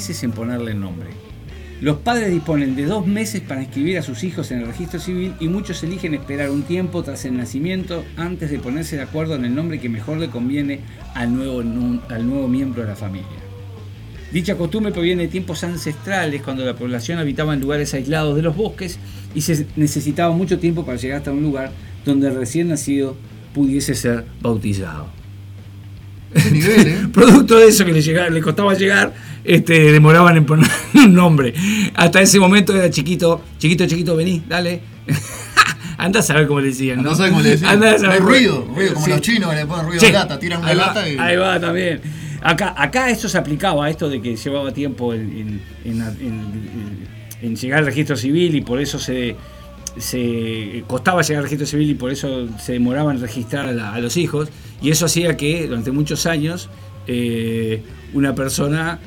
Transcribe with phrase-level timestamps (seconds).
[0.00, 1.10] meses en ponerle el nombre.
[1.82, 5.34] Los padres disponen de dos meses para inscribir a sus hijos en el registro civil
[5.40, 9.44] y muchos eligen esperar un tiempo tras el nacimiento antes de ponerse de acuerdo en
[9.44, 10.80] el nombre que mejor le conviene
[11.14, 11.60] al nuevo,
[12.08, 13.28] al nuevo miembro de la familia.
[14.32, 18.56] Dicha costumbre proviene de tiempos ancestrales, cuando la población habitaba en lugares aislados de los
[18.56, 18.98] bosques
[19.34, 21.72] y se necesitaba mucho tiempo para llegar hasta un lugar
[22.06, 23.16] donde el recién nacido
[23.52, 25.20] pudiese ser bautizado.
[26.34, 27.06] ¿eh?
[27.12, 29.12] Producto de eso que le, le costaba llegar,
[29.44, 31.54] este, demoraban en poner un nombre.
[31.94, 34.80] Hasta ese momento era chiquito, chiquito, chiquito, vení, dale.
[35.98, 37.02] Anda a saber cómo le decían.
[37.02, 37.14] ¿no?
[37.14, 37.72] saber cómo le decían.
[37.72, 38.20] Anda a saber.
[38.22, 41.18] ruido, ruido, como los chinos que le ponen ruido de lata, tiran una lata y.
[41.18, 42.00] Ahí va también.
[42.42, 48.16] Acá, acá esto se aplicaba esto de que llevaba tiempo en, en llegar al registro
[48.16, 49.36] civil y por eso se
[49.96, 54.16] se costaba llegar al registro civil y por eso se demoraba en registrar a, los
[54.16, 54.48] hijos
[54.80, 56.68] y eso hacía que durante muchos años
[57.06, 57.82] eh,
[58.14, 58.98] una persona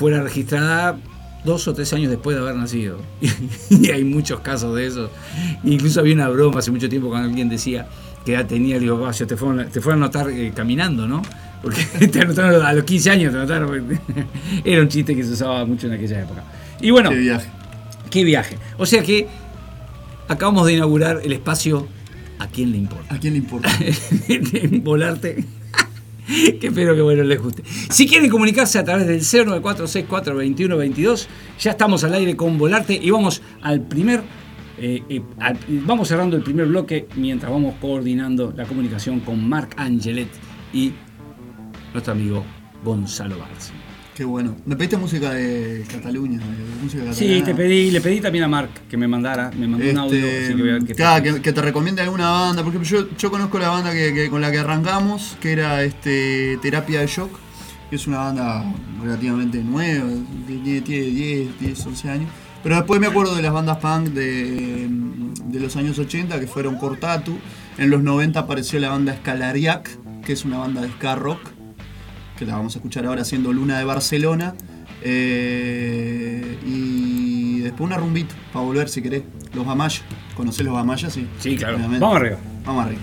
[0.00, 0.96] fuera registrada
[1.44, 2.96] dos o tres años después de haber nacido
[3.70, 5.10] y hay muchos casos de eso
[5.62, 7.86] incluso había una broma hace mucho tiempo cuando alguien decía
[8.24, 11.20] que ya tenía digo te fueron, te fueron a notar eh, caminando ¿no?
[11.60, 14.00] porque te anotaron a los 15 años te anotaron
[14.64, 16.44] era un chiste que se usaba mucho en aquella época
[16.80, 17.48] y bueno qué viaje
[18.08, 19.28] qué viaje o sea que
[20.28, 21.86] acabamos de inaugurar el espacio
[22.38, 23.14] ¿A quién le importa?
[23.14, 23.68] ¿A quién le importa?
[24.82, 25.44] Volarte.
[26.60, 27.62] que espero que bueno les guste.
[27.90, 31.26] Si quieren comunicarse a través del 094642122,
[31.58, 34.22] ya estamos al aire con Volarte y vamos al primer
[34.82, 35.22] eh, eh,
[35.84, 40.30] vamos cerrando el primer bloque mientras vamos coordinando la comunicación con Marc Angelet
[40.72, 40.94] y
[41.92, 42.42] nuestro amigo
[42.82, 43.74] Gonzalo Barzi.
[44.20, 44.54] Qué bueno.
[44.66, 46.38] Me pediste música de Cataluña,
[46.82, 49.96] música Sí, te pedí, le pedí también a Mark que me mandara, me mandó un
[49.96, 50.26] audio.
[50.26, 54.42] Este, que, que, te recomiende alguna banda, porque yo, yo conozco la banda que, con
[54.42, 57.30] la que arrancamos, que era este Terapia de Shock,
[57.88, 60.10] que es una banda relativamente nueva,
[60.46, 62.30] tiene 10, 10, 11 años.
[62.62, 64.86] Pero después me acuerdo de las bandas punk de,
[65.46, 67.38] de los años 80, que fueron Cortatu.
[67.78, 69.88] En los 90 apareció la banda Escalariac,
[70.26, 71.40] que es una banda de ska rock
[72.40, 74.54] que la vamos a escuchar ahora haciendo Luna de Barcelona.
[75.02, 79.22] Eh, y después una rumbita para volver si querés.
[79.52, 80.02] Los Bamayas.
[80.34, 81.12] ¿Conocés los Bamayas?
[81.12, 81.28] Sí.
[81.38, 81.78] Sí, claro.
[81.78, 82.38] Vamos arriba.
[82.64, 83.00] Vamos arriba.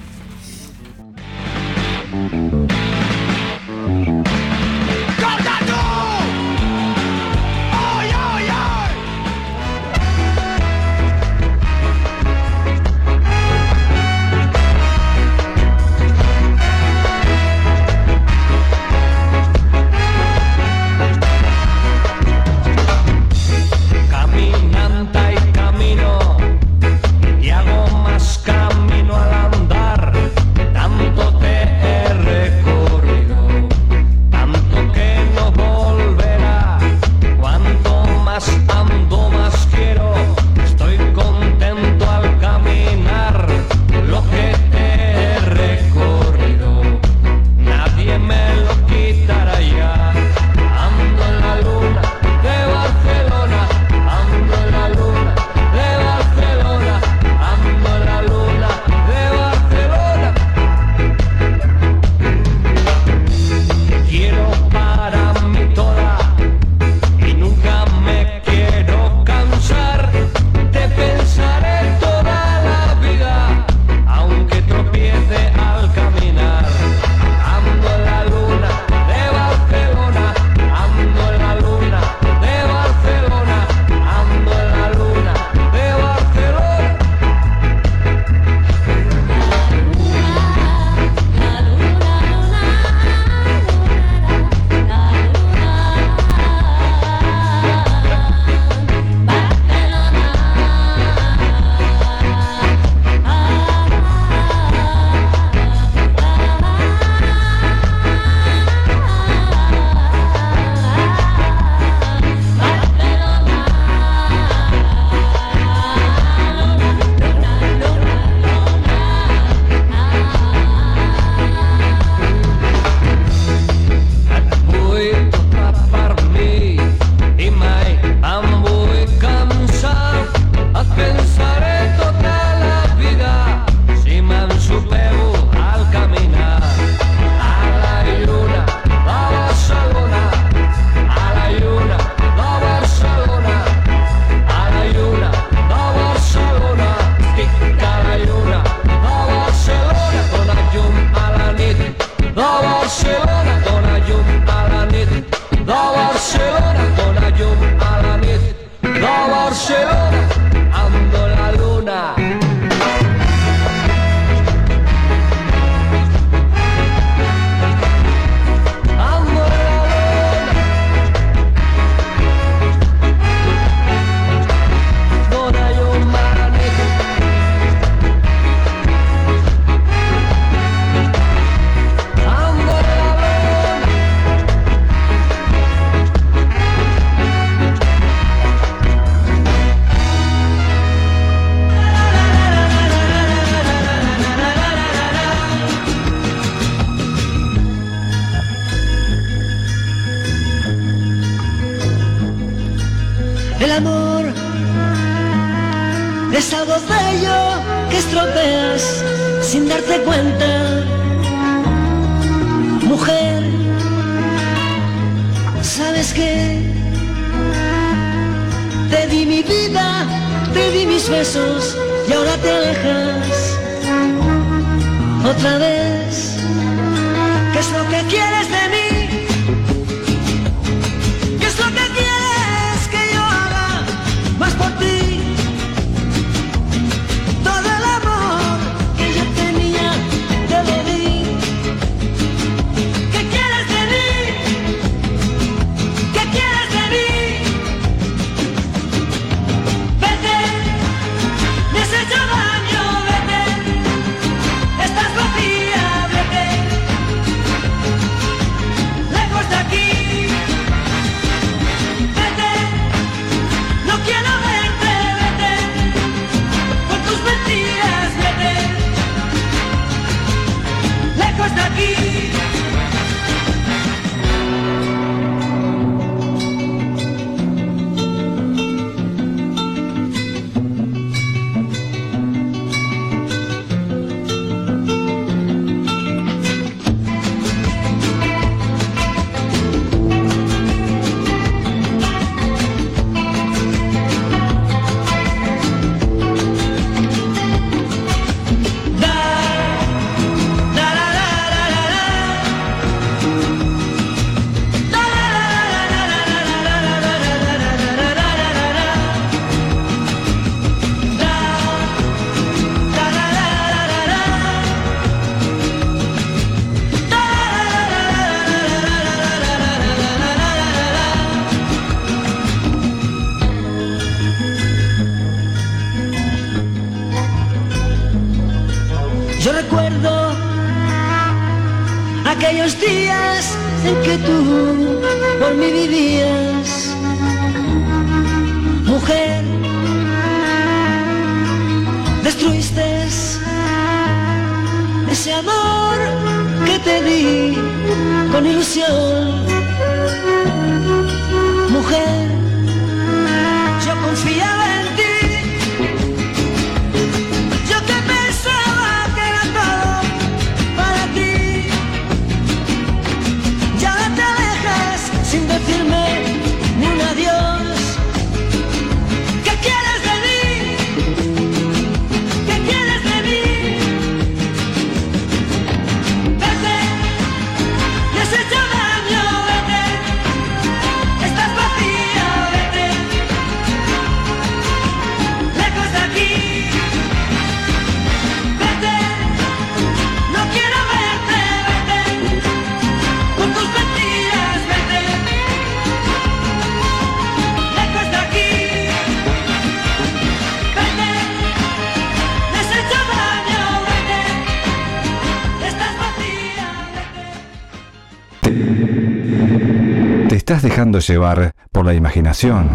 [411.00, 412.70] llevar por la imaginación,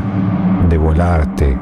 [0.69, 1.59] de volarte.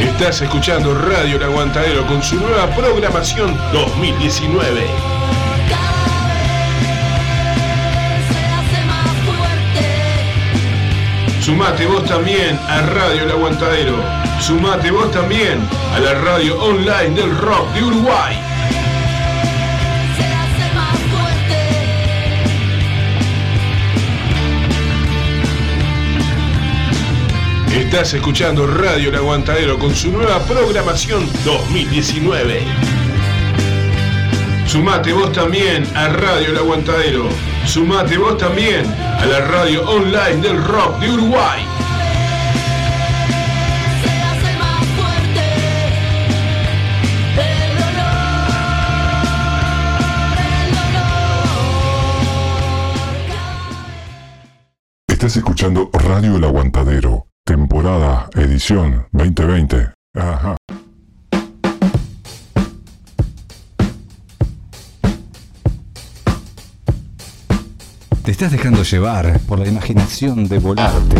[0.00, 4.80] Estás escuchando Radio El Aguantadero con su nueva programación 2019.
[11.40, 13.96] Sumate vos también a Radio El Aguantadero.
[14.40, 15.60] Sumate vos también
[15.94, 18.45] a la radio online del rock de Uruguay.
[27.86, 32.64] Estás escuchando Radio El Aguantadero con su nueva programación 2019.
[34.66, 37.28] Sumate vos también a Radio El Aguantadero.
[37.64, 41.62] Sumate vos también a la radio online del rock de Uruguay.
[55.06, 59.92] Estás escuchando Radio El Aguantadero Temporada, edición 2020.
[60.16, 60.56] Ajá.
[68.24, 71.16] Te estás dejando llevar por la imaginación de volarte.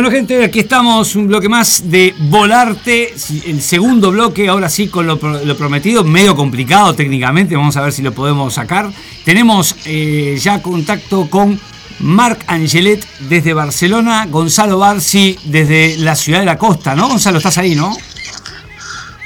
[0.00, 3.14] Bueno, gente, aquí estamos, un bloque más de Volarte,
[3.44, 7.82] el segundo bloque, ahora sí con lo, pro- lo prometido, medio complicado técnicamente, vamos a
[7.82, 8.90] ver si lo podemos sacar.
[9.26, 11.60] Tenemos eh, ya contacto con
[11.98, 17.06] Marc Angelet desde Barcelona, Gonzalo Barci desde la ciudad de la costa, ¿no?
[17.06, 17.94] Gonzalo, estás ahí, ¿no?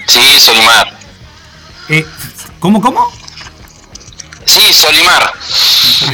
[0.09, 0.99] Sí, Solimar.
[1.88, 2.04] Eh,
[2.59, 3.12] ¿Cómo, cómo?
[4.45, 5.34] Sí, Solimar.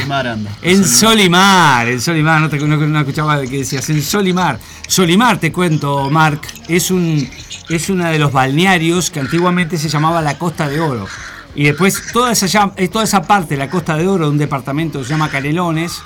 [0.01, 0.51] Solimar anda.
[0.61, 4.59] En Solimar, en Solimar, no, te, escuchaba de que decías, en Solimar.
[4.87, 7.29] Solimar, te cuento, Marc, es un
[7.69, 11.07] es uno de los balnearios que antiguamente se llamaba la Costa de Oro.
[11.55, 12.47] Y después toda esa,
[12.91, 16.01] toda esa parte de la Costa de Oro, un departamento que se llama Canelones,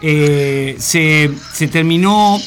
[0.00, 2.38] eh, se, se terminó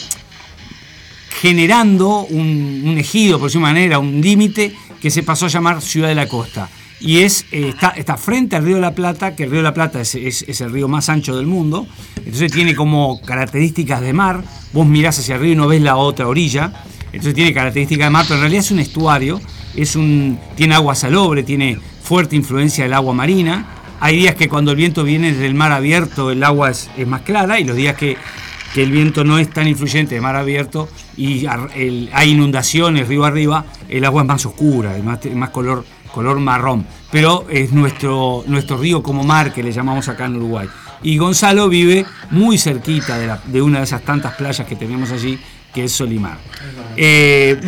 [1.42, 6.10] generando un, un ejido, por de manera, un límite que se pasó a llamar Ciudad
[6.10, 6.70] de la Costa.
[7.02, 9.74] Y es, eh, está, frente al río de la Plata, que el río de la
[9.74, 14.44] Plata es, es- el río más ancho del mundo, entonces tiene como características de mar,
[14.72, 16.72] vos mirás hacia el río y no ves la otra orilla,
[17.08, 19.42] entonces tiene características de mar, pero en realidad es un estuario,
[19.76, 23.66] es un, tiene agua salobre, tiene fuerte influencia del agua marina,
[24.00, 27.08] hay días que cuando el viento viene desde el mar abierto el agua es, es
[27.08, 28.18] más clara y los días que
[28.74, 33.66] que el viento no es tan influyente de mar abierto y hay inundaciones río arriba,
[33.90, 36.86] el agua es más oscura, es más, más color, color marrón.
[37.12, 40.68] Pero es nuestro, nuestro río como mar que le llamamos acá en Uruguay.
[41.04, 45.40] Y Gonzalo vive muy cerquita de, una de esas tantas playas que tenemos allí,
[45.74, 46.38] que es Solimar.
[46.96, 47.60] Eh,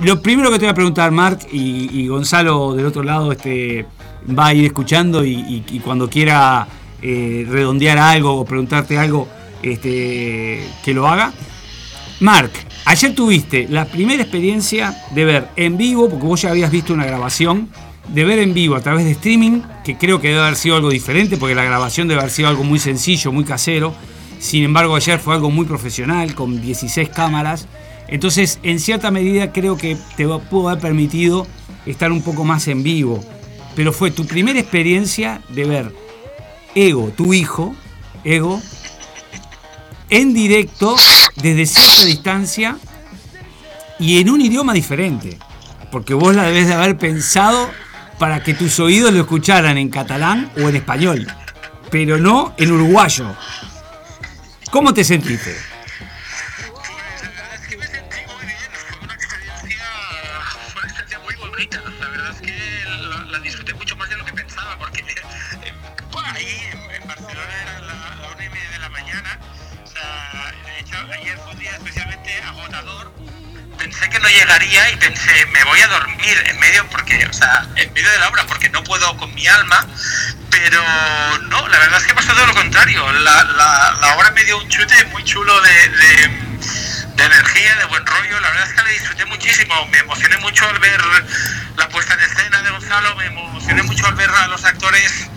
[0.00, 3.84] lo primero que te voy a preguntar, Marc, y, Gonzalo del otro lado este,
[4.26, 6.66] va a ir escuchando y cuando quiera
[7.02, 9.26] eh, redondear algo o preguntarte algo,
[9.62, 11.32] este, que lo haga.
[12.20, 12.52] Marc,
[12.84, 17.04] ayer tuviste la primera experiencia de ver en vivo, porque vos ya habías visto una
[17.04, 17.68] grabación,
[18.08, 20.90] de ver en vivo a través de streaming, que creo que debe haber sido algo
[20.90, 23.94] diferente, porque la grabación debe haber sido algo muy sencillo, muy casero.
[24.38, 27.68] Sin embargo, ayer fue algo muy profesional, con 16 cámaras.
[28.08, 31.46] Entonces, en cierta medida, creo que te pudo haber permitido
[31.86, 33.22] estar un poco más en vivo.
[33.76, 35.94] Pero fue tu primera experiencia de ver
[36.74, 37.74] Ego, tu hijo,
[38.24, 38.60] Ego,
[40.08, 40.96] en directo,
[41.42, 42.76] desde cierta distancia
[43.98, 45.38] y en un idioma diferente.
[45.90, 47.70] Porque vos la debes de haber pensado
[48.18, 51.26] para que tus oídos lo escucharan en catalán o en español,
[51.90, 53.34] pero no en uruguayo.
[54.70, 55.69] ¿Cómo te sentiste?
[74.20, 78.10] No llegaría y pensé, me voy a dormir en medio, porque, o sea, en medio
[78.10, 79.86] de la obra, porque no puedo con mi alma.
[80.50, 80.82] Pero
[81.48, 83.10] no, la verdad es que pasó todo lo contrario.
[83.12, 88.04] La, la, la obra me dio un chute muy chulo de, de, energía, de buen
[88.04, 88.40] rollo.
[88.40, 89.86] La verdad es que le disfruté muchísimo.
[89.86, 91.00] Me emocioné mucho al ver
[91.76, 95.28] la puesta en escena de Gonzalo, me emocioné mucho al ver a los actores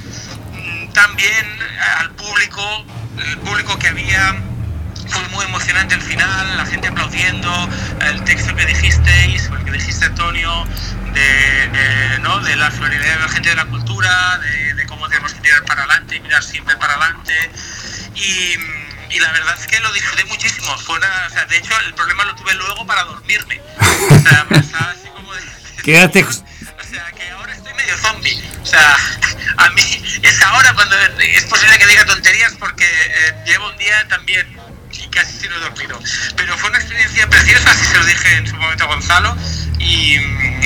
[0.51, 1.59] mm, también,
[1.99, 2.85] al público,
[3.17, 4.35] el público que había.
[5.13, 7.69] Fue muy emocionante el final, la gente aplaudiendo,
[8.01, 10.65] el texto que dijisteis, el que dijiste Antonio,
[11.13, 12.39] de, de, ¿no?
[12.39, 15.63] de la solidaridad de la gente de la cultura, de, de cómo tenemos que tirar
[15.65, 17.33] para adelante y mirar siempre para adelante.
[18.15, 18.55] Y,
[19.15, 20.75] y la verdad es que lo disfruté muchísimo.
[20.79, 23.61] Fue una, o sea, de hecho, el problema lo tuve luego para dormirme.
[24.09, 24.45] O sea,
[24.89, 25.41] así como de,
[25.83, 26.25] Quedaste-
[26.83, 28.43] O sea, que ahora estoy medio zombie.
[28.61, 28.95] O sea,
[29.57, 34.07] a mí es ahora cuando es posible que diga tonterías porque eh, llevo un día
[34.07, 34.47] también
[35.13, 35.99] casi sin dormido.
[36.35, 39.37] Pero fue una experiencia preciosa, así se lo dije en su momento a Gonzalo.
[39.79, 40.15] Y,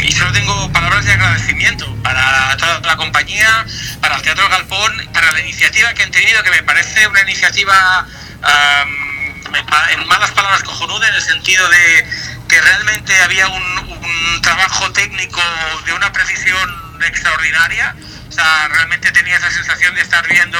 [0.03, 3.65] y solo tengo palabras de agradecimiento para toda la compañía,
[3.99, 8.05] para el Teatro Galpón, para la iniciativa que han tenido, que me parece una iniciativa
[8.41, 12.07] pa- en malas palabras cojonuda, en el sentido de
[12.47, 15.41] que realmente había un, un trabajo técnico
[15.85, 17.95] de una precisión extraordinaria.
[18.29, 20.59] O sea, realmente tenía esa sensación de estar viendo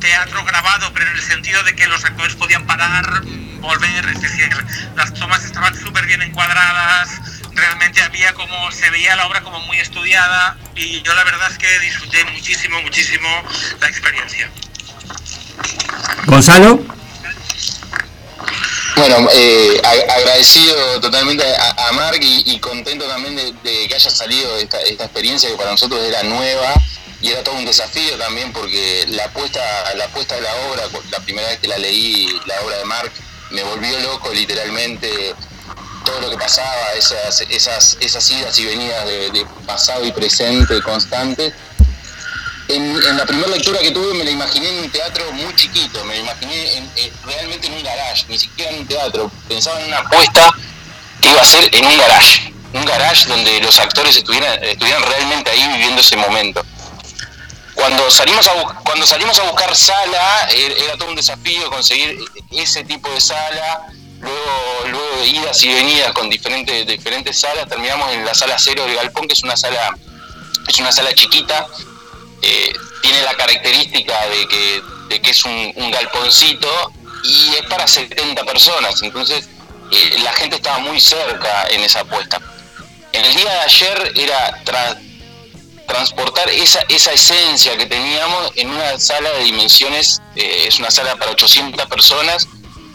[0.00, 3.22] teatro grabado, pero en el sentido de que los actores podían parar,
[3.60, 4.48] volver, es decir,
[4.96, 7.10] las tomas estaban súper bien encuadradas,
[7.52, 11.58] realmente había como, se veía la obra como muy estudiada y yo la verdad es
[11.58, 13.28] que disfruté muchísimo, muchísimo
[13.80, 14.50] la experiencia.
[16.26, 16.84] Gonzalo.
[18.96, 24.10] Bueno, eh, agradecido totalmente a, a Mark y, y contento también de, de que haya
[24.10, 26.74] salido esta, esta experiencia que para nosotros era nueva
[27.20, 29.60] y era todo un desafío también porque la puesta,
[29.94, 33.12] la puesta de la obra, la primera vez que la leí, la obra de Mark,
[33.50, 35.34] me volvió loco literalmente
[36.04, 41.52] todo lo que pasaba, esas, esas, esas idas y venidas de, pasado y presente constantes.
[42.68, 46.14] en, la primera lectura que tuve me la imaginé en un teatro muy chiquito, me
[46.14, 49.30] la imaginé en- en- realmente en un garage, ni siquiera en un teatro.
[49.48, 50.50] Pensaba en una apuesta
[51.20, 55.50] que iba a ser en un garage, un garage donde los actores estuvieran, estuvieran realmente
[55.50, 56.64] ahí viviendo ese momento.
[57.80, 58.52] Cuando salimos a,
[58.84, 62.18] cuando salimos a buscar sala, er- era todo un desafío conseguir
[62.50, 63.86] ese tipo de sala.
[64.20, 68.84] Luego, luego de idas y venidas con diferentes, diferentes salas, terminamos en la sala cero
[68.84, 69.96] del Galpón, que es una sala,
[70.68, 71.66] es una sala chiquita,
[72.42, 76.92] eh, tiene la característica de que, de que es un, galponcito
[77.24, 79.48] y es para 70 personas, entonces
[79.90, 82.38] eh, la gente estaba muy cerca en esa apuesta.
[83.14, 84.98] En el día de ayer era tra-
[85.90, 91.16] transportar esa, esa esencia que teníamos en una sala de dimensiones, eh, es una sala
[91.16, 92.48] para 800 personas,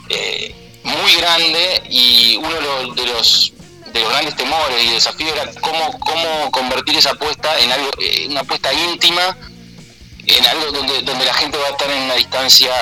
[0.09, 3.51] eh, muy grande y uno de los, de los
[3.91, 8.27] de los grandes temores y desafíos era cómo, cómo convertir esa apuesta en algo, eh,
[8.29, 9.37] una apuesta íntima,
[10.27, 12.73] en algo donde, donde la gente va a estar en una distancia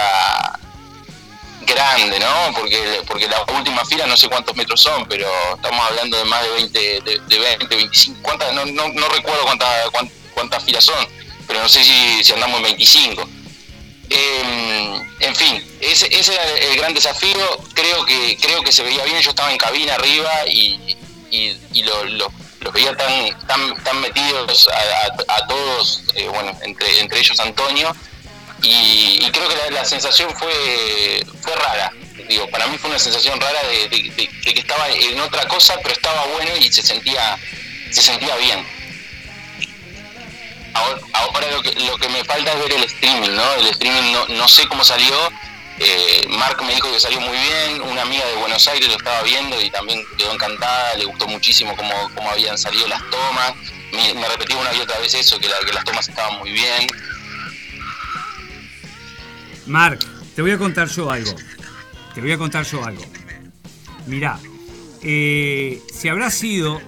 [1.65, 2.51] grande, ¿no?
[2.55, 6.41] Porque, porque la última fila no sé cuántos metros son, pero estamos hablando de más
[6.43, 8.53] de 20, de, de 20 25, ¿cuántas?
[8.53, 11.07] No, no, no recuerdo cuántas, cuán- cuántas filas son,
[11.47, 13.27] pero no sé si, si andamos en 25.
[14.09, 17.57] Eh, en fin, ese, ese era el gran desafío.
[17.73, 19.19] Creo que creo que se veía bien.
[19.21, 20.97] Yo estaba en cabina arriba y,
[21.31, 26.27] y, y lo- lo- los veía tan tan, tan metidos a, a- a todos, eh,
[26.27, 27.95] bueno, entre, entre ellos Antonio.
[28.63, 31.91] Y, y creo que la, sensación fue fue rara.
[32.27, 36.25] Digo, para mí fue una sensación rara de, que estaba en otra cosa, pero estaba
[36.27, 37.37] bueno y se sentía
[37.91, 38.65] se sentía bien.
[40.73, 43.53] Ahora, ahora lo, que, lo que me falta es ver el streaming, ¿no?
[43.55, 45.13] El streaming no, no sé cómo salió.
[45.79, 49.21] Eh, Mark me dijo que salió muy bien, una amiga de Buenos Aires lo estaba
[49.23, 53.53] viendo y también quedó encantada, le gustó muchísimo cómo, cómo habían salido las tomas.
[53.91, 56.51] Me, me repetí una y otra vez eso, que, la- que las tomas estaban muy
[56.51, 56.87] bien.
[59.67, 59.99] Mark,
[60.35, 61.31] te voy a contar yo algo.
[62.13, 63.03] Te voy a contar yo algo.
[64.07, 64.39] Mirá,
[65.01, 66.81] eh, si habrá sido.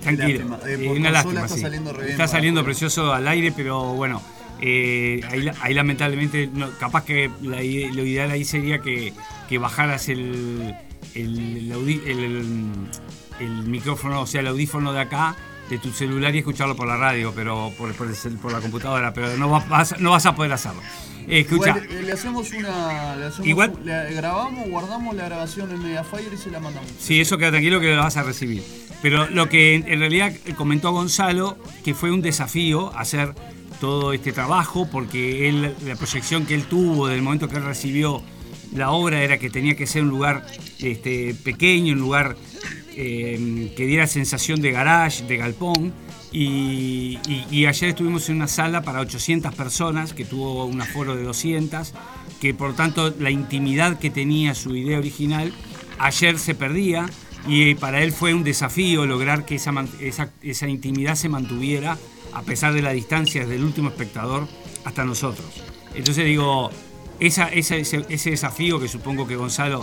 [0.00, 1.42] Tranquilo, eh, una lástima.
[1.42, 1.60] está sí.
[1.60, 4.22] saliendo re bien Está saliendo precioso al aire, pero bueno,
[4.60, 9.12] eh, ahí, ahí lamentablemente, no, capaz que la lo ideal ahí sería que,
[9.50, 10.74] que bajaras el,
[11.16, 11.74] el,
[13.66, 15.34] micrófono, o sea, el audífono de acá,
[15.68, 19.48] de tu celular y escucharlo por la radio, pero por, por la computadora, pero no
[19.48, 20.80] vas, no vas a poder hacerlo.
[21.26, 23.16] Eh, escucha, Igual, eh, le hacemos una.
[23.16, 26.90] Le hacemos Igual- un- le grabamos, guardamos la grabación en Mediafire y se la mandamos.
[27.00, 28.62] Sí, eso queda tranquilo que lo vas a recibir.
[29.02, 33.34] Pero lo que en en realidad comentó Gonzalo, que fue un desafío hacer
[33.80, 38.22] todo este trabajo, porque él, la proyección que él tuvo del momento que él recibió
[38.74, 40.46] la obra era que tenía que ser un lugar
[40.80, 42.36] este, pequeño, un lugar
[42.96, 45.92] eh, que diera sensación de garage, de galpón.
[46.32, 47.18] Y,
[47.66, 51.92] ayer estuvimos en una sala para 800 personas, que tuvo un aforo de 200,
[52.40, 55.52] que por tanto la intimidad que tenía su idea original
[55.98, 57.06] ayer se perdía
[57.46, 59.72] y para él fue un desafío lograr que esa,
[60.42, 61.98] esa intimidad se mantuviera
[62.32, 64.48] a pesar de la distancia desde el último espectador
[64.84, 65.62] hasta nosotros.
[65.94, 66.70] Entonces digo,
[67.20, 69.80] esa, ese, desafío que supongo que Gonzalo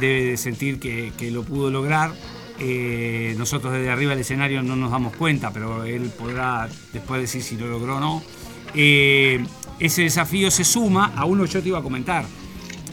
[0.00, 2.14] debe de sentir que, lo pudo lograr,
[2.58, 7.42] eh, nosotros desde arriba del escenario no nos damos cuenta, pero él podrá después decir
[7.42, 8.22] si lo logró o no.
[8.74, 9.44] Eh,
[9.78, 12.24] ese desafío se suma a uno que yo te iba a comentar.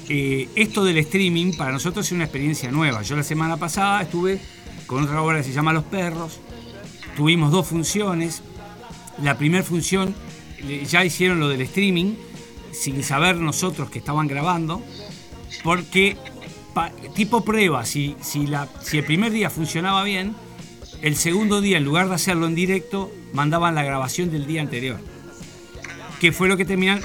[0.08, 3.02] Eh, esto del streaming para nosotros es una experiencia nueva.
[3.02, 4.40] Yo la semana pasada estuve
[4.86, 6.40] con otra obra que se llama Los Perros.
[7.16, 8.44] Tuvimos dos funciones.
[9.24, 10.14] La primera función
[10.88, 12.16] ya hicieron lo del streaming
[12.80, 14.84] sin saber nosotros que estaban grabando,
[15.64, 16.18] porque
[17.16, 18.16] tipo prueba, si,
[18.92, 20.36] el primer día funcionaba bien,
[21.02, 25.00] el segundo día en lugar de hacerlo en directo, mandaban la grabación del día anterior
[26.20, 27.02] que fue lo que terminan,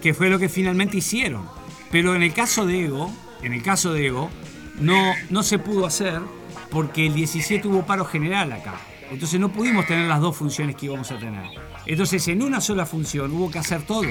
[0.00, 1.48] que fue lo que finalmente hicieron.
[1.90, 4.30] Pero en el caso de Ego, en el caso de Ego,
[4.78, 6.20] no, no se pudo hacer
[6.70, 8.80] porque el 17 hubo paro general acá.
[9.10, 11.44] Entonces no pudimos tener las dos funciones que íbamos a tener.
[11.86, 14.08] Entonces en una sola función hubo que hacer todo.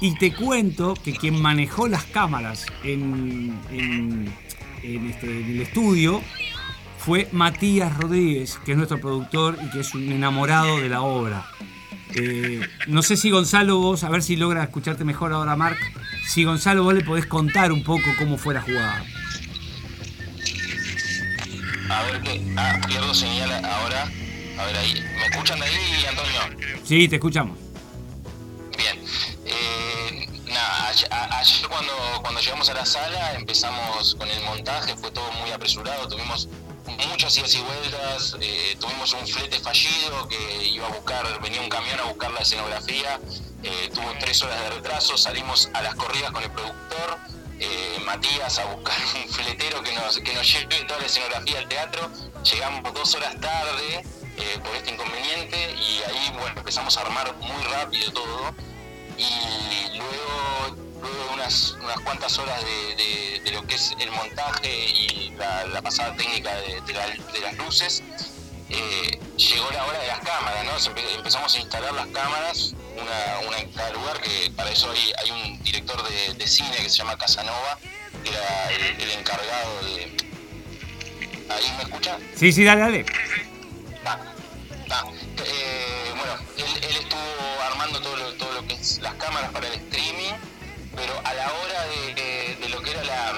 [0.00, 4.32] Y te cuento que quien manejó las cámaras en, en-
[4.82, 6.20] en este- en el estudio
[6.98, 11.46] fue Matías Rodríguez, que es nuestro productor y que es un enamorado de la obra.
[12.14, 15.78] Eh, no sé si Gonzalo vos, a ver si logra escucharte mejor ahora, Marc.
[16.28, 19.04] Si Gonzalo vos le podés contar un poco cómo fue la jugada.
[21.90, 22.42] A ver que.
[22.56, 24.02] Ah, pierdo señal ahora.
[24.58, 24.94] A ver ahí.
[25.18, 26.78] ¿Me escuchan de ahí, Antonio?
[26.84, 27.58] Sí, te escuchamos.
[31.68, 36.48] Cuando, cuando llegamos a la sala empezamos con el montaje, fue todo muy apresurado, tuvimos
[37.08, 41.68] muchas idas y vueltas, eh, tuvimos un flete fallido que iba a buscar, venía un
[41.68, 43.20] camión a buscar la escenografía,
[43.62, 47.18] eh, tuvo tres horas de retraso, salimos a las corridas con el productor,
[47.60, 51.68] eh, Matías a buscar un fletero que nos, que nos lleve toda la escenografía al
[51.68, 52.10] teatro,
[52.42, 54.04] llegamos dos horas tarde
[54.64, 58.54] por este inconveniente y ahí bueno empezamos a armar muy rápido todo.
[59.16, 64.10] Y luego, luego de unas, unas cuantas horas de, de- de lo que es el
[64.10, 68.02] montaje y la, la pasada técnica de, de la- de las luces,
[68.70, 70.94] eh, llegó la hora de las cámaras, ¿no?
[71.16, 75.30] Empezamos a instalar las cámaras, una, una en cada lugar, que para eso hay, hay
[75.30, 77.78] un director de, de cine que se llama Casanova,
[78.22, 80.16] que era el, el encargado de...
[81.50, 82.18] ¿Ahí me escuchan?
[82.34, 83.06] Sí, sí, dale, dale.
[84.06, 84.18] Ah,
[84.90, 85.04] ah,
[85.44, 89.68] eh, bueno, él, él estuvo armando todo lo, todo lo que es las cámaras para
[89.68, 89.74] el
[91.04, 93.32] pero a la hora de, de lo que era la,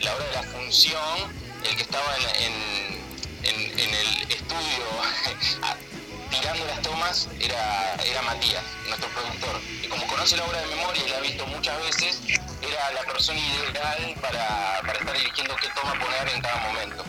[0.00, 1.32] la, hora de la función,
[1.64, 2.42] el que estaba en,
[3.44, 4.84] en- el estudio
[6.30, 9.60] tirando las tomas era, era Matías, nuestro productor.
[9.82, 12.20] Y como conoce la obra de memoria y la ha visto muchas veces,
[12.62, 17.04] era la persona ideal para, para estar dirigiendo qué toma poner en cada momento.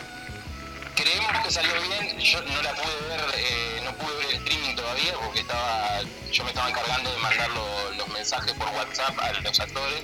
[0.94, 4.76] Creemos que salió bien, yo no la pude ver, eh, no pude ver el streaming
[4.76, 9.32] todavía porque estaba, yo me estaba encargando de mandar lo- los mensajes por WhatsApp a
[9.32, 10.02] los actores,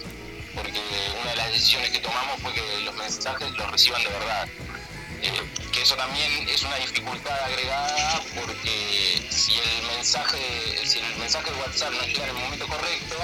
[0.55, 0.81] porque
[1.21, 4.49] una de las decisiones que tomamos fue que los mensajes los reciban de verdad.
[5.23, 11.51] Eh, que eso también es una dificultad agregada porque si el mensaje, si el mensaje
[11.51, 13.17] de WhatsApp no llega en el momento correcto,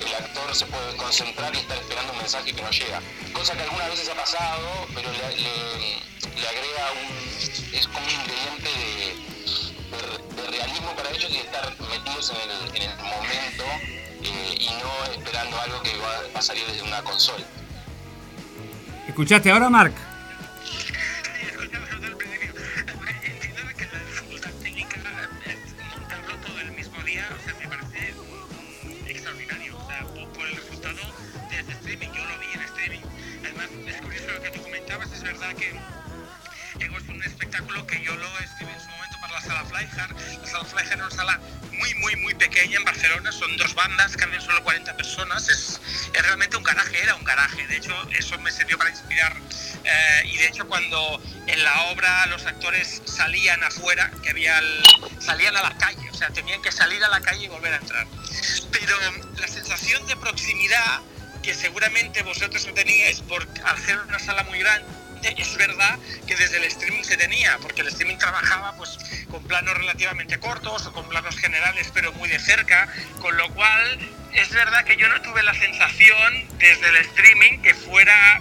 [0.00, 3.00] el actor se puede concentrar y estar esperando un mensaje que no llega.
[3.32, 6.02] Cosa que algunas veces ha pasado, pero le, le-
[6.40, 7.74] le agrega un.
[7.74, 9.16] es como un ingrediente de,
[10.36, 13.64] de- de realismo para ellos y de estar metidos en el, en el momento
[14.22, 17.44] eh, y no esperando algo que va, va a salir desde una consola.
[19.06, 19.94] ¿Escuchaste ahora, Marc?
[20.64, 20.92] Sí,
[21.48, 21.88] escuchamos
[27.46, 27.67] desde
[35.38, 39.40] verdad que Ego es un espectáculo que yo lo escribí en su momento para la
[39.40, 40.16] sala Flyhard.
[40.40, 41.40] La sala Flyhard es una sala
[41.72, 43.32] muy, muy, muy pequeña en Barcelona.
[43.32, 45.48] Son dos bandas, caben solo 40 personas.
[45.48, 45.80] Es,
[46.12, 47.66] es realmente un garaje, era un garaje.
[47.66, 49.36] De hecho, eso me sirvió para inspirar.
[49.84, 54.60] eh, y de hecho, cuando en la obra los actores salían afuera, que había
[55.20, 57.76] salían a la calle, o sea, tenían que salir a la calle y volver a
[57.76, 58.06] entrar.
[58.72, 58.96] Pero
[59.36, 61.00] la sensación de proximidad
[61.42, 63.46] que seguramente vosotros no teníais por
[63.86, 64.86] ser una sala muy grande,
[65.22, 68.98] es verdad que desde el streaming se tenía, porque el streaming trabajaba pues
[69.30, 72.88] con planos relativamente cortos o con planos generales pero muy de cerca,
[73.20, 73.98] con lo cual
[74.34, 78.40] es verdad que yo no tuve la sensación desde el streaming que fuera,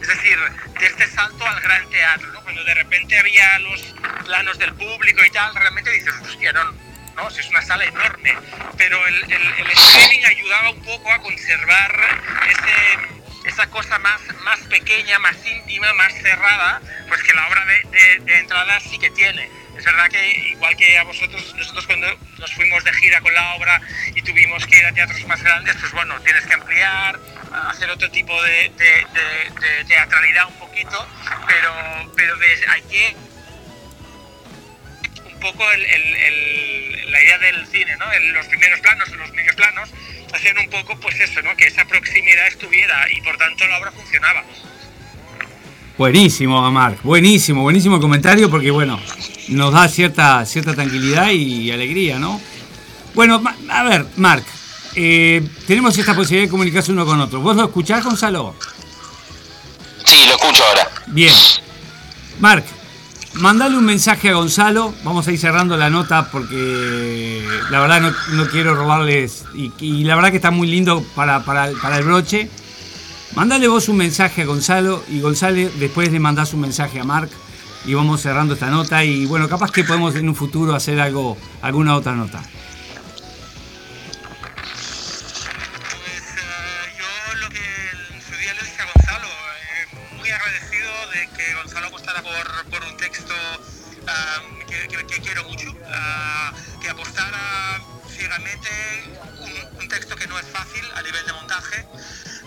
[0.00, 0.38] es decir,
[0.78, 2.42] de este salto al gran teatro, ¿no?
[2.42, 3.80] Cuando de repente había los
[4.24, 6.72] planos del público y tal, realmente dices, hostia, no,
[7.16, 8.36] no, si es una sala enorme,
[8.76, 13.17] pero el, el- el streaming ayudaba un poco a conservar ese,
[13.48, 18.18] esa cosa más, más pequeña, más íntima, más cerrada, pues que la obra de, de-
[18.24, 19.48] de entrada sí que tiene.
[19.76, 22.08] Es verdad que igual que a vosotros, nosotros cuando
[22.38, 23.80] nos fuimos de gira con la obra
[24.14, 27.18] y tuvimos que ir a teatros más grandes, pues bueno, tienes que ampliar,
[27.70, 31.08] hacer otro tipo de, de- de- teatralidad un poquito,
[31.46, 33.16] pero, pero de- hay que
[35.26, 38.06] un poco el- el- el- la idea del cine, ¿no?
[38.32, 39.90] Los primeros planos, los medios planos,
[40.32, 41.56] hacían un poco, pues eso, ¿no?
[41.56, 44.44] Que esa proximidad estuviera y por tanto la obra funcionaba.
[45.96, 47.02] Buenísimo, Marc.
[47.02, 49.00] Buenísimo, buenísimo comentario porque, bueno,
[49.48, 52.40] nos da cierta, cierta tranquilidad y alegría, ¿no?
[53.14, 54.44] Bueno, a ver, Marc,
[54.94, 57.40] eh, tenemos esta posibilidad de comunicarse uno con otro.
[57.40, 58.54] ¿Vos lo escuchás, Gonzalo?
[60.04, 60.88] Sí, lo escucho ahora.
[61.08, 61.34] Bien.
[62.38, 62.64] Marc,
[63.38, 64.94] mandale un mensaje a Gonzalo.
[65.04, 69.44] Vamos a ir cerrando la nota porque la verdad no, no quiero robarles.
[69.54, 72.48] Y, la verdad que está muy lindo para, para, para el broche.
[73.34, 77.30] Mandale vos un mensaje a Gonzalo y Gonzalo después le mandás un mensaje a Marc
[77.84, 81.36] y vamos cerrando esta nota y bueno, capaz que podemos en un futuro hacer algo,
[81.62, 82.42] alguna otra nota.
[99.78, 101.84] Un, texto que no es fácil a nivel de montaje,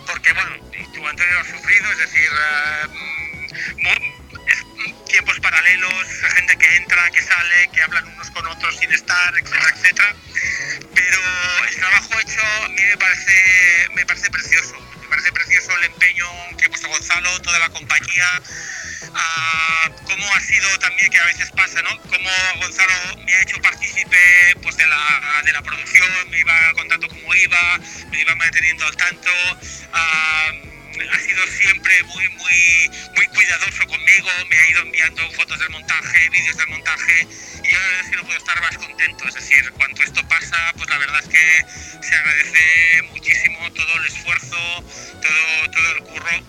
[0.05, 0.55] porque bueno,
[0.93, 3.47] tú Antonio lo has sufrido, es decir, ah, mm,
[3.81, 9.33] mm, tiempos paralelos, gente que entra, que sale, que hablan unos con otros sin estar,
[9.37, 10.15] etcétera, etcétera
[10.93, 11.17] pero
[11.67, 14.90] el trabajo hecho a mí me parece, me parece precioso.
[15.11, 16.25] Parece precioso el empeño
[16.57, 18.41] que ha puesto Gonzalo, toda la compañía,
[19.13, 21.89] a cómo ha sido también, que a veces pasa, ¿no?
[22.03, 22.29] Cómo
[22.61, 22.93] Gonzalo
[23.25, 24.17] me ha hecho partícipe
[24.61, 27.77] pues, de, la, de la producción, me iba contando cómo iba,
[28.09, 29.29] me iba manteniendo al tanto.
[29.91, 30.51] ah,
[31.11, 36.29] ha sido siempre muy, muy, muy cuidadoso conmigo, me ha ido enviando fotos del montaje,
[36.29, 37.27] vídeos del montaje,
[37.63, 39.27] y yo la verdad es que no puedo estar más contento.
[39.27, 41.65] Es decir, cuando esto pasa, pues la verdad es que
[42.07, 44.83] se agradece muchísimo todo el esfuerzo,
[45.21, 46.45] todo, todo el curro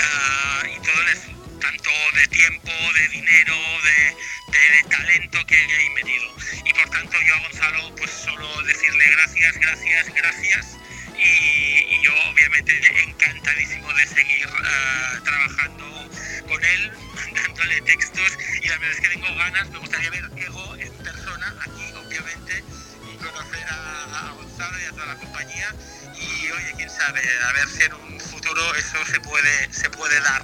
[0.00, 4.16] ah, y todo el tanto de tiempo, de dinero, de,
[4.58, 6.34] de- talento que hay metido.
[6.64, 10.76] Y por tanto yo a Gonzalo pues solo decirle gracias, gracias, gracias.
[11.24, 16.10] Y, yo obviamente encantadísimo de seguir ah, trabajando
[16.46, 16.92] con él,
[17.34, 21.54] dándole textos y la verdad es que tengo ganas, me gustaría ver Ego en persona
[21.60, 22.62] aquí obviamente
[23.10, 25.74] y conocer a, a Gonzalo y a toda la compañía
[26.14, 30.20] y oye, quién sabe, a ver si en un futuro eso se puede, se puede
[30.20, 30.42] dar.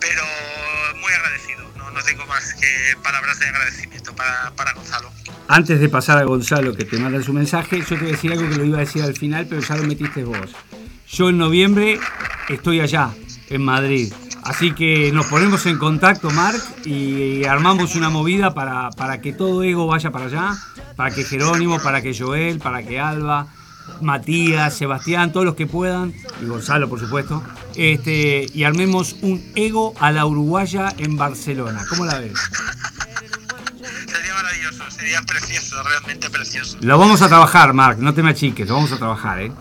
[0.00, 0.24] Pero
[0.96, 5.12] muy agradecido, no, no tengo más que palabras de agradecimiento para, para Gonzalo.
[5.50, 8.32] Antes de pasar a Gonzalo que te manda su mensaje, yo te voy a decir
[8.32, 10.36] algo que lo iba a decir al final, pero ya lo metiste vos.
[11.10, 11.98] Yo en noviembre
[12.50, 13.10] estoy allá,
[13.48, 14.12] en Madrid.
[14.42, 19.62] Así que nos ponemos en contacto, Marc, y armamos una movida para, para que todo
[19.62, 20.54] Ego vaya para allá,
[20.96, 23.46] para que Jerónimo, para que Joel, para que Alba,
[24.02, 27.42] Matías, Sebastián, todos los que puedan, y Gonzalo, por supuesto,
[27.74, 31.86] este, y armemos un Ego a la Uruguaya en Barcelona.
[31.88, 32.38] ¿Cómo la ves?
[34.08, 36.78] Sería maravilloso, sería precioso, realmente precioso.
[36.80, 39.52] Lo vamos a trabajar, Marc, no te me achiques, lo vamos a trabajar, ¿eh?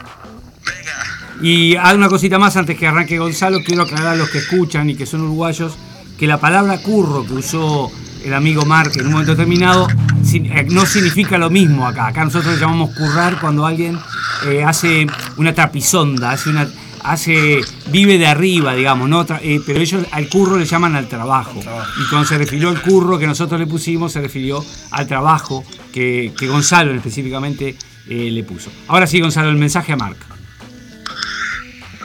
[0.66, 4.38] Venga, Y hay una cosita más antes que arranque Gonzalo, quiero aclarar a los que
[4.38, 5.78] escuchan y que son uruguayos
[6.18, 7.92] que la palabra curro que usó
[8.24, 9.88] el amigo Marc en un momento determinado
[10.34, 12.08] eh, no significa lo mismo acá.
[12.08, 14.00] Acá nosotros le llamamos currar cuando alguien
[14.46, 15.08] eh, hace
[15.38, 16.68] una trapisonda, hace una
[17.08, 19.26] hace vive de arriba, digamos, ¿no?
[19.42, 21.60] Eh, pero ellos al curro le llaman al trabajo.
[21.60, 26.34] Y cuando se refirió al curro que nosotros le pusimos, se refirió al trabajo que,
[26.38, 27.76] que Gonzalo específicamente
[28.10, 28.72] eh, le puso.
[28.88, 30.18] Ahora sí, Gonzalo, el mensaje a Marc.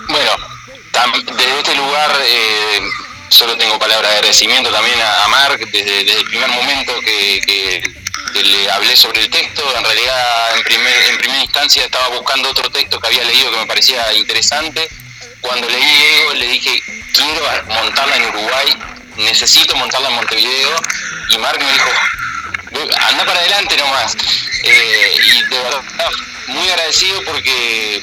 [0.08, 0.30] Bueno,
[1.36, 2.80] desde este lugar eh,
[3.28, 8.01] solo tengo palabras de agradecimiento también a, a Marc desde, desde el primer momento que
[8.34, 9.62] le hablé sobre el texto.
[9.76, 13.56] En realidad, en, primer, en primera instancia estaba buscando otro texto que había leído que
[13.58, 14.88] me parecía interesante.
[15.40, 15.82] Cuando leí
[16.20, 16.82] Ego le dije,
[17.14, 18.76] quiero montarla en Uruguay,
[19.16, 20.76] necesito montarla en Montevideo.
[21.30, 21.90] Y Marc me dijo,
[23.08, 24.16] anda para adelante nomás.
[24.62, 25.82] Eh, y de verdad,
[26.46, 28.02] muy agradecido porque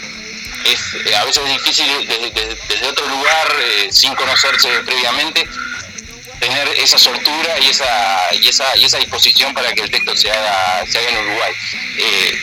[0.66, 5.48] es a veces es difícil desde, desde- desde otro lugar, eh, sin conocerse previamente,
[6.40, 10.32] tener esa soltura y esa, y esa, y esa disposición para que el texto se
[10.32, 11.52] haga, se haga en Uruguay.
[11.98, 12.40] Eh,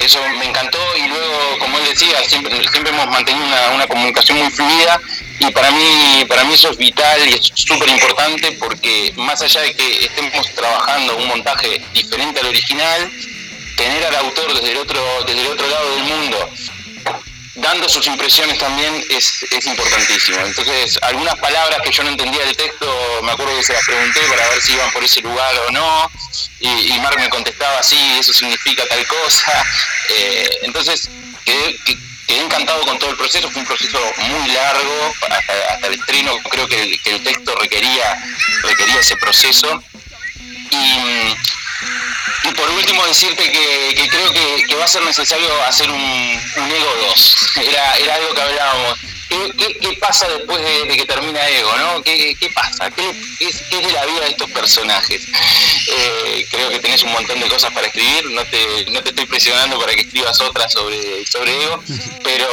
[0.00, 4.38] eso me encantó y luego, como él decía, siempre, siempre hemos mantenido una, una comunicación
[4.38, 5.00] muy fluida
[5.38, 9.60] y para mí, para mí eso es vital y es súper importante porque más allá
[9.60, 13.10] de que estemos trabajando un montaje diferente al original,
[13.76, 16.50] tener al autor desde el otro, desde el otro lado del mundo
[17.60, 20.38] dando sus impresiones también es, es importantísimo.
[20.40, 24.20] Entonces, algunas palabras que yo no entendía del texto, me acuerdo que se las pregunté
[24.22, 26.10] para ver si iban por ese lugar o no,
[26.60, 29.52] y, y Marc me contestaba, sí, eso significa tal cosa.
[30.12, 31.08] Eh, entonces,
[31.44, 31.96] quedé, que-
[32.26, 36.66] quedé encantado con todo el proceso, fue un proceso muy largo, hasta, el estreno creo
[36.66, 38.20] que el, texto requería,
[38.64, 39.84] requería ese proceso.
[42.44, 46.00] Y por último decirte que, que creo que, que va a ser necesario hacer un,
[46.00, 47.36] un Ego 2.
[47.68, 48.98] Era, era algo que hablábamos.
[49.28, 51.76] ¿Qué, qué, qué pasa después de, de que termina Ego?
[51.78, 52.02] ¿no?
[52.02, 52.90] ¿Qué, qué pasa?
[52.90, 55.22] ¿Qué, es, de la vida de estos personajes?
[55.86, 58.30] Eh, creo que tenés un montón de cosas para escribir.
[58.30, 61.82] No te, no te estoy presionando para que escribas otras sobre, sobre Ego,
[62.24, 62.48] pero,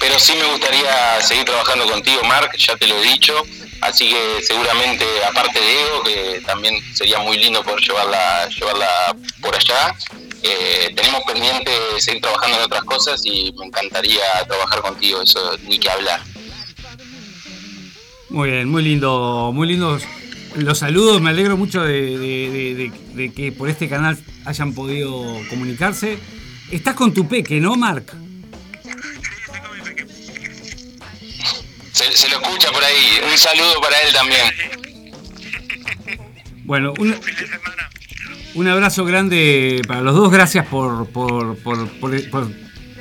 [0.00, 3.46] pero sí me gustaría seguir trabajando contigo, Mark, ya te lo he dicho.
[3.80, 8.88] Así que seguramente, aparte de Ego, que también sería muy lindo poder llevarla, llevarla
[9.40, 9.94] por allá,
[10.42, 15.78] eh, tenemos pendiente seguir trabajando en otras cosas y me encantaría trabajar contigo, eso ni
[15.78, 16.20] que hablar.
[18.28, 20.02] Muy bien, muy lindo, muy lindos
[20.56, 21.20] los saludos.
[21.20, 26.18] Me alegro mucho de, de- que por este canal hayan podido comunicarse.
[26.70, 28.12] Estás con tu peque, ¿no, Marc?
[31.96, 34.42] Se, lo escucha por ahí, un saludo para él también.
[36.64, 37.14] Bueno, un,
[38.56, 40.32] un abrazo grande para los dos.
[40.32, 42.50] Gracias por, por- por- por-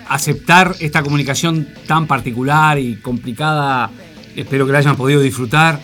[0.08, 3.90] aceptar esta comunicación tan particular y complicada.
[4.36, 5.80] Espero que la hayan podido disfrutar.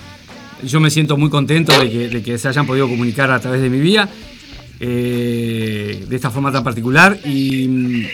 [0.64, 3.64] Yo me siento muy contento de que, de que se hayan podido comunicar a través
[3.64, 4.08] de mi vía.
[4.80, 7.18] eh, de esta forma tan particular.
[7.26, 8.06] Y,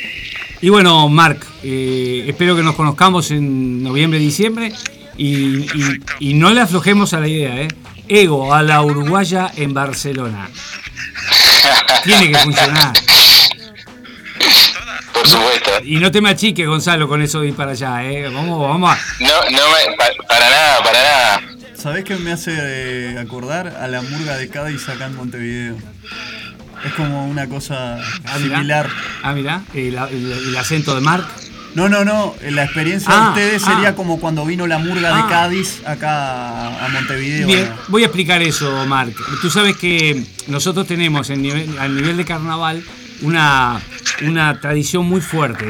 [0.62, 4.72] y bueno, Marc, eh, espero que nos conozcamos en noviembre, diciembre
[5.18, 7.68] y, y- y no le aflojemos a la idea, ¿eh?
[8.08, 10.50] Ego a la uruguaya en Barcelona.
[12.04, 12.94] Tiene que funcionar.
[15.14, 15.72] Por supuesto.
[15.84, 18.30] Y no te me achiques, Gonzalo, con eso de ir para allá, ¿eh?
[18.30, 19.00] Vamos, vamos a...
[19.20, 21.42] No, no me, pa- para nada, para nada.
[21.76, 25.76] ¿Sabés qué me hace eh, acordar a la murga de Cádiz acá en Montevideo?
[26.88, 28.56] Es como una cosa Ah, mirá.
[28.58, 28.90] similar.
[29.24, 31.26] Ah, mira, el, el- el acento de Marc.
[31.76, 32.34] No, no, no.
[32.50, 33.72] La experiencia Ah, de ustedes ah.
[33.74, 35.22] sería como cuando vino la murga Ah.
[35.24, 37.46] de Cádiz acá a, Montevideo.
[37.48, 39.16] Bien, voy a explicar eso, Marc.
[39.42, 42.84] Tú sabes que nosotros tenemos en nivel, al nivel de carnaval
[43.22, 43.80] una,
[44.22, 45.66] una tradición muy fuerte.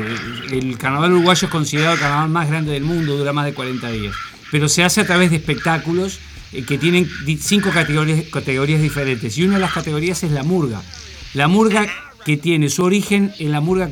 [0.52, 3.90] El, carnaval uruguayo es considerado el carnaval más grande del mundo, dura más de 40
[3.90, 4.16] días.
[4.52, 6.20] Pero se hace a través de espectáculos
[6.54, 7.10] eh, que tienen
[7.42, 9.38] cinco categorías, categorías diferentes.
[9.38, 10.82] Y una de las categorías es la murga.
[11.34, 11.86] La murga
[12.26, 13.90] que tiene su origen en la murga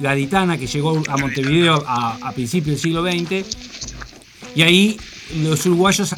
[0.00, 3.46] gaditana que llegó a Montevideo a, a principios del siglo XX
[4.54, 5.00] y ahí
[5.42, 6.14] los uruguayos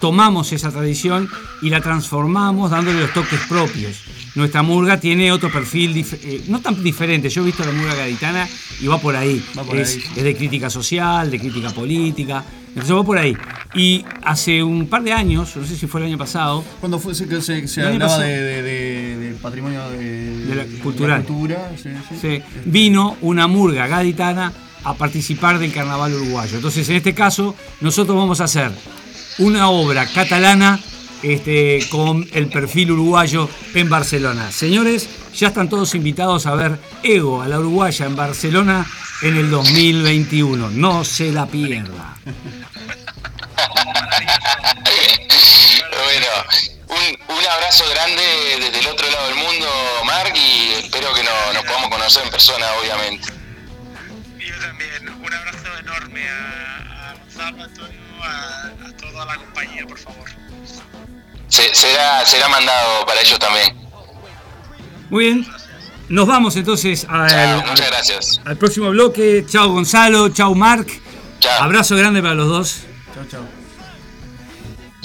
[0.00, 1.28] tomamos esa tradición
[1.62, 4.02] y la transformamos dándole los toques propios.
[4.34, 7.30] Nuestra murga tiene otro perfil, eh, no tan diferente.
[7.30, 8.46] Yo he visto la murga gaditana
[8.80, 9.42] y va por ahí.
[9.58, 10.04] Va por es, ahí.
[10.16, 12.44] es de crítica social, de crítica política.
[12.68, 13.34] Entonces va por ahí.
[13.74, 17.14] Y hace un par de años, no sé si fue el año pasado, Cuando fue
[17.14, 17.24] se,
[17.82, 21.24] hablaba de, de- de- del patrimonio de, De la cultural.
[21.24, 22.16] cultura, sí, sí.
[22.20, 24.52] se vino una murga gaditana
[24.84, 26.56] a participar del carnaval uruguayo.
[26.56, 28.70] Entonces, en este caso, nosotros vamos a hacer
[29.38, 30.78] una obra catalana
[31.22, 34.52] este, con el perfil uruguayo en Barcelona.
[34.52, 38.86] Señores, ya están todos invitados a ver Ego a la uruguaya en Barcelona
[39.22, 40.70] en el 2021.
[40.70, 42.16] No se la pierda.
[46.06, 46.26] Bueno,
[46.96, 48.22] un, un abrazo grande
[48.60, 49.66] desde el otro lado del mundo,
[50.04, 53.28] Mark, y espero que no- nos podamos conocer en persona, obviamente.
[54.38, 59.86] Y yo también, un abrazo enorme a, a Gonzalo, Antonio, a, a toda la compañía,
[59.86, 60.28] por favor.
[61.48, 63.76] Se- será, será mandado para ellos también.
[65.10, 65.46] Muy bien.
[66.08, 68.40] Nos vamos entonces al, Chao, al- muchas gracias.
[68.44, 69.44] al próximo bloque.
[69.48, 70.88] Chao Gonzalo, chao Marc.
[71.40, 71.64] Chao.
[71.64, 72.76] Abrazo grande para los dos.
[73.14, 73.55] Chao, chao.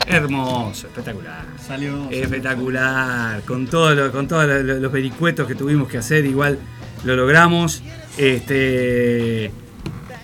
[0.08, 1.45] Hermoso, espectacular.
[1.66, 2.10] Salió.
[2.10, 3.41] Espectacular.
[3.43, 6.60] Con todo lo- con todos lo- los vericuetos que tuvimos que hacer, igual
[7.04, 7.82] lo logramos.
[8.18, 9.52] Este,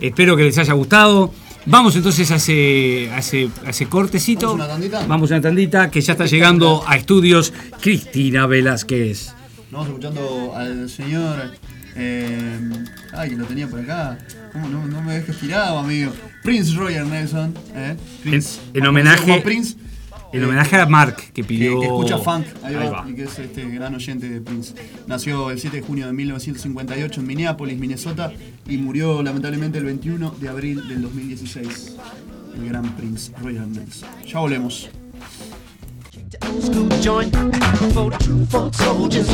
[0.02, 1.32] espero que les haya gustado.
[1.66, 4.48] Vamos entonces a ese, a ese, a ese cortecito.
[4.48, 5.06] ¿Vamos a una tandita?
[5.08, 9.34] Vamos a una tandita que ya está llegando a estudios Cristina Velázquez.
[9.66, 11.52] Estamos escuchando al señor.
[11.98, 12.60] Eh,
[13.14, 14.18] ay, que lo tenía por acá.
[14.54, 16.12] ¿Cómo no, no me dejes tirado, amigo?
[16.44, 17.54] Prince Roger Nelson.
[17.76, 17.96] ¿eh?
[18.24, 19.76] Prince, En- homenaje- Prince.
[20.34, 21.80] En homenaje a Mark, que que, pidió.
[21.80, 23.10] que escucha funk, ahí, Ahí va, va.
[23.10, 24.74] y que es este gran oyente de Prince.
[25.08, 28.34] Nació el 7 de junio de 1958 en Minneapolis, Minnesota,
[28.68, 31.96] y murió lamentablemente el 21 de abril del 2016.
[32.58, 34.10] El gran Prince Roger Nelson.
[34.28, 34.90] Ya volvemos.
[36.46, 37.36] Old school joint
[37.94, 39.28] for true folk soldiers.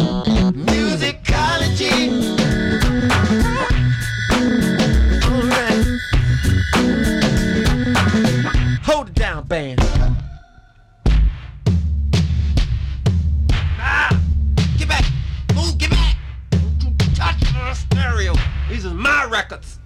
[0.53, 2.09] Musicology.
[5.23, 5.85] Alright.
[8.83, 9.79] Hold it down, band.
[13.79, 14.19] Ah!
[14.77, 15.05] Get back!
[15.55, 16.17] Move, get back!
[16.51, 18.33] Don't you touch the stereo.
[18.69, 19.79] These are my records.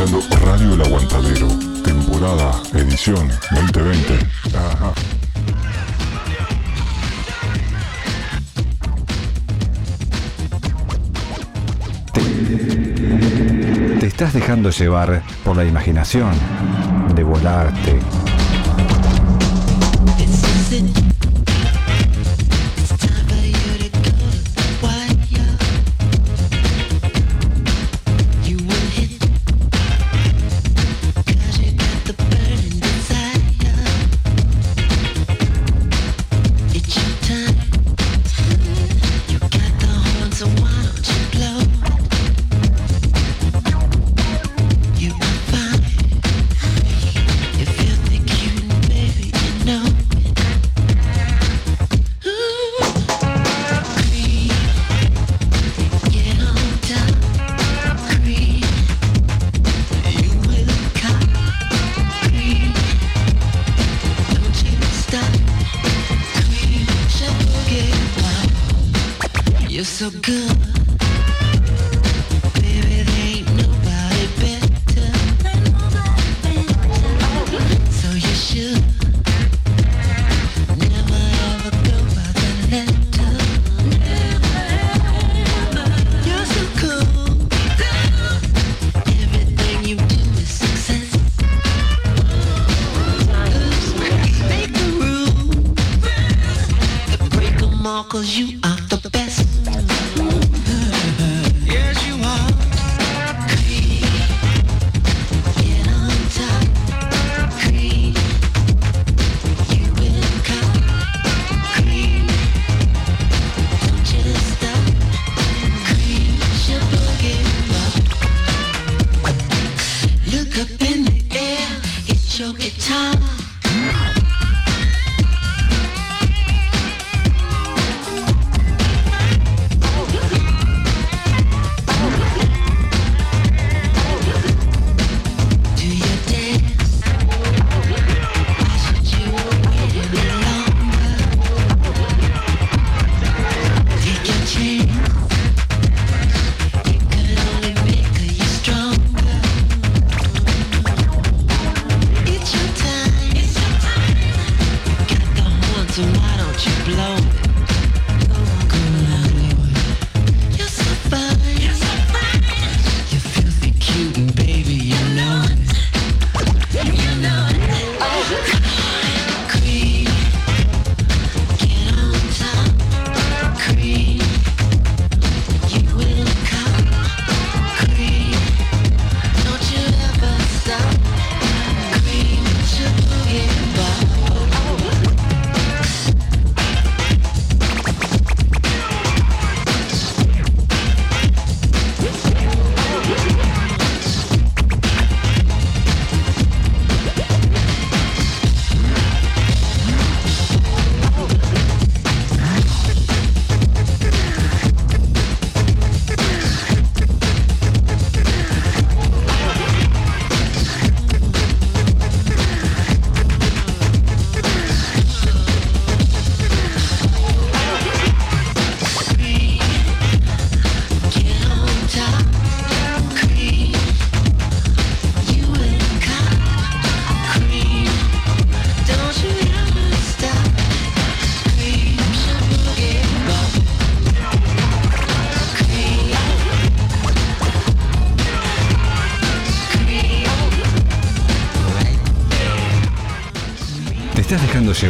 [0.00, 1.46] Radio El Aguantadero,
[1.84, 4.18] temporada, edición 2020.
[14.00, 16.32] Te estás dejando llevar por la imaginación,
[17.14, 18.00] de volarte.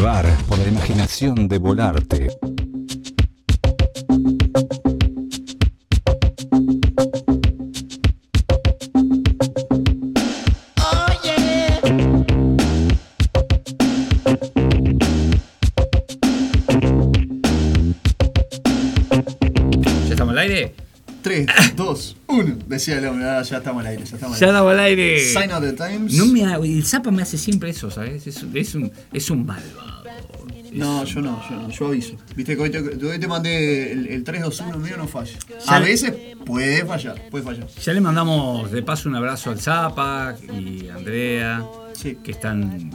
[0.00, 2.30] llevar por la imaginación de volarte.
[22.66, 24.40] Decía el hombre, ah, ya estamos al aire, ya estamos al aire.
[24.40, 25.20] Ya estamos al aire.
[25.20, 26.14] Sign of the Times.
[26.14, 28.26] No me, el Zapa me hace siempre eso, ¿sabes?
[28.26, 29.89] Es, es un, es un bárbaro.
[30.72, 32.14] No, yo no, yo no, yo aviso.
[32.36, 35.36] Viste que hoy te, hoy te mandé el, el 3, 2, 1 mío, no falla.
[35.48, 36.14] Ya A le- veces
[36.46, 37.66] puede fallar, puede fallar.
[37.66, 41.64] Ya le mandamos de paso un abrazo al Zapa y a Andrea,
[42.22, 42.90] que están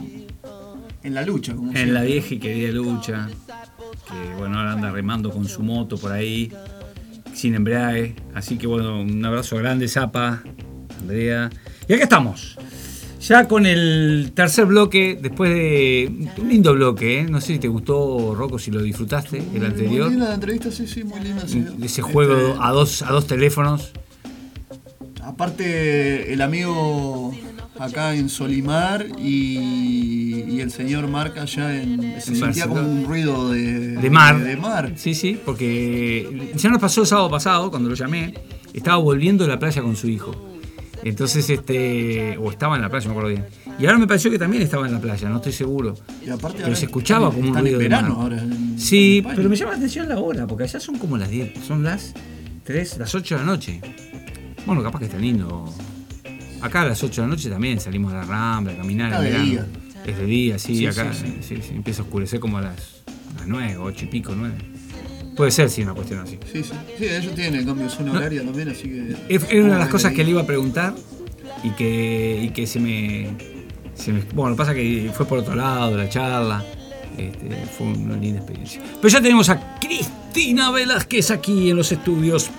[1.02, 1.92] En la lucha, como en siempre.
[1.94, 3.28] la vieja y querida lucha.
[4.08, 6.52] Que bueno, ahora anda remando con su moto por ahí,
[7.34, 8.14] sin embrague.
[8.34, 10.42] Así que bueno, un abrazo grande, Zapa,
[11.00, 11.50] Andrea.
[11.88, 12.56] Y acá estamos.
[13.20, 17.24] Ya con el tercer bloque, después de un lindo bloque, ¿eh?
[17.24, 20.04] no sé si te gustó, Rocco, si lo disfrutaste, el anterior.
[20.04, 21.46] Muy linda la entrevista, sí, sí, muy linda.
[21.48, 21.64] sí.
[21.82, 23.90] Ese juego Este, a dos, a dos teléfonos.
[25.22, 27.34] Aparte, el amigo
[27.80, 32.20] acá en Solimar y, y el señor Marc allá en.
[32.20, 34.38] Se En sentía como un ruido de, De mar.
[34.42, 34.92] De, mar.
[34.96, 38.34] Sí, sí, porque ya nos pasó el sábado pasado, cuando lo llamé,
[38.72, 40.55] estaba volviendo de la playa con su hijo.
[41.08, 42.36] Entonces, este.
[42.38, 43.46] O estaba en la playa, no me acuerdo bien.
[43.78, 45.94] Y ahora me pareció que también estaba en la playa, no estoy seguro.
[46.24, 48.22] Y aparte Pero se escuchaba como un están en ruido de verano mar.
[48.22, 51.16] ahora en- Sí, en pero me llama la atención la hora, porque allá son como
[51.16, 52.12] las 10, son las
[52.64, 53.80] 3, las 8 de la noche.
[54.66, 55.72] Bueno, capaz que está lindo.
[56.60, 59.10] Acá a las 8 de la noche también salimos a la rambla, a caminar.
[59.12, 59.44] Está de verano.
[59.46, 59.66] día.
[60.06, 63.02] Es de día, sí, Sí, acá sí, sí, sí, empieza a oscurecer como a las,
[63.34, 64.54] a las 9, 8 y pico, 9.
[65.36, 66.38] Puede ser, sí, una cuestión así.
[66.52, 66.72] Sí, sí.
[66.98, 68.18] Sí, ellos tienen el cambio de zona No.
[68.18, 69.14] horaria también, así que.
[69.28, 70.94] Es es una de las cosas que le iba a preguntar
[71.62, 73.28] y que, y que se, me,
[73.94, 76.64] se me- Bueno, lo que pasa es que fue por otro lado la charla.
[77.18, 78.82] este, fue una linda experiencia.
[79.00, 82.50] Pero ya tenemos a Cristina Velázquez aquí en los estudios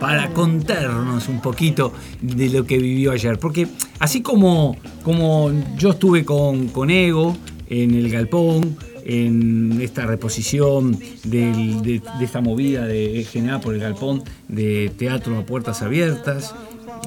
[0.00, 3.38] para contarnos un poquito de lo que vivió ayer.
[3.38, 7.36] Porque así como, como yo estuve con, con Ego
[7.68, 8.76] en el Galpón,
[9.08, 15.38] en esta reposición del- de, de esta movida de, generada por el Galpón de teatro
[15.38, 16.54] a puertas abiertas,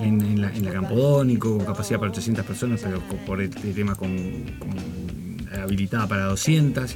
[0.02, 3.50] en, en la, en la Campodónico, con capacidad para 800 personas, pero con- por el,
[3.64, 4.16] el tema con,
[4.60, 6.96] con- habilitada para 200,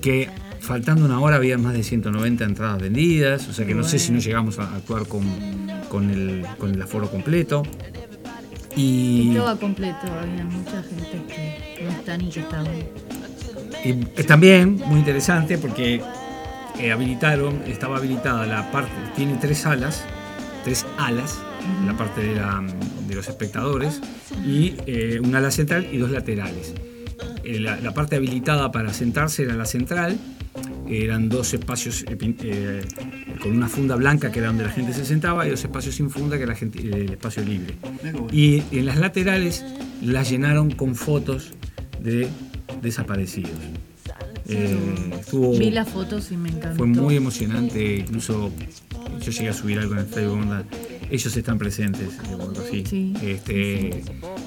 [0.00, 0.28] que
[0.60, 4.12] faltando una hora había más de 190 entradas vendidas, o sea que no sé si
[4.12, 5.24] no llegamos a actuar con,
[5.88, 7.64] con, el, con el aforo completo.
[8.76, 12.66] Y, Estaba completo, había mucha gente que no está ni que estaban.
[13.84, 16.00] Y es también muy interesante porque
[16.78, 20.04] eh, habilitaron, estaba habilitada la parte, tiene tres salas,
[20.64, 21.38] tres alas,
[21.86, 22.64] la parte de, la-
[23.08, 24.00] de los espectadores,
[24.46, 26.74] y eh, una ala central y dos laterales.
[27.44, 30.16] Eh, la, la parte habilitada para sentarse era la central,
[30.88, 32.82] eran dos espacios eh, eh,
[33.42, 36.10] con una funda blanca que era donde la gente se sentaba y dos espacios sin
[36.10, 37.74] funda que era la gente, el espacio libre.
[38.32, 39.64] Y en las laterales
[40.02, 41.52] las llenaron con fotos
[42.00, 42.28] de
[42.82, 43.50] desaparecidos.
[44.46, 46.76] Eh, estuvo- Vi las fotos y me encantó.
[46.76, 48.52] fue muy emocionante, incluso
[49.24, 50.64] yo llegué a subir algo en el Facebook, onda,
[51.10, 52.08] ellos están presentes,
[52.66, 52.82] así.
[53.22, 54.02] Este,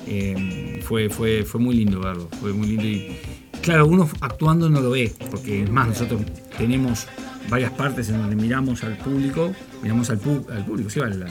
[0.05, 3.17] eh, fue, fue, fue muy lindo verlo, fue muy lindo y
[3.63, 6.21] claro, uno actuando no lo ve, porque es más, nosotros
[6.57, 7.07] tenemos
[7.49, 9.51] varias partes en donde miramos al público,
[9.81, 11.27] miramos al, pu- al público, sí, la-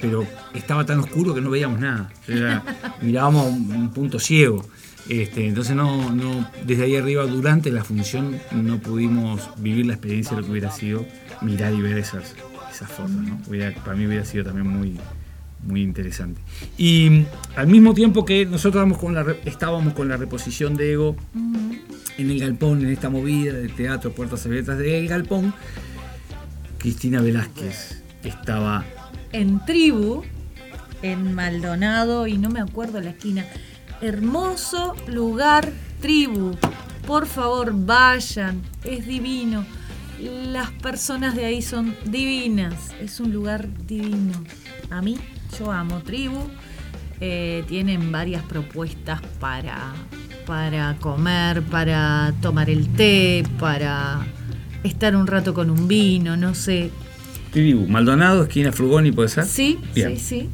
[0.00, 0.24] pero
[0.54, 2.12] estaba tan oscuro que no veíamos nada,
[3.02, 4.64] mirábamos un punto ciego.
[5.08, 10.34] Este, entonces no, no, desde ahí arriba durante la función no pudimos vivir la experiencia
[10.36, 11.04] de lo que hubiera sido
[11.40, 12.34] mirar y ver esas,
[12.70, 13.10] esas fotos.
[13.10, 13.40] ¿no?
[13.48, 14.96] Hubiera- para mí hubiera sido también muy,
[15.66, 16.40] muy interesante.
[16.78, 17.26] Y mm,
[17.56, 21.16] al mismo tiempo que nosotros estábamos con la, re- estábamos con la reposición de Ego
[22.18, 25.52] en el Galpón, en esta movida de teatro Puertas Abiertas del Galpón,
[26.78, 28.84] Cristina Velázquez estaba
[29.32, 30.22] En Tribu,
[31.02, 33.44] en Maldonado, y no me acuerdo la esquina.
[34.02, 36.56] Hermoso lugar, Tribu.
[37.06, 38.60] Por favor, vayan.
[38.82, 39.64] Es divino.
[40.20, 42.74] Las personas de ahí son divinas.
[43.00, 44.32] Es un lugar divino.
[44.90, 45.18] A mí,
[45.56, 46.40] yo amo Tribu.
[47.20, 49.92] Eh, tienen varias propuestas para,
[50.46, 54.26] para comer, para tomar el té, para
[54.82, 56.90] estar un rato con un vino, no sé.
[57.52, 59.44] Tribu, Maldonado, esquina Frugoni, ¿puede ser?
[59.44, 60.16] Sí, Bien.
[60.16, 60.50] sí, sí.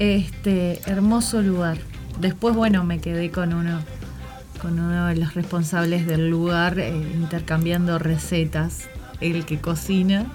[0.00, 1.78] Este, hermoso lugar.
[2.20, 3.80] Después, bueno, me quedé con uno,
[4.60, 8.88] con uno de los responsables del lugar, eh, intercambiando recetas.
[9.20, 10.26] El que cocina.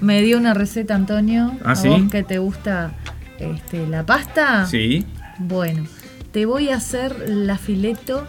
[0.00, 1.52] Me dio una receta, Antonio.
[1.64, 1.88] ¿Ah, ¿A sí?
[1.88, 2.94] vos que te gusta
[3.38, 4.66] este, la pasta?
[4.66, 5.04] Sí.
[5.38, 5.84] Bueno,
[6.32, 8.26] te voy a hacer la fileto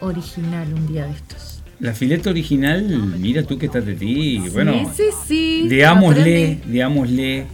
[0.00, 1.62] original un día de estos.
[1.78, 2.86] La fileta original,
[3.18, 4.42] mira tú que estás de ti.
[4.52, 5.68] Bueno, sí, sí, sí.
[5.68, 7.46] digámosle, digámosle.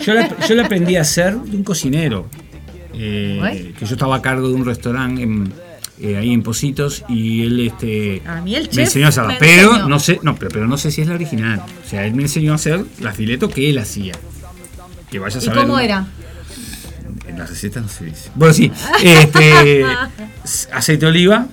[0.00, 2.28] Yo la, yo la aprendí a hacer de un cocinero.
[2.94, 5.52] Eh, que yo estaba a cargo de un restaurante en,
[6.00, 9.70] eh, ahí en Positos y él este A mí el me enseñó a hacerla, pero
[9.72, 9.88] enseñó.
[9.88, 11.62] no sé, no, pero, pero no sé si es la original.
[11.84, 14.14] O sea, él me enseñó a hacer la fileto que él hacía.
[15.10, 15.60] Que vaya a ¿Y saber.
[15.60, 16.06] cómo era?
[17.28, 18.30] En la receta no se dice.
[18.34, 18.72] Bueno, sí.
[19.04, 19.84] Este,
[20.72, 21.46] aceite de oliva,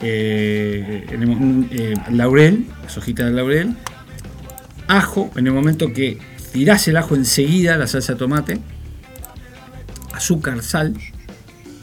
[0.00, 3.76] eh, el eh, laurel, las hojitas de laurel,
[4.88, 6.18] ajo, en el momento que
[6.52, 8.60] tirás el ajo enseguida, la salsa de tomate,
[10.16, 10.94] azúcar, sal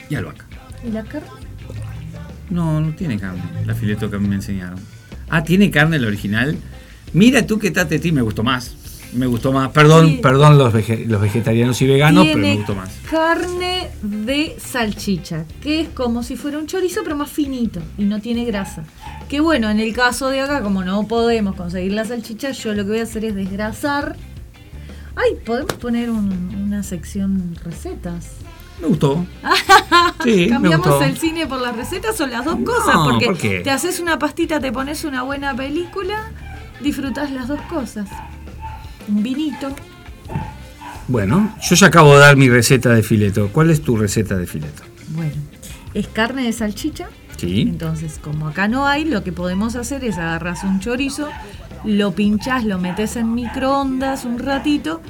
[0.09, 0.45] y albahaca.
[0.87, 1.27] ¿Y la carne?
[2.49, 4.79] No, no tiene carne, la fileto que a mí me enseñaron.
[5.29, 6.57] Ah, tiene carne la original.
[7.13, 8.75] Mira tú qué tate ti, me gustó más.
[9.13, 9.69] Me gustó más.
[9.71, 10.19] Perdón, Sí.
[10.23, 12.89] perdón los, vege- los vegetarianos y veganos, pero me gustó más.
[13.09, 18.19] carne de salchicha, que es como si fuera un chorizo, pero más finito y no
[18.21, 18.83] tiene grasa.
[19.29, 22.83] Que bueno, en el caso de acá, como no podemos conseguir la salchicha, yo lo
[22.83, 24.15] que voy a hacer es desgrasar.
[25.15, 28.31] Ay, podemos poner un- una sección recetas.
[28.81, 29.25] Me gustó.
[30.23, 31.03] Sí, me ¿Cambiamos gustó.
[31.03, 32.93] el cine por las recetas o las dos cosas?
[32.95, 33.59] No, Porque ¿por qué?
[33.61, 36.31] te haces una pastita, te pones una buena película,
[36.79, 38.07] disfrutas las dos cosas.
[39.07, 39.69] Un vinito.
[41.07, 43.49] Bueno, yo ya acabo de dar mi receta de fileto.
[43.51, 44.83] ¿Cuál es tu receta de fileto?
[45.09, 45.33] Bueno,
[45.95, 47.09] es carne de salchicha.
[47.37, 47.61] Sí.
[47.61, 51.27] Entonces, como acá no hay, lo que podemos hacer es agarras un chorizo,
[51.83, 55.01] lo pinchás, lo metes en microondas un ratito,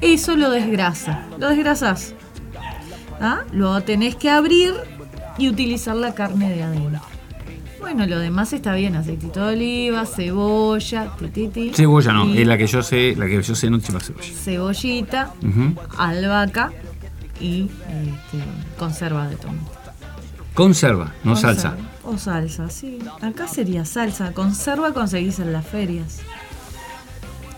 [0.00, 1.26] eso lo desgrasa.
[1.38, 2.14] Lo desgrasás.
[3.20, 3.40] ¿Ah?
[3.52, 4.74] Lo tenés que abrir
[5.38, 7.00] y utilizar la carne de adentro.
[7.80, 12.66] Bueno, lo demás está bien, aceitito de oliva, cebolla, tititi, Cebolla no, es la que
[12.66, 14.28] yo sé, la que yo sé no lleva cebolla.
[14.34, 15.32] cebollita,
[15.96, 16.72] albahaca
[17.40, 18.44] y este,
[18.78, 19.70] conserva de tomate.
[20.54, 21.54] Conserva, no Conserva.
[21.54, 21.76] salsa.
[22.10, 22.98] O salsa, sí.
[23.20, 24.32] Acá sería salsa.
[24.32, 26.20] Conserva conseguís en las ferias.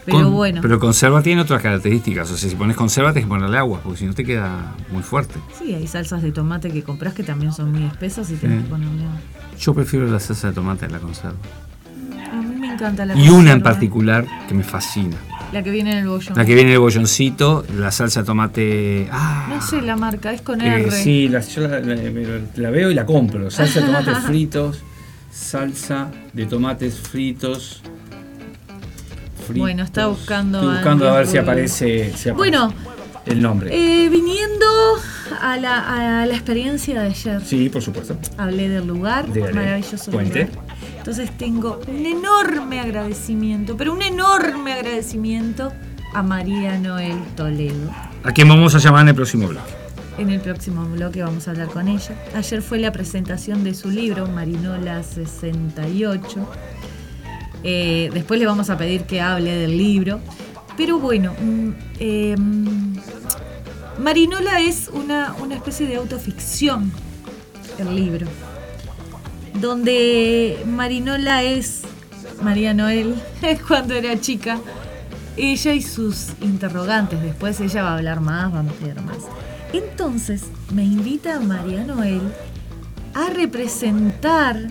[0.05, 2.30] Pero Con- bueno, Pero conserva tiene otras características.
[2.30, 5.03] O sea, si pones conserva tienes que ponerle agua, porque si no te queda muy
[5.03, 5.34] fuerte.
[5.59, 8.70] sí, hay salsas de tomate que compras que también son muy espesas y tenés que
[8.70, 9.20] ponerle agua.
[9.59, 11.36] Yo prefiero la salsa de tomate a la conserva.
[12.32, 15.16] A mí me encanta la Y una en particular que me fascina.
[15.53, 16.32] La que viene en el bollo.
[16.36, 19.09] La que viene en el bolloncito, la salsa de tomate.
[19.11, 20.90] Ah, No sé la marca, es con eh, R.
[20.92, 21.96] sí, la, yo la, la-
[22.57, 23.51] la veo y la compro.
[23.51, 24.82] Salsa de tomates fritos,
[25.32, 27.82] salsa de tomates fritos.
[29.46, 29.57] fritos.
[29.59, 32.72] Bueno, está buscando Estoy buscando a ver si aparece, si aparece Bueno,
[33.26, 33.70] el nombre.
[33.74, 34.66] eh, viniendo
[35.40, 37.40] a la, a la experiencia de ayer.
[37.44, 38.16] Sí, por supuesto.
[38.38, 40.44] Hablé del lugar, maravilloso Cuente.
[40.46, 40.69] lugar.
[41.11, 45.72] Entonces tengo un enorme agradecimiento, pero un enorme agradecimiento
[46.14, 47.90] a María Noel Toledo.
[48.22, 49.72] ¿A quién vamos a llamar en el próximo bloque?
[50.18, 52.14] En el próximo bloque vamos a hablar con ella.
[52.32, 56.48] Ayer fue la presentación de su libro, Marinola 68.
[57.64, 60.20] Eh, después le vamos a pedir que hable del libro.
[60.76, 62.36] Pero bueno, mm, eh,
[63.98, 66.92] Marinola es una, una especie de autoficción,
[67.80, 68.28] el libro.
[69.55, 71.82] Donde Marinola es
[72.42, 73.14] María Noel
[73.68, 74.59] cuando era chica.
[75.36, 77.22] Ella y sus interrogantes.
[77.22, 79.18] Después ella va a hablar más, va a ampliar más.
[79.72, 80.44] Entonces
[80.74, 82.22] me invita a María Noel
[83.14, 84.68] a representar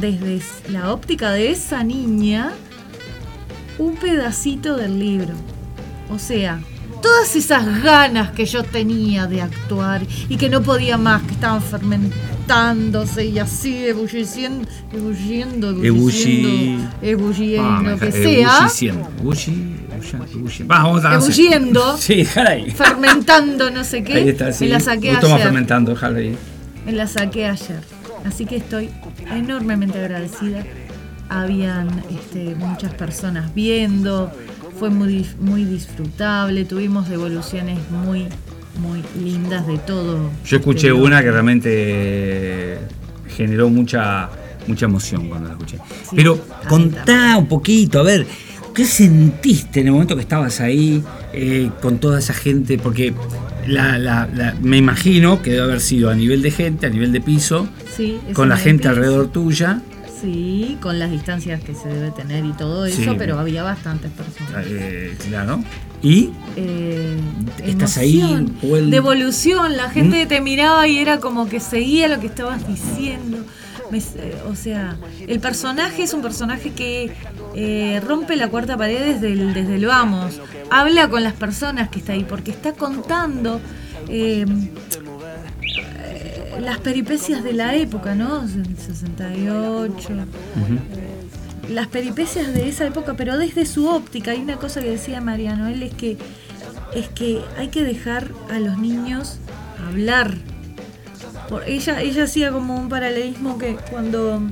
[0.00, 2.52] desde la óptica de esa niña
[3.78, 5.34] un pedacito del libro.
[6.10, 6.60] O sea,
[7.02, 11.62] todas esas ganas que yo tenía de actuar y que no podía más, que estaban
[11.62, 19.08] fermentándose y así ebulliciendo, ebulliendo, ebulliendo, ebulliendo, Ah, lo que sea, ebulliciendo.
[20.66, 22.70] Vamos a ebulliendo, Sí, ahí.
[22.70, 24.64] fermentando no sé qué, Ahí está, sí.
[24.64, 25.38] me la saqué Lo ayer.
[25.40, 26.36] fermentando, déjala ahí.
[26.84, 27.80] Me la saqué ayer.
[28.24, 28.90] Así que estoy
[29.30, 30.64] enormemente agradecida.
[31.28, 34.30] Habían este, muchas personas viendo,
[34.78, 38.26] fue muy, muy disfrutable, tuvimos devoluciones muy,
[38.80, 40.30] muy lindas de todo.
[40.44, 42.78] Yo escuché Este, una que realmente eh,
[43.36, 44.28] generó mucha
[44.66, 45.78] mucha emoción cuando la escuché.
[46.14, 48.26] Pero contá un poquito, a ver,
[48.74, 51.02] ¿qué sentiste en el momento que estabas ahí
[51.32, 52.76] eh, con toda esa gente?
[52.76, 53.14] Porque
[53.68, 57.12] la, la- la- me imagino que debe haber sido a nivel de gente, a nivel
[57.12, 58.90] de piso, Sí, con la gente piso.
[58.90, 59.80] alrededor tuya.
[60.20, 63.10] Sí, con las distancias que se debe tener y todo eso, Sí.
[63.18, 64.64] pero había bastantes personas.
[64.68, 65.62] eh, claro.
[66.02, 67.18] Y Eh,
[67.64, 70.28] Estás ahí, emoción, o el- devolución, la gente ¿Mm?
[70.28, 73.38] te miraba y era como que seguía lo que estabas diciendo.
[73.90, 74.96] Me- eh, o sea,
[75.28, 77.12] el personaje es un personaje que
[77.54, 80.40] eh, rompe la cuarta pared desde el, desde el vamos,
[80.70, 83.60] habla con las personas que está ahí, porque está contando
[84.08, 84.44] eh,
[86.60, 88.42] las peripecias de la época, ¿no?
[88.42, 90.08] El 68,
[91.70, 94.30] las peripecias de esa época, pero desde su óptica.
[94.30, 96.16] Hay una cosa que decía María Noel, es que,
[96.94, 99.38] es que hay que dejar a los niños
[99.88, 100.34] hablar.
[101.48, 104.42] por- ella, ella hacía como un paralelismo que cuando,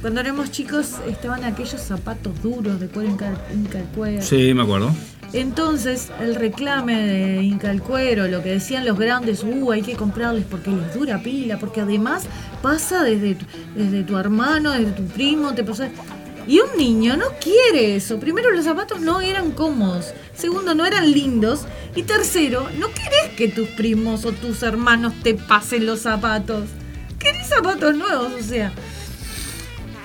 [0.00, 4.22] cuando éramos chicos estaban aquellos zapatos duros de cuero el cuero.
[4.22, 4.90] Sí, me acuerdo.
[5.32, 9.94] Entonces, el reclame de Inca el Cuero, lo que decían los grandes, uh, hay que
[9.94, 12.24] comprarles porque les dura pila, porque además
[12.62, 15.90] pasa desde tu, desde tu hermano, desde tu primo, te pasa.
[16.46, 18.18] Y un niño no quiere eso.
[18.18, 20.14] Primero, los zapatos no eran cómodos.
[20.34, 21.66] Segundo, no eran lindos.
[21.94, 26.70] Y tercero, no querés que tus primos o tus hermanos te pasen los zapatos.
[27.18, 28.72] Querés zapatos nuevos, o sea.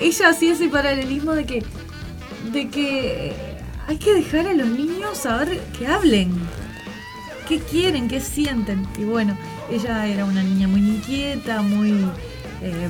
[0.01, 1.63] Ella hacía ese paralelismo de que.
[2.51, 3.52] de que
[3.87, 6.31] hay que dejar a los niños saber que hablen.
[7.47, 8.07] ¿Qué quieren?
[8.07, 8.87] ¿Qué sienten?
[8.97, 9.37] Y bueno,
[9.69, 11.91] ella era una niña muy inquieta, muy...
[12.61, 12.87] eh,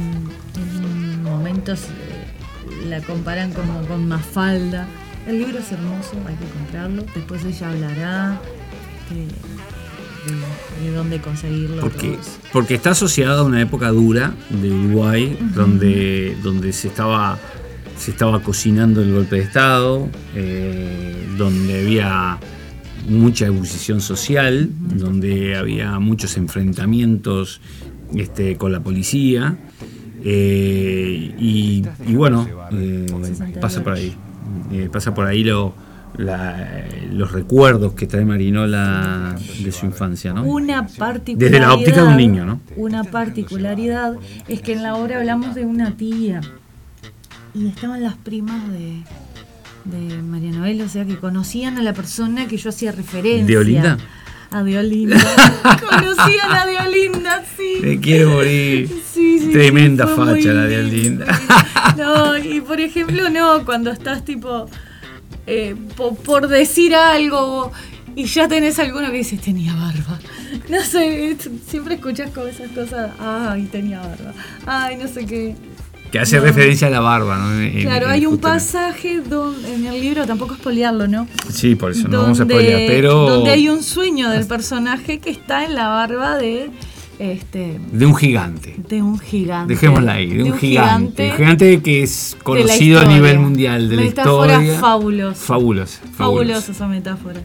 [0.55, 4.87] en momentos eh, la comparan como con Mafalda.
[5.27, 7.03] El libro es hermoso, hay que comprarlo.
[7.15, 8.41] Después ella hablará
[9.09, 11.81] de, de- de dónde conseguirlo.
[11.81, 12.17] Porque,
[12.51, 17.39] porque está asociada a una época dura de Uruguay, donde, donde se estaba
[18.03, 22.37] se estaba cocinando el golpe de Estado, eh, donde había
[23.07, 27.61] mucha ebullición social, donde había muchos enfrentamientos
[28.15, 29.57] este, con la policía.
[30.25, 33.05] eh, y, y bueno, eh,
[33.61, 34.13] pasa por ahí.
[34.91, 35.73] Pasa por ahí lo,
[36.17, 40.43] la- los recuerdos que trae Marinola de su infancia, ¿no?
[40.43, 41.51] Una particularidad.
[41.51, 42.59] Desde la óptica de un niño, ¿no?
[42.75, 44.15] Una particularidad
[44.47, 46.41] es que en la obra hablamos de una tía
[47.53, 49.01] y estaban las primas de,
[49.85, 53.45] de María Noel, o sea que conocían a la persona que yo hacía referencia.
[53.45, 53.97] ¿De Olinda?
[54.51, 55.17] A de Olinda.
[55.89, 57.77] conocían a de Olinda, sí.
[57.81, 58.87] Me quiero morir.
[59.13, 61.25] Sí, sí, Tremenda sí, facha la de lindo.
[61.25, 61.41] Linda.
[61.97, 64.67] No, y por ejemplo, no, cuando estás tipo
[65.47, 67.71] eh, po- por decir algo
[68.15, 70.19] y ya tenés alguno que dices tenía barba.
[70.69, 71.35] No sé,
[71.67, 74.33] siempre escuchas como esas cosas, ay, tenía barba,
[74.67, 75.55] ay, no sé qué.
[76.13, 76.43] Que hace No.
[76.43, 77.59] referencia a la barba, ¿no?
[77.59, 81.27] En- Claro, en- hay un pasaje donde, en el libro, tampoco spoilearlo, ¿no?
[81.51, 83.27] Sí, por eso no vamos a spoilear, pero.
[83.27, 86.69] donde hay un sueño del personaje que está en la barba de
[87.17, 88.75] este De un gigante.
[88.87, 89.73] de un gigante.
[89.73, 91.31] Dejémosla ahí, de, un, gigante.
[91.31, 94.79] Un gigante que es la conocido a nivel mundial de la Metáfora historia.
[94.79, 95.45] fabulosa.
[95.45, 95.99] Fabulosa.
[96.15, 97.41] Fabulosa esa metáfora.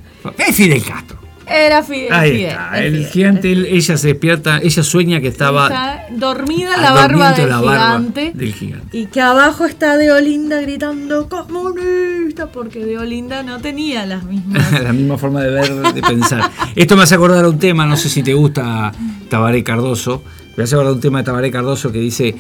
[0.47, 1.19] Es Fidel Castro.
[1.51, 2.13] Era Fidel.
[2.13, 2.79] Ahí Fidel, está.
[2.79, 7.49] es El gigante, ella se despierta, ella sueña que estaba Está dormida la barba del
[7.49, 8.33] la barba gigante.
[8.35, 8.97] del gigante.
[8.97, 14.73] Y que abajo está de Olinda gritando comunista porque de Olinda no tenía las mismas.
[14.83, 16.51] la misma forma de ver, de pensar.
[16.77, 18.93] Esto me hace acordar a un tema, no sé si te gusta
[19.29, 20.23] Tabaré Cardoso,
[20.57, 22.35] me hace acordar a un tema de Tabaré Cardoso que dice,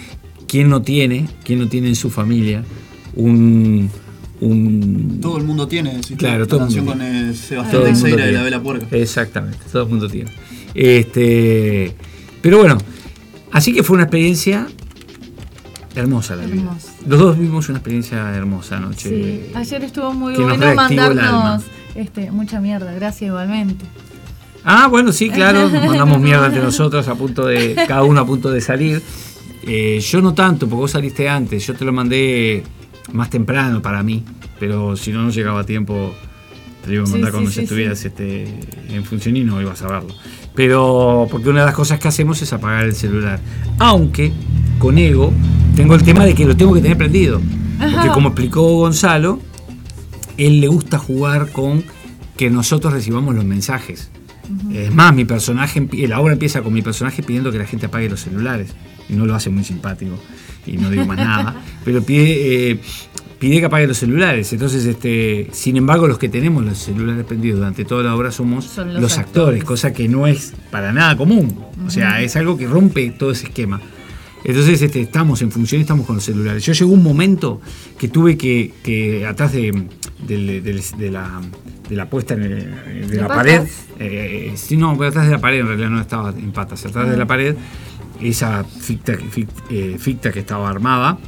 [0.47, 2.63] ¿quién no tiene, quién no tiene en su familia
[3.15, 3.91] un...
[4.41, 7.93] un Todo el mundo tiene, si Claro, la todo el con el Sebastián Todo el
[7.93, 8.33] mundo Teixeira de tiene.
[8.33, 8.97] la Vela Puerca.
[8.97, 10.31] Exactamente, todo el mundo tiene.
[10.75, 11.95] Este,
[12.41, 12.79] pero bueno,
[13.53, 14.67] así que fue una experiencia
[15.95, 16.57] hermosa la vida.
[16.57, 16.93] Hermosa.
[17.07, 19.09] Los dos vivimos una experiencia hermosa anoche.
[19.09, 21.65] Sí, ayer estuvo muy bueno mandarnos
[21.95, 23.85] este, mucha mierda, gracias igualmente.
[24.65, 28.27] Ah, bueno, sí, claro, nos mandamos mierda entre nosotros a punto de, cada uno a
[28.27, 29.03] punto de salir.
[29.63, 32.63] Eh, yo no tanto, porque vos saliste antes, yo te lo mandé
[33.13, 34.25] más temprano para mí,
[34.59, 36.15] pero si no, no llegaba a tiempo,
[36.85, 39.61] te iba a Sí, mandar sí, cuando sí, ya estuvieras este, en función y no
[39.61, 40.15] ibas a verlo.
[40.55, 43.41] Pero, porque una de las cosas que hacemos es apagar el celular.
[43.79, 44.33] Aunque,
[44.79, 45.33] con Ego,
[45.77, 47.41] tengo el tema de que lo tengo que tener prendido.
[47.79, 48.13] Porque Ajá.
[48.13, 49.39] como explicó Gonzalo,
[50.37, 51.85] él le gusta jugar con
[52.37, 54.11] que nosotros recibamos los mensajes.
[54.73, 58.09] Es más, mi personaje, la obra empieza con mi personaje pidiendo que la gente apague
[58.09, 58.75] los celulares.
[59.09, 60.19] Y no lo hace muy simpático.
[60.67, 61.63] Y no digo más nada.
[61.85, 62.81] Pero pide, eh,
[63.39, 64.53] pide que apague los celulares.
[64.53, 68.65] Entonces, este, sin embargo, los que tenemos los celulares prendidos durante toda la obra somos
[68.67, 71.59] Son los, los actores, cosa que no es para nada común.
[71.87, 73.81] O sea, es algo que rompe todo ese esquema.
[74.45, 76.65] Entonces este, estamos en función, estamos con los celulares.
[76.65, 77.61] Yo llegó un momento
[77.99, 79.73] que tuve que, que atrás de,
[80.27, 81.41] de la,
[81.89, 83.45] de la puesta en el- de, ¿De la patas?
[83.45, 83.63] pared,
[83.99, 87.09] eh, sí, no, pero atrás de la pared en realidad no estaba en patas, atrás
[87.09, 87.19] de Ah.
[87.19, 87.57] la pared,
[88.21, 89.13] esa ficta,
[89.71, 91.19] eh, ficta que estaba armada,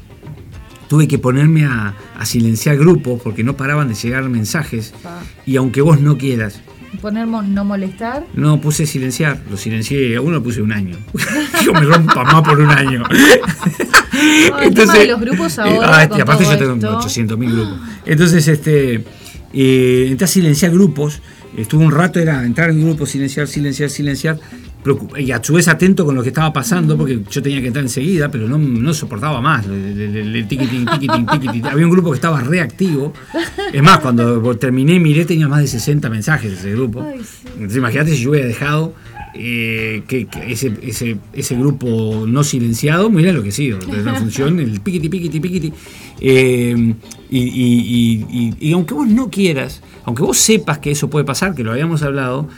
[0.88, 4.92] tuve que ponerme a, a silenciar grupos porque no paraban de llegar mensajes
[5.46, 6.60] y aunque vos no quieras,
[7.00, 8.26] Poner mo- no molestar.
[8.34, 10.96] no puse silenciar, lo silencié, a uno lo puse un año.
[11.64, 13.04] Yo me rompa más por un año.
[14.50, 16.98] No, el tema de los grupos ahora, ah, este, con aparte todo yo tengo esto.
[16.98, 17.78] 800 mil grupos.
[18.04, 19.04] Entonces, este,
[19.52, 21.22] eh, entré a silenciar grupos.
[21.56, 24.38] Estuve un rato, era entrar en grupos, silenciar, silenciar, silenciar.
[25.18, 27.84] Y a su vez atento con lo que estaba pasando, porque yo tenía que entrar
[27.84, 29.66] enseguida, pero no, no soportaba más.
[29.66, 31.66] El, el- el- el tiquitín, tiquitín, tiquitín.
[31.66, 33.12] Había un grupo que estaba reactivo.
[33.72, 37.04] Es más, cuando terminé, miré, tenía más de 60 mensajes de ese grupo.
[37.54, 38.94] Entonces imagínate si yo hubiera dejado
[39.34, 44.80] eh, que, que ese, ese, ese grupo no silenciado muy enloquecido de la función, el
[44.80, 45.72] piquiti, piquiti, piquiti.
[46.20, 46.94] Eh,
[47.30, 51.24] y, y- y- y- y aunque vos no quieras, aunque vos sepas que eso puede
[51.24, 52.48] pasar, que lo habíamos hablado,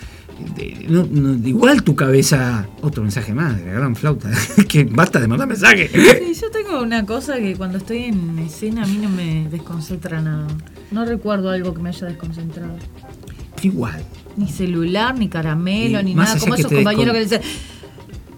[0.54, 4.30] de- no- no- igual tu cabeza, otro mensaje más de la gran flauta,
[4.68, 5.90] que basta de mandar mensajes.
[5.92, 10.20] Sí, yo tengo una cosa que cuando estoy en escena a mí no me desconcentra
[10.20, 10.46] nada.
[10.90, 12.74] No recuerdo algo que me haya desconcentrado.
[13.62, 14.02] Igual.
[14.36, 16.38] Ni celular, ni caramelo, Y ni nada.
[16.38, 17.40] Como esos compañeros descon- que dicen,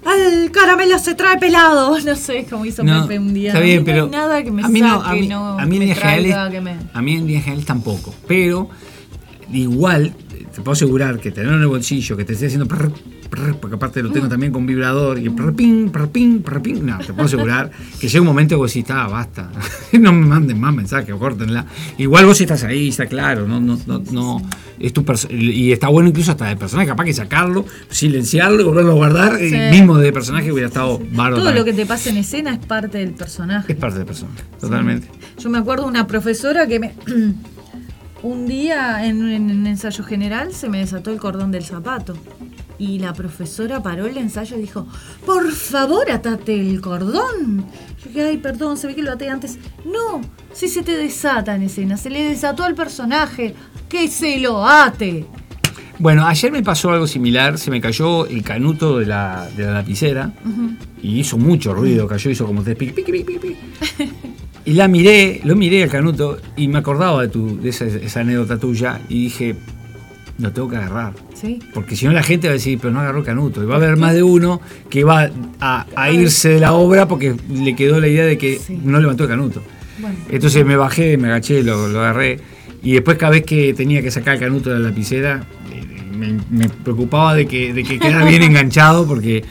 [0.05, 1.97] ¡El caramelo se trae pelado!
[2.05, 3.49] No sé, como hizo No, Pepe un día.
[3.49, 5.79] está bien, pero nada que me a mí no, a mí, no a mí en
[5.79, 6.77] me líneas traiga, generales- que me...
[6.93, 8.69] a mí en líneas generales tampoco, pero
[9.53, 10.13] igual
[10.55, 12.93] te puedo asegurar que tener en el bolsillo que te esté haciendo prr,
[13.29, 16.85] prr, porque aparte lo tengo también con vibrador y prr, ping, prr, ping, prr, ping,
[16.85, 19.51] no, te puedo asegurar que llega un momento que vos decís, está, basta,
[19.93, 21.67] no me manden más mensajes córtenla.
[21.99, 24.43] Igual vos estás ahí, está claro, no, no, no, no
[24.79, 28.93] es tu y está bueno incluso hasta de personaje, capaz que sacarlo, silenciarlo y volverlo
[28.93, 29.57] a guardar, y Sí.
[29.71, 31.43] mismo de personaje hubiera estado bárbaro.
[31.43, 33.73] Todo lo que te pasa en escena es parte del personaje.
[33.73, 35.09] Es parte del personaje, totalmente.
[35.39, 36.95] Yo me acuerdo de una profesora que me.
[38.25, 42.16] un día en, en un ensayo general se me desató el cordón del zapato.
[42.77, 44.87] Y la profesora paró el ensayo y dijo:
[45.25, 47.66] Por favor, atate el cordón.
[48.03, 49.59] Yo dije: Ay, perdón, se ve que lo até antes.
[49.85, 50.22] No,
[50.53, 53.55] si se te desata en escena, se le desató al personaje.
[53.89, 55.27] Que se lo ate.
[55.99, 59.75] Bueno, ayer me pasó algo similar, se me cayó el canuto de la, de la
[59.75, 60.33] lapicera
[61.01, 63.57] y hizo mucho ruido, cayó, hizo como piqui, piqui, piqui, piqui.
[64.65, 68.21] Y la miré, lo miré al canuto y me acordaba de, tu, de esa, esa
[68.21, 69.57] anécdota tuya y dije,
[70.39, 71.12] lo tengo que agarrar.
[71.35, 71.61] ¿Sí?
[71.73, 73.62] Porque si no la gente va a decir, pero no agarró el canuto.
[73.62, 77.07] Y va a haber más de uno que va a, a irse de la obra
[77.07, 79.62] porque le quedó la idea de que no levantó el canuto.
[79.99, 80.17] Bueno.
[80.29, 82.41] Entonces me bajé, me agaché, lo, lo agarré.
[82.83, 85.85] Y después cada vez que tenía que sacar el canuto de la lapicera, eh,
[86.17, 89.45] me, me preocupaba de que, de que quedara bien enganchado porque,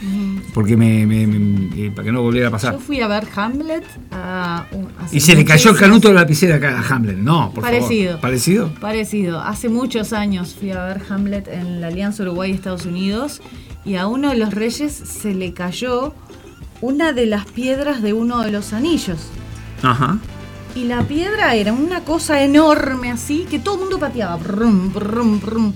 [0.54, 2.74] porque me, me- me- eh, para que no volviera a pasar.
[2.74, 4.66] Yo fui a ver Hamlet a,
[5.12, 7.18] Y se le cayó el canuto de la lapicera acá a Hamlet.
[7.18, 8.12] No, por Parecido.
[8.12, 8.22] favor.
[8.22, 8.74] ¿Parecido?
[8.80, 9.42] Parecido.
[9.42, 13.42] Hace muchos años fui a ver Hamlet en la Alianza Uruguay-Estados Unidos
[13.86, 16.14] y a uno de los reyes se le cayó
[16.82, 19.28] una de las piedras de uno de los anillos.
[19.82, 20.20] Ajá.
[20.76, 24.38] Y la piedra era una cosa enorme así que todo el mundo pateaba.
[24.38, 25.74] Brum, brum, brum.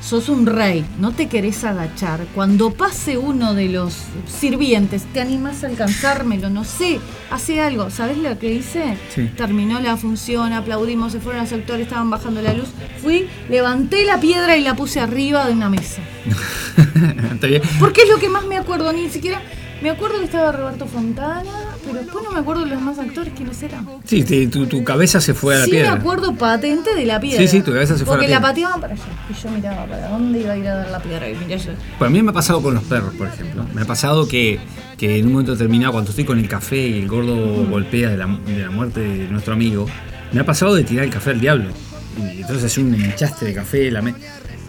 [0.00, 2.26] Sos un rey, no te querés agachar.
[2.34, 3.94] Cuando pase uno de los
[4.26, 6.48] sirvientes, ¿te animás a alcanzármelo?
[6.48, 6.98] No sé,
[7.30, 7.90] hace algo.
[7.90, 8.96] ¿Sabes lo que hice?
[9.14, 9.30] Sí.
[9.36, 12.68] Terminó la función, aplaudimos, se fueron los actores, estaban bajando la luz.
[13.02, 16.00] Fui, levanté la piedra y la puse arriba de una mesa.
[17.34, 17.62] Está bien.
[17.78, 19.42] Porque es lo que más me acuerdo, ni siquiera.
[19.82, 23.32] Me acuerdo que estaba Roberto Fontana, pero después no me acuerdo de los más actores
[23.36, 23.86] quiénes eran.
[24.04, 25.94] Sí, te- tu, tu cabeza se fue a la sí piedra.
[25.94, 27.40] me acuerdo patente de la piedra.
[27.42, 28.48] Sí, sí, tu cabeza se fue a la Porque la piedra.
[28.50, 29.02] pateaban para allá.
[29.30, 31.28] Y yo miraba para dónde iba a ir a dar la piedra.
[31.30, 31.72] Y mirá yo.
[31.98, 33.64] Pues a mí me ha pasado con los perros, por ejemplo.
[33.74, 34.58] Me ha pasado que,
[34.98, 38.16] que en un momento determinado, cuando estoy con el café y el gordo golpea de
[38.16, 39.86] la, de la muerte de nuestro amigo,
[40.32, 41.70] me ha pasado de tirar el café al diablo.
[42.18, 44.14] Y entonces hacer un enchaste de café, la me-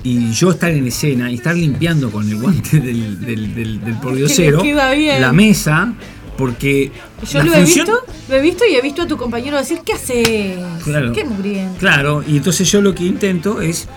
[0.04, 3.94] y yo estar en escena y estar limpiando con el guante del, del, del, del
[4.02, 5.94] pordiosero la mesa,
[6.42, 6.92] porque
[7.32, 9.58] Yo la lo he función- visto, lo he visto y he visto a tu compañero
[9.58, 10.58] decir, ¿qué haces?
[10.84, 11.14] Claro.
[11.14, 11.78] Qué mugriento.
[11.80, 13.88] Claro, y entonces yo lo que intento es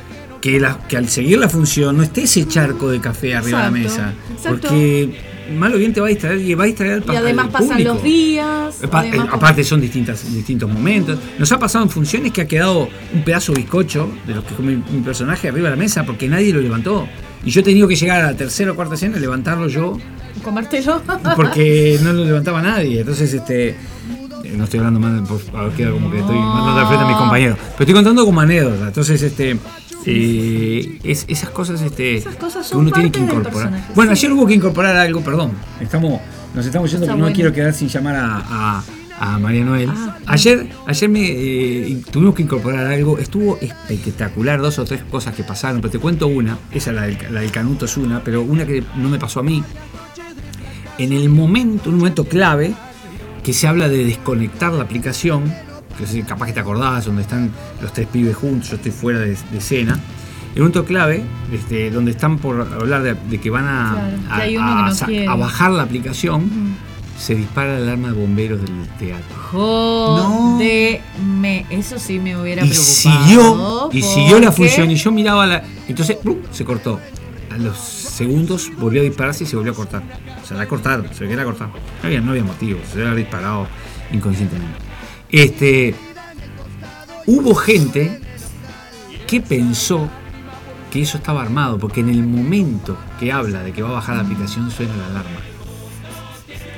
[0.42, 3.64] que, la- que al seguir la función no esté ese charco de café arriba de
[3.64, 4.12] la mesa.
[4.30, 4.68] exacto.
[4.68, 5.18] Porque
[5.56, 7.82] malo bien te va a distraer y va a distraer al Y además al pasan
[7.84, 8.74] los días.
[8.90, 11.18] Pa- además aparte son distintas, distintos momentos.
[11.38, 14.54] Nos ha pasado en funciones que ha quedado un pedazo de bizcocho de los que
[14.54, 17.08] come mi personaje arriba de la mesa porque nadie lo levantó.
[17.42, 19.98] Y yo he tenido que llegar a la tercera o cuarta escena y levantarlo yo
[20.44, 21.02] comértelo.
[21.36, 23.00] porque no lo levantaba nadie.
[23.00, 23.70] Entonces, este.
[23.70, 23.76] eh,
[24.56, 27.16] No estoy hablando mal, por favor, queda como que estoy mandando al frente a mis
[27.16, 27.58] compañeros.
[27.58, 28.86] Pero estoy contando como anécdota.
[28.88, 29.56] Entonces, este.
[30.06, 33.88] eh, es- esas cosas, este, Esas cosas que uno tiene que incorporar.
[33.94, 35.52] Bueno, ayer hubo que incorporar algo, perdón.
[35.80, 36.20] Estamos,
[36.54, 37.34] nos estamos yendo porque no bueno.
[37.34, 38.84] quiero quedar sin llamar a, a-
[39.16, 39.88] a María Noel.
[39.96, 43.16] Ah, ayer ayer me eh, tuvimos que incorporar algo.
[43.18, 46.58] Estuvo espectacular, dos o tres cosas que pasaron, pero te cuento una.
[46.72, 49.42] Esa, la del, la del Canuto es una, pero una que no me pasó a
[49.44, 49.62] mí
[50.98, 52.72] en el momento, un momento clave,
[53.42, 55.52] que se habla de desconectar la aplicación,
[55.98, 57.50] que sí, capaz que te acordás, donde están
[57.82, 59.98] los tres pibes juntos, yo estoy fuera de, de escena.
[60.54, 61.22] El momento clave,
[61.52, 65.82] este, donde están por hablar de, de que van a, Claro, que no bajar la
[65.82, 66.48] aplicación,
[67.18, 69.36] se dispara la alarma de bomberos del teatro.
[69.52, 71.00] Jodeme.
[71.70, 72.92] Eso sí me hubiera Y preocupado.
[72.92, 75.62] siguió, y siguió la función, y yo miraba la.
[75.88, 76.38] Entonces, ¡plum!
[76.50, 77.00] se cortó.
[77.54, 80.02] A los segundos volvió a dispararse y se volvió a cortar.
[80.42, 81.68] O sea, la cortaron, se quería cortar.
[81.68, 83.66] No había, no había motivo, se había disparado
[84.12, 84.78] inconscientemente.
[85.30, 85.94] Este.
[87.26, 88.20] Hubo gente
[89.26, 90.08] que pensó
[90.92, 94.16] que eso estaba armado, porque en el momento que habla de que va a bajar
[94.16, 95.40] la aplicación suena la alarma.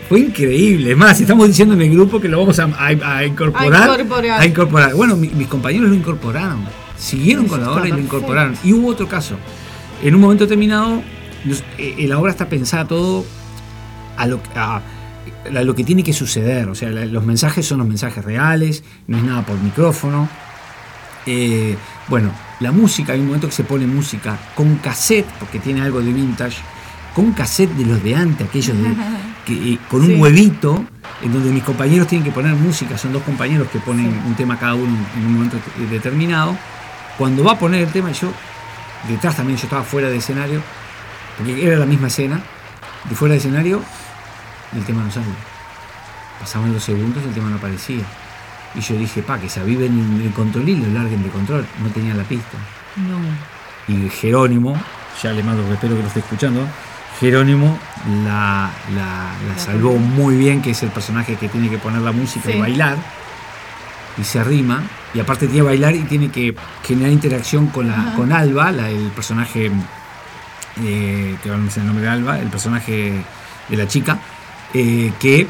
[0.08, 3.24] Fue increíble, es más, estamos diciendo en el grupo que lo vamos a, a- a
[3.24, 3.90] incorporar.
[3.90, 4.40] A incorporar.
[4.40, 4.94] a incorporar.
[4.94, 6.64] Bueno, mi- mis compañeros lo incorporaron,
[6.96, 8.54] siguieron con la obra y lo incorporaron.
[8.62, 9.36] Y hubo otro caso.
[10.02, 11.02] En un momento determinado,
[11.44, 13.24] nos- eh, la obra está pensada todo
[14.16, 14.80] a lo, a-
[15.56, 16.68] a lo que tiene que suceder.
[16.68, 20.28] O sea, los mensajes son los mensajes reales, no es nada por micrófono.
[21.26, 21.76] Eh,
[22.08, 22.30] bueno,
[22.60, 26.12] la música, hay un momento que se pone música con cassette, porque tiene algo de
[26.12, 26.56] vintage,
[27.14, 28.84] con cassette de los de antes, aquellos de,
[29.46, 30.14] que, eh, con un Sí.
[30.14, 30.84] huevito,
[31.22, 34.58] en donde mis compañeros tienen que poner música, son dos compañeros que ponen un tema
[34.58, 36.56] cada uno en un momento te- determinado.
[37.18, 38.28] Cuando va a poner el tema, yo,
[39.08, 40.60] detrás también yo estaba fuera de escenario,
[41.36, 42.40] porque era la misma escena,
[43.04, 43.82] de fuera de escenario,
[44.74, 45.26] el tema no sale.
[46.40, 48.04] Pasaban los segundos y el tema no aparecía.
[48.74, 51.66] Y yo dije, pa, que se aviven el control y lo larguen de control.
[51.82, 52.58] No tenía la pista.
[52.96, 53.18] No.
[53.94, 54.78] Y Jerónimo,
[55.22, 56.66] ya le mando, espero que lo esté escuchando,
[57.20, 57.78] Jerónimo
[58.24, 62.12] la, la- la salvó muy bien, que es el personaje que tiene que poner la
[62.12, 62.96] música y bailar.
[64.18, 64.82] Y se arrima.
[65.16, 66.54] Y aparte tiene que bailar y tiene que
[66.84, 69.70] generar interacción con, la, con Alba, la- el personaje,
[70.82, 73.24] eh, que me sé el nombre de Alba, el personaje
[73.68, 74.18] de la chica,
[74.74, 75.46] eh, que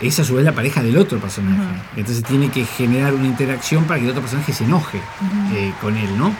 [0.00, 1.60] es a su vez la pareja del otro personaje.
[1.96, 4.98] Entonces tiene que generar una interacción para que el otro personaje se enoje
[5.52, 6.32] eh, con él, ¿no?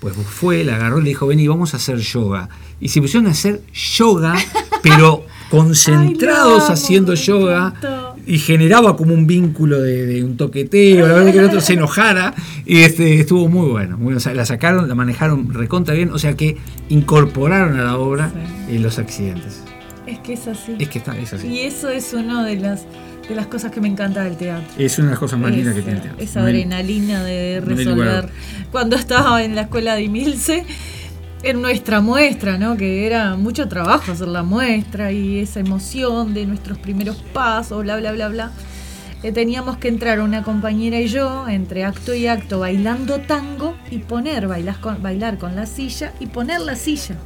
[0.00, 2.48] Pues fue, la agarró y le dijo, vení, vamos a hacer yoga.
[2.80, 4.34] Y se pusieron a hacer yoga,
[4.82, 7.72] pero concentrados haciendo yoga.
[8.26, 11.74] Y generaba como un vínculo de, de un toqueteo, la verdad que el otro se
[11.74, 12.34] enojara.
[12.64, 13.96] Y este, estuvo muy bueno.
[13.96, 14.18] muy bueno.
[14.18, 16.10] O sea, la sacaron, la manejaron recontra bien.
[16.10, 16.56] O sea que
[16.88, 18.32] incorporaron a la obra
[18.68, 19.62] eh, los accidentes.
[20.06, 20.76] Es que es así.
[20.78, 21.46] Es que está, es así.
[21.48, 22.86] Y eso es una de las,
[23.28, 24.66] de las cosas que me encanta del teatro.
[24.78, 26.22] Es una de las cosas más lindas que tiene el teatro.
[26.22, 28.28] Esa adrenalina de resolver.
[28.70, 30.64] Cuando estaba en la escuela de Imilce,
[31.42, 32.76] en nuestra muestra, ¿no?
[32.76, 37.96] Que era mucho trabajo hacer la muestra y esa emoción de nuestros primeros pasos, bla,
[37.96, 38.50] bla, bla, bla.
[39.22, 43.98] Eh, teníamos que entrar una compañera y yo entre acto y acto bailando tango y
[43.98, 47.16] poner, bailas con- bailar con la silla y poner la silla.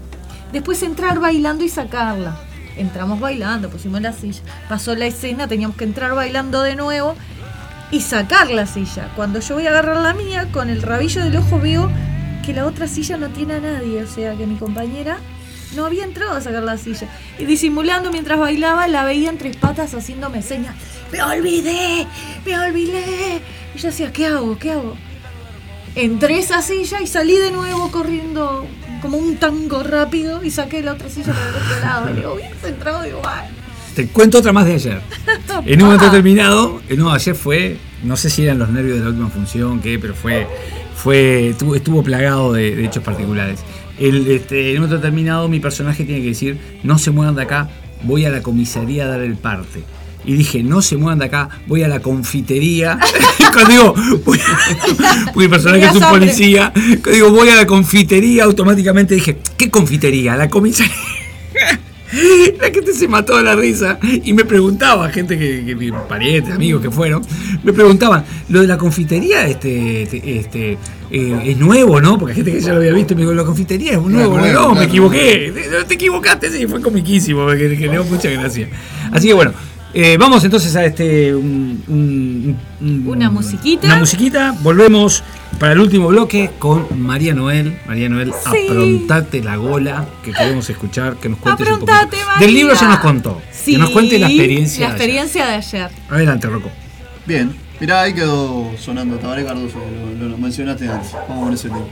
[0.52, 2.36] Después entrar bailando y sacarla.
[2.76, 4.40] Entramos bailando, pusimos la silla.
[4.68, 7.14] Pasó la escena, teníamos que entrar bailando de nuevo
[7.90, 9.08] y sacar la silla.
[9.16, 11.90] Cuando yo voy a agarrar la mía, con el rabillo del ojo veo
[12.45, 14.03] que la otra silla no tiene a nadie.
[14.03, 15.18] O sea, que mi compañera
[15.74, 17.09] no había entrado a sacar la silla.
[17.38, 20.74] Y disimulando mientras bailaba, la veía en tres patas haciéndome señas.
[21.12, 22.07] ¡Me olvidé!
[22.45, 23.41] ¡Me olvidé!
[23.74, 24.59] Y yo decía, ¿qué hago?
[24.59, 24.97] ¿Qué hago?
[25.95, 28.66] Entré a esa silla y salí de nuevo corriendo
[29.03, 32.11] como un tango rápido y saqué la otra silla para el otro lado.
[32.11, 33.49] Y le digo, hubieras entrado igual.
[33.95, 35.01] Te cuento otra más de ayer.
[35.66, 39.05] En un momento determinado, eh, no, ayer fue, no sé si eran los nervios de
[39.05, 40.47] la última función, qué, pero fue,
[41.03, 43.61] fue, estuvo, estuvo plagado de, de hechos particulares.
[43.98, 47.42] El, este, en un momento determinado, mi personaje tiene que decir, no se muevan de
[47.42, 47.68] acá,
[48.03, 49.82] voy a la comisaría a dar el parte.
[50.24, 52.98] Y dije, no se muevan de acá, voy a la confitería.
[53.53, 53.94] Cuando digo,
[54.24, 56.72] voy a- porque mi personaje es un policía.
[56.74, 60.36] Cuando digo, voy a la confitería, automáticamente dije, ¿qué confitería?
[60.36, 60.92] La comisaría.
[62.61, 66.54] La gente se mató de la risa y me preguntaba, gente que, que mi parientes,
[66.54, 67.22] amigos que fueron,
[67.62, 70.78] me preguntaban, lo de la confitería este, este, este,
[71.11, 72.18] eh, es nuevo, ¿no?
[72.18, 74.36] Porque hay gente que ya lo había visto y me dijo, la confitería es nuevo,
[74.38, 78.68] nuevo, no, me equivoqué, te, te equivocaste, sí, fue comiquísimo, me que generó mucha gracia.
[79.12, 79.52] Así que bueno,
[79.94, 83.87] eh, vamos entonces a este un- un- un- Una musiquita.
[83.87, 85.22] Una musiquita, volvemos
[85.61, 87.78] para el último bloque con María Noel.
[87.87, 88.66] María Noel, Sí.
[88.68, 91.92] aprontate la gola, que queremos escuchar, que nos cuentes un poquito.
[91.92, 92.46] Aprontate, María.
[92.46, 93.41] Del libro ya nos contó.
[93.53, 94.88] Sí, que nos cuente la experiencia.
[94.88, 95.07] La de ayer.
[95.20, 95.91] experiencia de ayer.
[96.08, 96.70] Adelante, Rocco.
[97.26, 99.78] Bien, mirá, ahí quedó sonando Tabaré Cardoso,
[100.18, 101.12] lo, lo mencionaste antes.
[101.28, 101.84] Vamos con ese tema.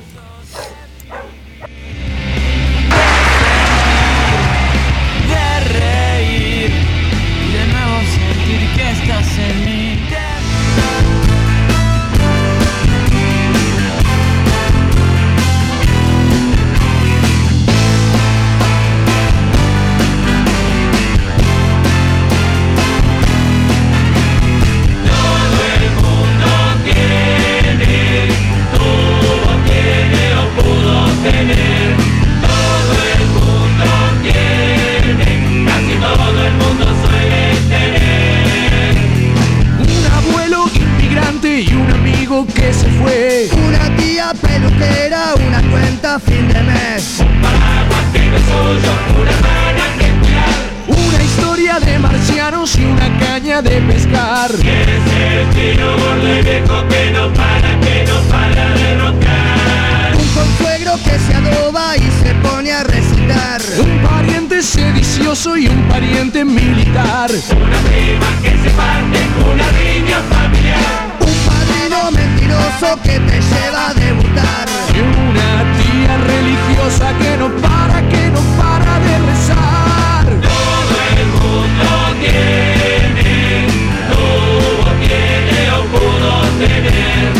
[65.38, 67.30] Sedicioso y un pariente militar.
[67.30, 69.18] Una prima que se parte,
[69.50, 71.16] una riña familiar.
[71.20, 74.68] Un padrino mentiroso que te lleva a debutar.
[74.94, 80.26] Y una tía religiosa que no para, que no para de rezar.
[80.42, 81.88] Todo el mundo
[82.20, 83.66] tiene,
[84.10, 87.32] tuvo, tiene o pudo tener.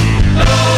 [0.45, 0.78] Todo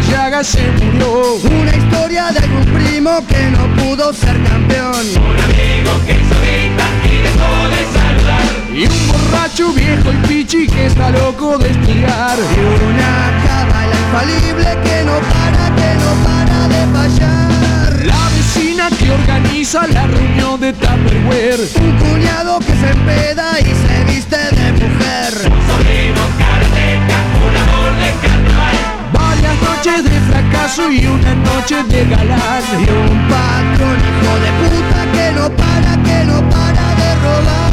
[0.00, 1.34] llaga se murió.
[1.34, 5.04] Una historia de algún primo que no pudo ser campeón.
[5.16, 8.44] Un amigo que hizo grita y dejó de saludar.
[8.74, 12.36] Y un borracho viejo y pichi que está loco de estudiar.
[12.38, 18.06] Y una cábala infalible que no para, que no para de fallar.
[18.06, 21.68] La vecina que organiza la reunión de Tupperware.
[21.80, 25.32] Un cuñado que se empeda y se viste de mujer.
[25.32, 28.95] Sobrino karateca, un amor de carnaval.
[29.46, 32.62] Varias noches de fracaso y una noche de galán.
[32.80, 37.65] Y un patrón hijo de puta que no para, que no para de robar.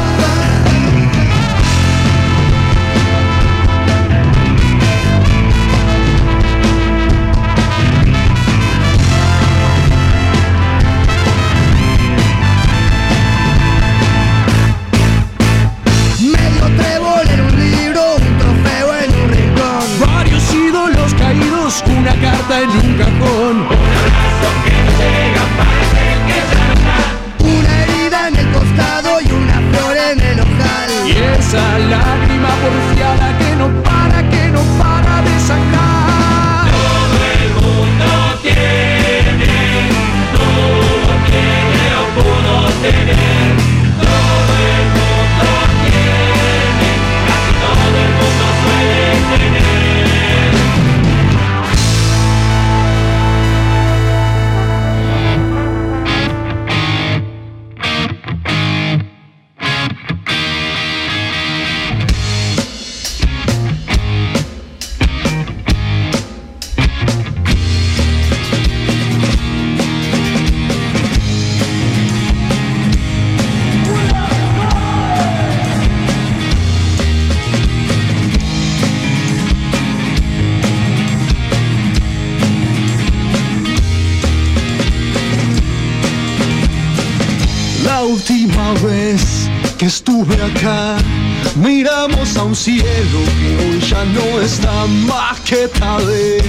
[94.44, 96.42] Está maqueta de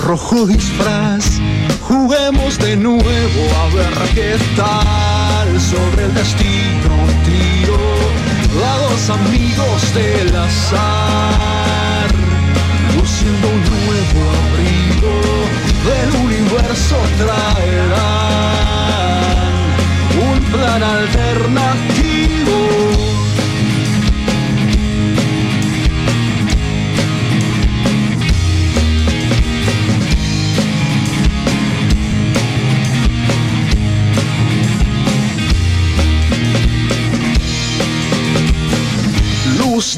[0.00, 1.40] rojo disfraz.
[1.80, 6.94] Juguemos de nuevo a ver qué tal sobre el destino
[7.24, 7.78] tiro
[8.60, 12.08] a amigos del azar,
[12.96, 15.14] luciendo un nuevo abrigo
[15.88, 18.28] del universo traerán
[20.20, 21.97] un plan alternativo.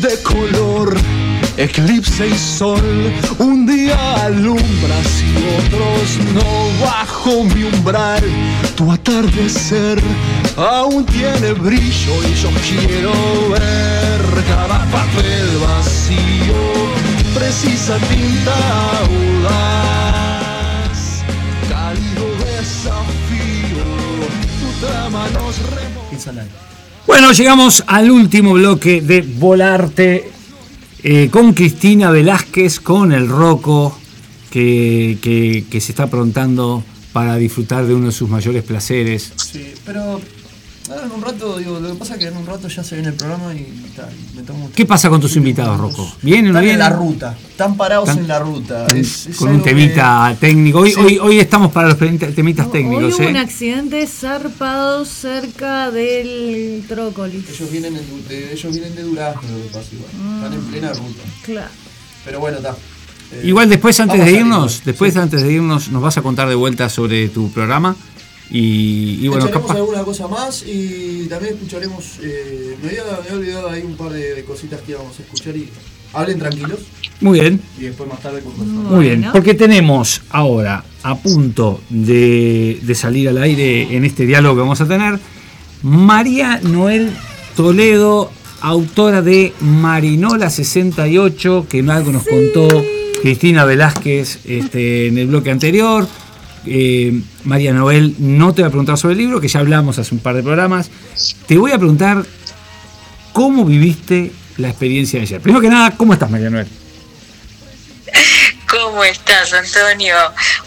[0.00, 0.96] De color,
[1.58, 8.22] eclipse y sol, un día alumbras y otros no bajo mi umbral.
[8.76, 10.00] Tu atardecer
[10.56, 13.12] aún tiene brillo y yo quiero
[13.50, 16.54] ver cada papel vacío,
[17.34, 18.56] precisa tinta
[19.02, 20.18] audaz,
[21.68, 23.84] cálido desafío,
[24.60, 26.59] tu trama nos remonta.
[27.36, 30.30] Llegamos al último bloque de Volarte
[31.04, 33.96] eh, con Cristina Velázquez, con el Roco,
[34.50, 36.82] que, se está aprontando
[37.12, 39.32] para disfrutar de uno de sus mayores placeres.
[39.36, 40.20] Sí, pero
[40.88, 43.54] en un rato, lo que pasa es que un rato ya se viene el programa
[43.54, 43.64] y
[43.96, 46.10] tal, me tomo ¿Qué pasa con tus invitados, Rocco?
[46.22, 46.78] ¿Vienen o no en vienen?
[46.80, 48.86] la ruta, están parados Están- en la ruta.
[48.88, 50.80] Con, Es- es con un que- temita técnico.
[50.80, 51.00] Hoy, Sí.
[51.00, 53.38] hoy, hoy estamos para los temita- temitas Hoy técnicos, hubo un ¿eh?
[53.40, 57.48] accidente zarpado cerca del Trócolis.
[57.48, 60.36] Ellos vienen, en de, ellos vienen de Durazno, lo que pasa igual.
[60.36, 61.22] Están en plena ruta.
[61.44, 61.70] Claro.
[62.24, 62.76] Pero bueno, está.
[63.32, 66.56] Eh, Igual después, antes de irnos, después antes de irnos, nos vas a contar de
[66.56, 67.94] vuelta sobre tu programa.
[68.50, 69.78] Y, y bueno, Escucharemos capaz.
[69.80, 72.18] alguna cosa más y también escucharemos.
[72.22, 75.22] eh, me, había, me había olvidado ahí un par de, de cositas que íbamos a
[75.22, 75.68] escuchar y
[76.12, 76.80] hablen tranquilos.
[77.20, 77.60] Muy bien.
[77.78, 78.92] Y después más tarde conversamos.
[78.92, 84.56] Muy bien, porque tenemos ahora a punto de, de salir al aire en este diálogo
[84.56, 85.18] que vamos a tener
[85.82, 87.10] María Noel
[87.56, 88.30] Toledo
[88.62, 92.68] autora de Marinola 68, que algo nos contó
[93.22, 96.06] Cristina Velázquez este, en el bloque anterior.
[96.66, 100.14] Eh, María Noel, no te voy a preguntar sobre el libro, que ya hablamos hace
[100.14, 100.90] un par de programas.
[101.46, 102.24] Te voy a preguntar
[103.32, 105.40] cómo viviste la experiencia de ayer.
[105.40, 106.66] Primero que nada, ¿cómo estás, María Noel?
[108.68, 110.14] ¿Cómo estás, Antonio?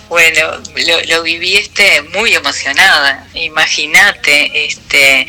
[0.10, 0.42] Bueno,
[0.88, 3.28] lo, lo viví este muy emocionada.
[3.34, 5.26] Imagínate, este,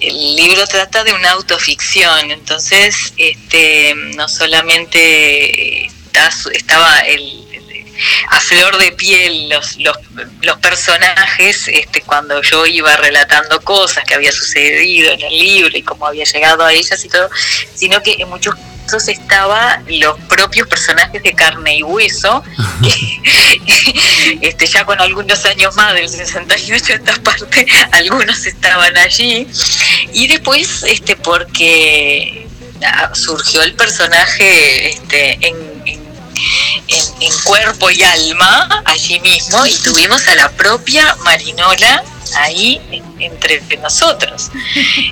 [0.00, 5.90] el libro trata de una autoficción, entonces, este, no solamente
[6.52, 7.51] estaba el
[8.28, 9.96] a flor de piel los, los,
[10.58, 16.06] personajes este, cuando yo iba relatando cosas que había sucedido en el libro y cómo
[16.06, 17.28] había llegado a ellas y todo,
[17.74, 18.54] sino que en muchos
[18.86, 22.42] casos estaba los propios personajes de carne y hueso,
[24.40, 29.46] este, ya con algunos años más del 68 esta parte, algunos estaban allí,
[30.12, 32.46] y después este porque
[33.14, 35.71] surgió el personaje este, en,
[36.88, 42.02] en en, cuerpo y alma allí mismo y tuvimos a la propia Marinola
[42.36, 44.50] ahí en- entre nosotros.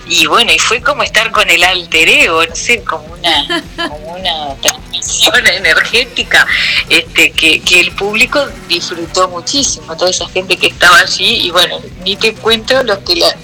[0.09, 3.97] Y bueno y fue como estar con el alter ego no sé como una como
[4.16, 6.47] una transmisión energética
[6.89, 11.81] este que, que el público disfrutó muchísimo toda esa gente que estaba allí y bueno
[12.05, 13.35] ni te cuento los que la,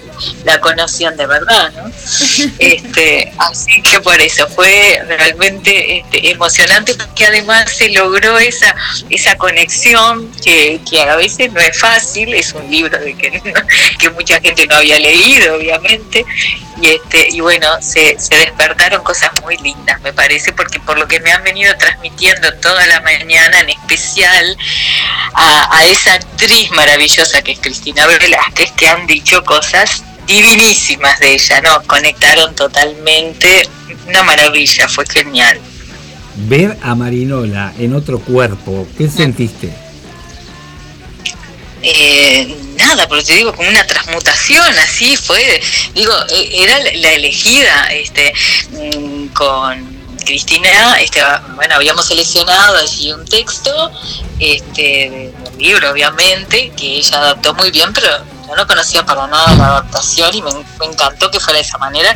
[0.44, 1.90] la conocían de verdad ¿no?
[2.58, 8.74] este así que por eso fue realmente este, emocionante porque además se logró esa
[9.10, 13.42] esa conexión que, que a veces no es fácil es un libro de que,
[13.98, 16.24] que mucha gente no había leído obviamente
[16.80, 21.08] y este y bueno se, se despertaron cosas muy lindas me parece porque por lo
[21.08, 24.56] que me han venido transmitiendo toda la mañana en especial
[25.34, 31.34] a, a esa actriz maravillosa que es Cristina Velázquez que han dicho cosas divinísimas de
[31.34, 33.68] ella no conectaron totalmente.
[34.06, 35.60] Una maravilla fue genial.
[36.48, 39.86] Ver a Marinola en otro cuerpo, ¿qué sentiste?
[41.88, 45.62] eh, nada, pero te digo, como una transmutación, así fue,
[45.94, 48.32] digo, eh, era la elegida, este,
[48.70, 51.20] mm, con Cristina, este,
[51.54, 53.92] bueno, habíamos seleccionado allí un texto,
[54.40, 58.08] este, del libro, obviamente, que ella adaptó muy bien, pero
[58.54, 60.50] no conocía para nada la adaptación y me,
[60.82, 62.14] encantó que fuera de esa manera.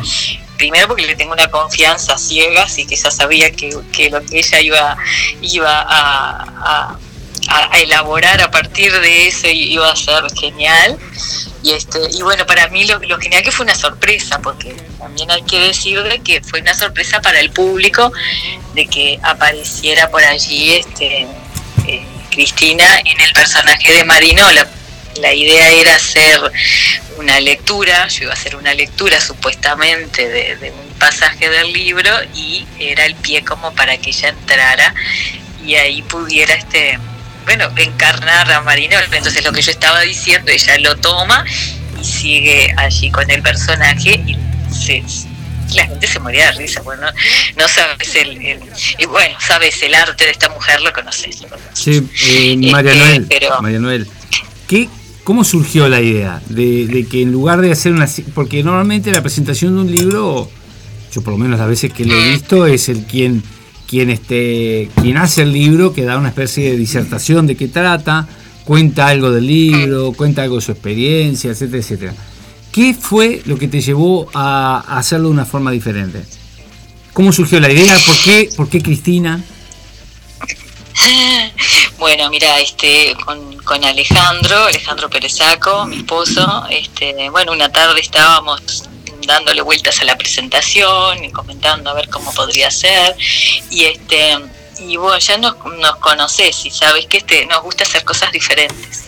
[0.57, 3.71] Primero porque le tengo una confianza ciega, así que ya sabía que,
[4.11, 4.97] lo que ella iba,
[5.41, 6.99] iba a,
[7.75, 10.99] elaborar a partir de eso iba a ser genial.
[11.63, 15.43] Y este y bueno, para mí lo, genial que fue una sorpresa, porque también hay
[15.43, 18.13] que decir de que fue una sorpresa para el público
[18.75, 21.27] de que apareciera por allí este
[21.87, 24.69] eh, Cristina en el personaje de Marinola.
[25.21, 26.41] La idea era hacer
[27.19, 32.11] una lectura, yo iba a hacer una lectura supuestamente de, de un pasaje del libro
[32.35, 34.95] y era el pie como para que ella entrara
[35.65, 36.99] y ahí pudiera este
[37.45, 41.45] bueno encarnar a Marinol entonces lo que yo estaba diciendo ella lo toma
[42.01, 44.37] y sigue allí con el personaje y
[44.75, 45.03] se,
[45.75, 47.13] la gente se moría de risa bueno no,
[47.57, 48.61] no sabes el, el-
[48.99, 51.79] y bueno sabes el arte de esta mujer lo conoces lo conoces.
[51.79, 52.09] Sí,
[52.63, 54.09] eh, María Este, Noel, pero- María Noel,
[54.69, 54.89] ¿qué,
[55.25, 58.09] ¿cómo surgió la idea de, de que en lugar de hacer una...
[58.35, 60.51] Porque normalmente la presentación de un libro,
[61.13, 63.43] yo por lo menos las veces que lo he visto, es el quien,
[63.89, 68.29] quien, este, quien hace el libro, que da una especie de disertación de qué trata,
[68.65, 72.15] cuenta algo del libro, cuenta algo de su experiencia, etcétera, etcétera.
[72.73, 76.23] ¿Qué fue lo que te llevó a a hacerlo de una forma diferente?
[77.13, 77.97] ¿Cómo surgió la idea?
[78.07, 79.43] ¿Por qué, por qué Cristina?
[82.01, 88.85] Bueno, mira, este, con, con Alejandro, Alejandro Perezaco, mi esposo, este, bueno, una tarde estábamos
[89.27, 93.15] dándole vueltas a la presentación y comentando a ver cómo podría ser.
[93.71, 94.39] Y este
[94.79, 99.05] y bueno ya nos, nos conoces y sabes que este nos gusta hacer cosas diferentes.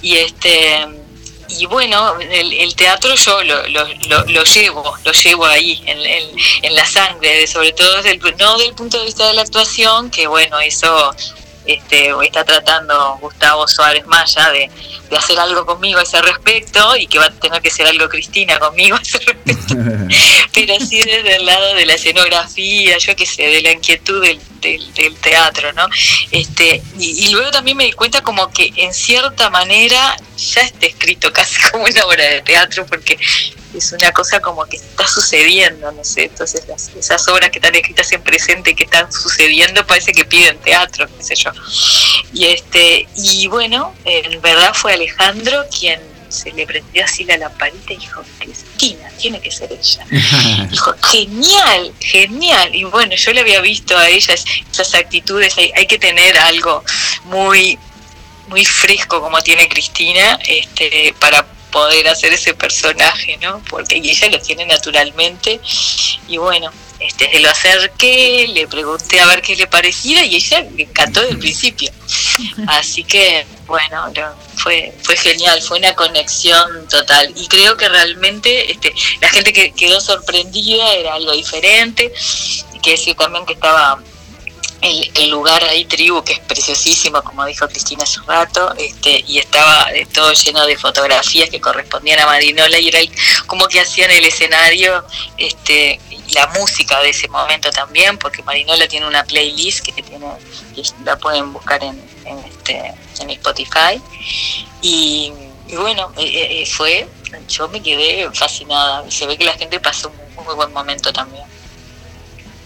[0.00, 0.86] Y este
[1.48, 5.98] y bueno el, el teatro yo lo, lo, lo, lo llevo lo llevo ahí en,
[5.98, 6.30] en,
[6.62, 10.10] en la sangre sobre todo desde el, no del punto de vista de la actuación
[10.10, 11.14] que bueno eso
[11.66, 14.70] este, está tratando Gustavo Suárez Maya de,
[15.10, 18.08] de hacer algo conmigo a ese respecto y que va a tener que ser algo
[18.08, 19.74] Cristina conmigo a ese respecto,
[20.52, 24.40] pero sí desde el lado de la escenografía, yo qué sé, de la inquietud del,
[24.60, 25.88] del, del teatro, ¿no?
[26.30, 30.86] Este, y, y luego también me di cuenta como que en cierta manera ya está
[30.86, 33.18] escrito casi como una obra de teatro porque
[33.76, 37.74] es una cosa como que está sucediendo, no sé, entonces las- esas obras que están
[37.74, 41.50] escritas en presente y que están sucediendo parece que piden teatro, qué sé yo.
[42.32, 47.92] Y este, y bueno, en verdad fue Alejandro quien se le prendió así la lamparita
[47.92, 50.04] y dijo, Cristina, tiene que ser ella.
[50.70, 52.74] Dijo, genial, genial.
[52.74, 56.36] Y bueno, yo le había visto a ella es- esas actitudes, hay, hay que tener
[56.38, 56.82] algo
[57.26, 57.78] muy,
[58.48, 63.60] muy fresco como tiene Cristina, este, para poder hacer ese personaje, ¿no?
[63.68, 65.60] Porque ella lo tiene naturalmente.
[66.28, 66.70] Y bueno,
[67.00, 71.20] este, se lo acerqué, le pregunté a ver qué le parecía y ella le encantó
[71.20, 71.90] desde el principio.
[72.68, 74.12] Así que, bueno,
[74.54, 77.32] fue, fue genial, fue una conexión total.
[77.34, 82.12] Y creo que realmente este, la gente que quedó sorprendida era algo diferente.
[82.72, 84.00] Y que decir también que estaba
[84.84, 89.38] el, lugar ahí, tribu, que es preciosísimo, como dijo Cristina hace un rato, este, y
[89.38, 93.10] estaba eh, todo lleno de fotografías que correspondían a Marinola y era el-
[93.46, 95.04] como que hacían el escenario
[95.38, 96.00] este,
[96.34, 100.26] la música de ese momento también, porque Marinola tiene una playlist que tiene,
[100.74, 104.00] que la pueden buscar en, en, este, en Spotify.
[104.82, 105.32] Y,
[105.76, 107.08] bueno, eh, eh, fue,
[107.48, 111.44] yo me quedé fascinada, se ve que la gente pasó un muy buen momento también.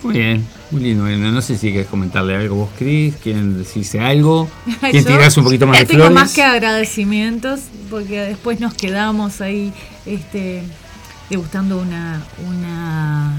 [0.03, 1.05] Muy bien, muy lindo.
[1.05, 4.49] Bueno, no sé si quieres comentarle algo vos, Cris, quieren decirse algo,
[4.81, 6.15] quieren tirarse un poquito más de tengo flores.
[6.15, 9.73] más que agradecimientos porque después nos quedamos ahí
[10.07, 10.62] este
[11.31, 13.32] degustando una una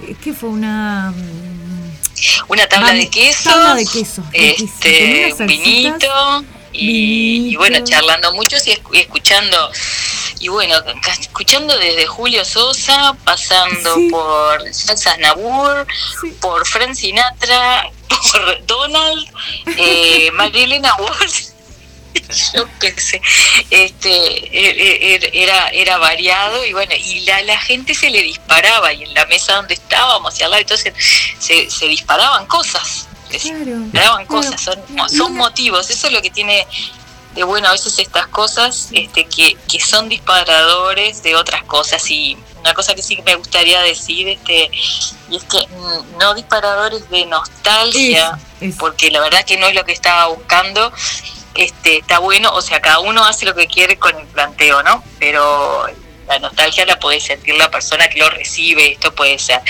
[0.00, 5.46] ¿qué, qué fue una mm, Una tabla Van- de quesos, tabla de quesos, este, un
[5.46, 9.56] vinito y, y bueno, charlando muchos y escuchando,
[10.42, 10.74] y bueno,
[11.20, 14.08] escuchando desde Julio Sosa, pasando Sí.
[14.10, 15.86] por Salsa Nabur,
[16.40, 19.24] por Frank Sinatra, por Donald,
[19.76, 21.44] eh, Marilena Walsh.
[22.54, 23.22] Yo qué sé,
[23.70, 28.92] este, e- e- era, era variado y bueno, y la, la gente se le disparaba
[28.92, 30.92] y en la mesa donde estábamos y al lado, entonces
[31.38, 34.78] se, se disparaban cosas, se disparaban cosas, son,
[35.08, 36.66] son motivos, eso es lo que tiene
[37.34, 42.10] de bueno a veces estas cosas este, que, que son disparadores de otras cosas.
[42.10, 44.70] Y una cosa que sí me gustaría decir este
[45.30, 48.38] y es que mm, no disparadores de nostalgia
[48.78, 50.92] porque la verdad que no es lo que estaba buscando.
[51.54, 55.04] Este está bueno o sea cada uno hace lo que quiere con el planteo no
[55.18, 55.86] pero
[56.32, 59.60] la nostalgia la puede sentir la persona que lo recibe esto puede ser.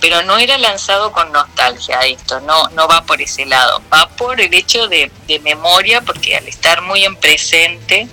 [0.00, 3.82] Pero no era lanzado con nostalgia esto no no va por ese lado.
[3.92, 8.08] Va por el hecho de, de memoria porque al estar muy en presente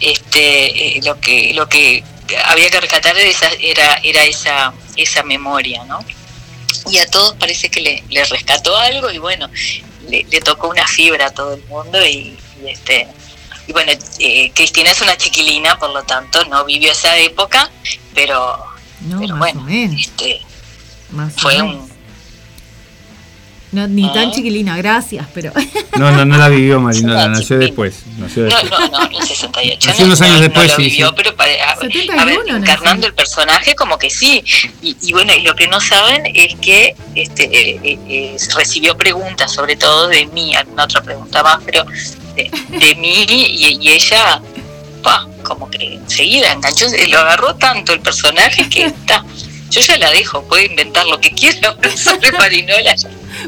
[0.00, 2.04] este eh, lo que lo que
[2.44, 6.04] había que rescatar era esa, era, era esa esa memoria no
[6.90, 9.50] y a todos parece que le, le rescató algo y bueno
[10.08, 13.08] le, le tocó una fibra a todo el mundo y, y, este
[13.68, 17.70] y bueno eh, Cristina es una chiquilina por lo tanto no vivió esa época
[18.14, 18.56] pero
[19.02, 20.40] no, pero más bueno o menos, este
[21.12, 21.74] más o fue menos.
[21.76, 21.98] un
[23.70, 24.32] No, ni tan Ah.
[24.34, 25.52] chiquilina, gracias, pero
[25.98, 28.02] No, no, no la vivió Marinola, nació después.
[28.16, 28.80] Nació no después.
[28.80, 31.08] no no en el 68 Nació no, unos años no, después, no lo sí, vivió
[31.08, 31.14] sí.
[31.18, 32.56] pero para, a, ver, 71 a ver, nació.
[32.56, 34.42] encarnando el personaje como que sí
[34.80, 38.96] y, y bueno y lo que no saben es que este eh, eh, eh, recibió
[38.96, 41.84] preguntas sobre todo de mí alguna otra pregunta más pero
[42.38, 44.40] de, de mí y, y ella
[45.42, 49.24] como que enseguida enganchó lo agarró tanto el personaje que está
[49.70, 52.94] yo ya la dejo puede inventar lo que quiera sobre Marinola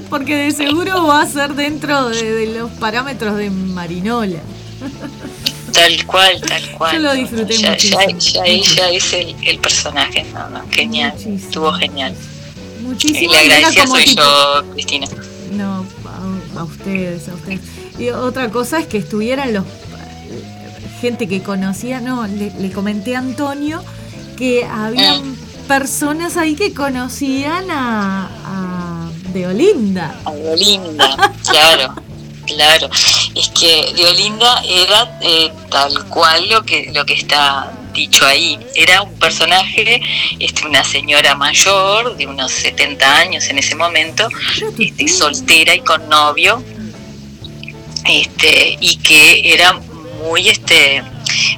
[0.09, 4.41] porque de seguro va a ser dentro de, de los parámetros de Marinola.
[5.73, 6.95] Tal cual, tal cual.
[6.95, 8.01] Yo lo disfruté ya, muchísimo.
[8.01, 12.15] Ya, ya ella es el, el personaje, no, no, genial, estuvo genial.
[12.83, 13.33] Muchísimo.
[13.33, 15.07] La era agradecida como soy tipo- yo, Cristina.
[15.53, 17.61] No, a, a ustedes, a ustedes.
[18.01, 19.65] Y otra cosa es que estuvieran los
[21.01, 23.83] gente que conocía, no, le, le comenté a Antonio
[24.37, 25.37] que habían
[25.69, 30.19] personas ahí que conocían a, a de Olinda.
[30.25, 31.95] A Olinda, claro,
[32.47, 32.91] claro.
[33.35, 38.59] Es que de Olinda era eh, tal cual lo que lo que está dicho ahí.
[38.75, 40.01] Era un personaje,
[40.39, 44.29] este, una señora mayor de unos 70 años en ese momento,
[44.79, 46.63] este, soltera y con novio,
[48.05, 49.73] este, y que era
[50.23, 51.03] muy este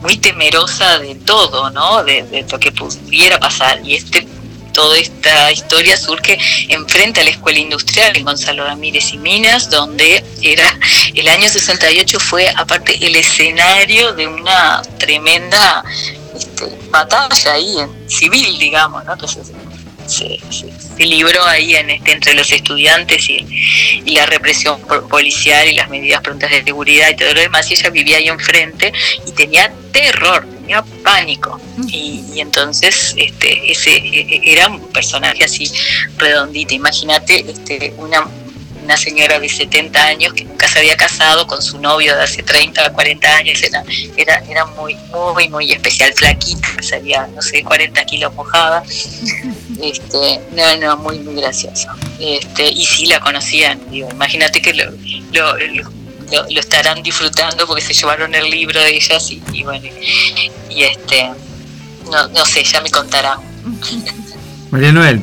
[0.02, 2.04] muy temerosa de todo, ¿no?
[2.04, 3.80] De, lo que pudiera pasar.
[3.84, 4.26] Y este
[4.72, 6.38] toda esta historia surge
[6.68, 10.78] enfrente a la Escuela Industrial en Gonzalo Ramírez y Minas, donde era
[11.14, 15.84] el año 68 fue aparte el escenario de una tremenda
[16.34, 19.16] este, batalla ahí en civil, digamos, ¿no?
[19.18, 19.42] Que se,
[20.06, 23.46] se- se- se libró ahí en este, entre los estudiantes y,
[24.04, 27.70] y la represión po- policial y las medidas prontas de seguridad y todo lo demás,
[27.70, 28.92] y ella vivía ahí enfrente
[29.26, 31.60] y tenía terror, tenía pánico.
[31.88, 35.70] Y, y entonces este, ese e- e- era un personaje así
[36.18, 36.74] redondito.
[36.74, 38.42] Imagínate este, una, una
[38.82, 42.42] una señora de 70 años que nunca se había casado con su novio de hace
[42.42, 43.84] 30 o 40 años, era,
[44.16, 44.96] era, era muy,
[45.34, 48.82] muy, muy especial, flaquita, salía, no sé, 40 kilos mojada.
[49.82, 51.88] Este, no, no, muy, muy gracioso.
[52.20, 54.84] Este, y sí la conocían, digo, imagínate que lo,
[55.32, 55.90] lo, lo-
[56.30, 59.86] lo- estarán disfrutando porque se llevaron el libro de ellas y, y bueno,
[60.70, 61.30] y este,
[62.10, 63.38] no, no sé, ya me contará.
[64.70, 65.20] María Noel,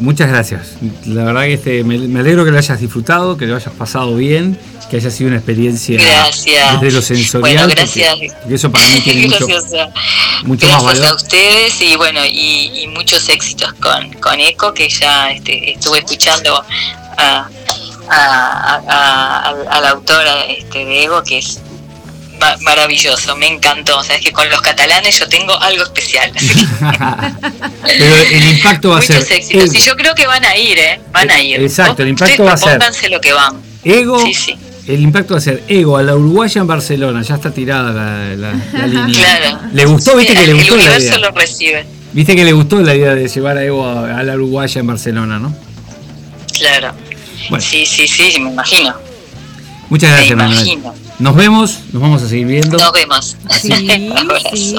[0.00, 0.72] muchas gracias.
[1.06, 4.16] La verdad que este, me, me alegro que lo hayas disfrutado, que lo hayas pasado
[4.16, 4.58] bien,
[4.90, 6.80] que haya sido una experiencia Gracias.
[6.80, 7.40] desde lo sensorial.
[7.66, 8.14] Bueno, gracias.
[8.42, 11.16] porque eso para mí tiene mucho, Gracias a- mucho más Gracias a valor.
[11.16, 16.56] ustedes y bueno, y, y muchos éxitos con, con Eco, que ya este, estuve escuchando
[17.16, 17.48] a, a-
[18.10, 21.60] a- a- al, al autor este, de Ego, que es
[22.40, 23.98] ma- maravilloso, me encantó.
[23.98, 26.32] O sea, es que con los catalanes yo tengo algo especial.
[27.82, 29.16] Pero el impacto va a ser.
[29.18, 29.74] muchos éxitos.
[29.74, 31.00] Y yo creo que van a ir, ¿eh?
[31.12, 31.60] Van a ir.
[31.60, 33.60] Exacto, el impacto Ustedes va a ser- lo que van.
[33.84, 34.58] Ego, Sí, sí.
[34.86, 38.36] El impacto va a ser Ego a la Uruguaya en Barcelona, ya está tirada la,
[38.36, 39.06] la- la línea.
[39.38, 39.58] Claro.
[39.72, 40.16] ¿Le gustó?
[40.16, 41.18] ¿Viste que le el gustó la idea?
[41.18, 41.86] lo recibe.
[42.12, 44.86] Viste que le gustó la idea de llevar a Ego a, a la Uruguaya en
[44.86, 45.54] Barcelona, ¿no?
[46.58, 46.92] Claro.
[47.48, 47.64] Bueno.
[47.64, 48.94] Sí, sí, sí, me imagino.
[49.88, 50.78] Muchas gracias, Manuel.
[51.20, 52.78] Nos vemos, nos vamos a seguir viendo.
[52.78, 53.36] Nos vemos.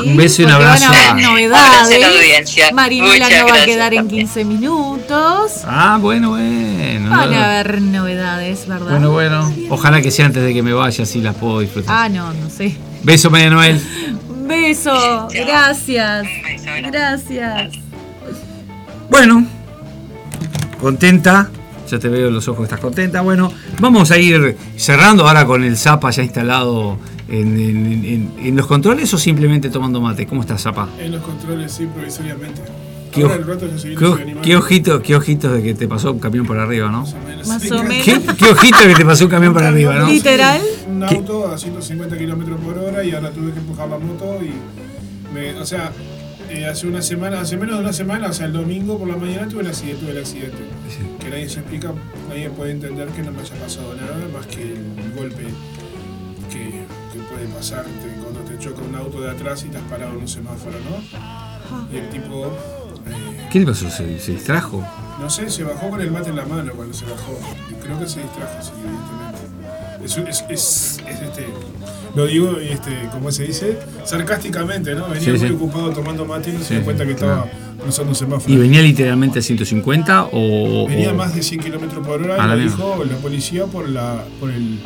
[0.06, 0.90] Un beso y un abrazo.
[0.90, 1.70] van a haber novedades.
[1.70, 2.72] Abrazo a la audiencia.
[2.74, 4.26] Marinela Muchas no va a quedar en también.
[4.26, 5.52] 15 minutos.
[5.66, 7.10] Ah, bueno, bueno.
[7.12, 8.90] Van a haber novedades, ¿verdad?
[8.90, 9.54] Bueno, bueno.
[9.70, 11.96] Ojalá que sea antes de que me vaya, así las puedo disfrutar.
[11.96, 12.76] Ah, no, no sé.
[13.04, 13.80] Beso, María Noel.
[14.28, 15.28] Un beso.
[15.32, 16.26] Gracias.
[16.88, 17.72] Gracias.
[19.12, 19.46] Bueno,
[20.80, 21.52] contenta.
[21.92, 23.20] Ya te veo en los ojos estás contenta.
[23.20, 23.52] Bueno,
[23.82, 26.98] vamos a ir cerrando ahora con el Zapa ya instalado
[27.28, 30.26] en, en- en- en los controles o simplemente tomando mate.
[30.26, 30.88] ¿Cómo estás, Zapa?
[31.00, 32.62] En los controles, sí, provisoriamente.
[33.12, 36.46] ¿Qué, Ahora el rato qué qué ojito, qué ojitos de que te pasó un camión
[36.46, 37.02] por arriba, ¿no?
[37.02, 37.18] Más o
[37.84, 38.06] menos.
[38.06, 40.08] ¿Qué, qué ojito de que te pasó un camión por arriba, ¿no?
[40.10, 40.62] Literal.
[40.90, 44.54] Un auto a 150 kilómetros por hora y ahora tuve que empujar la moto y.
[45.34, 45.92] Me, o sea,
[46.53, 49.15] eh, hace una semana, hace menos de una semana, o sea, el domingo por la
[49.15, 50.57] mañana tuve el accidente, tuve el accidente.
[51.19, 51.94] Que nadie se explica,
[52.30, 55.44] nadie puede entender que no me haya pasado nada más que el golpe
[56.52, 57.90] que, que puede pasarte
[58.22, 61.91] cuando te choca un auto de atrás y te has parado en un semáforo, ¿no?
[61.94, 62.48] Y el tipo.
[62.48, 63.90] eh, ¿Qué le pasó?
[63.90, 64.84] ¿Se, se distrajo?
[65.19, 67.40] no sé, se bajó con el mate en la mano cuando se bajó.
[67.69, 69.41] Y creo que se distrajo, sí, evidentemente.
[70.03, 71.45] Es, es, es, es este.
[72.16, 75.06] Lo digo, este, como se dice, sarcásticamente, ¿no?
[75.08, 75.46] Venía Sí, muy sí.
[75.54, 77.46] ocupado tomando mate y no se Sí, dio cuenta que claro.
[77.46, 77.52] estaba
[77.82, 78.54] cruzando un semáforo.
[78.54, 80.88] ¿Y venía literalmente a 150 o...?
[80.88, 83.88] Venía o- más de 100 kilómetros por hora y la lo dijo la policía por
[83.90, 84.80] la, por el,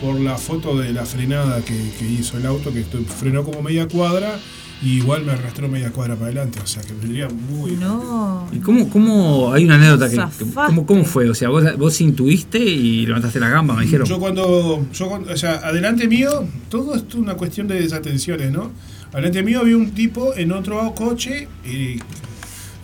[0.00, 3.86] por la foto de la frenada que, que hizo el auto, que frenó como media
[3.86, 4.38] cuadra
[4.82, 7.72] y igual me arrastró media cuadra para adelante, o sea que vendría muy...
[7.76, 8.48] No.
[8.52, 10.16] ¿Y cómo, cómo hay una anécdota que.
[10.54, 11.28] ¿cómo, cómo fue?
[11.30, 14.06] O sea, vos, vos intuiste y levantaste la gamba, me dijeron.
[14.08, 18.50] Yo cuando, yo cuando- o sea, adelante mío, todo esto es una cuestión de desatenciones,
[18.50, 18.72] ¿no?
[19.12, 21.98] Adelante mío había un tipo en otro coche y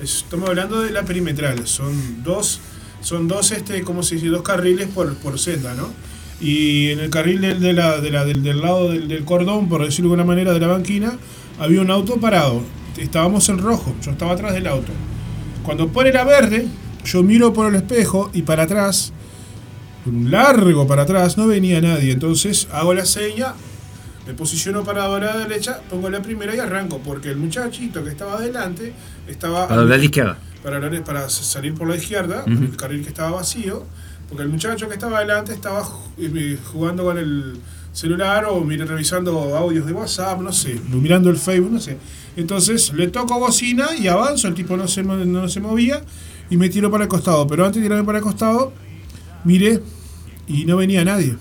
[0.02, 2.60] estamos hablando de la perimetral, son dos,
[3.00, 4.28] son dos, este, ¿cómo se dice?
[4.28, 5.88] Dos carriles por, por senda, ¿no?
[6.40, 9.68] Y en el carril del, de la- de la- del, del lado del, del cordón,
[9.68, 11.18] por decirlo de alguna manera, de la banquina,
[11.59, 12.62] había un auto parado.
[12.97, 14.93] Estábamos en rojo, yo estaba atrás del auto.
[15.62, 16.66] Cuando pone la verde,
[17.05, 19.12] yo miro por el espejo y para atrás
[20.06, 22.12] un largo para atrás, no venía nadie.
[22.12, 23.52] Entonces hago la seña,
[24.26, 28.35] me posiciono para la derecha, pongo la primera y arranco, porque el muchachito que estaba
[28.36, 28.93] adelante
[29.26, 29.68] estaba.
[29.68, 30.39] Para a la izquierda.
[30.62, 33.85] Para, la- para salir por la izquierda, el carril que estaba vacío,
[34.28, 35.86] porque el muchacho que estaba adelante estaba
[36.18, 37.59] eh, jugando con el
[37.98, 41.96] celular o mira, revisando audios de WhatsApp, no sé, mirando el Facebook, no sé.
[42.36, 46.00] Entonces le toco bocina y avanzo, el tipo no se, no se movía
[46.48, 47.44] y me tiro para el costado.
[47.48, 48.72] Pero antes de tirarme para el costado,
[49.42, 49.82] miré
[50.46, 51.36] y no venía nadie.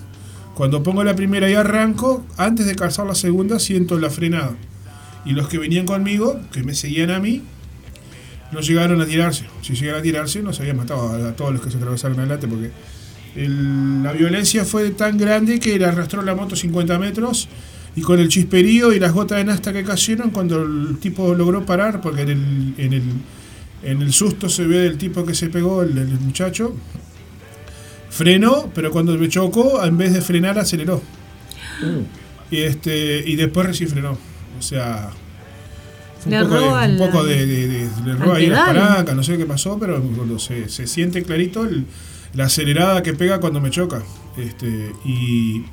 [0.56, 4.56] Cuando pongo la primera y arranco, antes de calzar la segunda, siento la frenada.
[5.24, 7.44] Y los que venían conmigo, que me seguían a mí,
[8.50, 9.46] no llegaron a tirarse.
[9.62, 12.48] Si llegaron a tirarse, nos habían matado a, a todos los que se atravesaron adelante,
[12.48, 12.72] porque
[13.36, 17.48] el- la violencia fue tan grande que le arrastró la moto 50 metros
[17.96, 21.64] y con el chisperío y las gotas de nasta que cayeron, cuando el tipo logró
[21.66, 23.02] parar, porque en el, en el,
[23.82, 26.74] en el susto se ve del tipo que se pegó, el, el muchacho,
[28.10, 31.02] frenó, pero cuando me chocó, en vez de frenar, aceleró.
[32.50, 34.12] Y, este, y después recién frenó.
[34.58, 35.10] O sea,
[36.20, 38.58] fue Le un poco, roba de, un poco de, de- de- le roba ahí las
[38.66, 41.84] palancas, no sé qué pasó, pero cuando se, se siente clarito el-
[42.34, 44.02] la acelerada que pega cuando me choca.
[44.36, 45.64] Este, y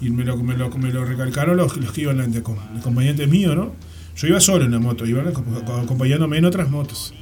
[0.00, 3.72] y me lo, me lo, me lo recalcaron los, los que iban acompañantes míos, ¿no?
[4.16, 7.14] Yo iba solo en la moto, iban acom- acompañándome en otras motos,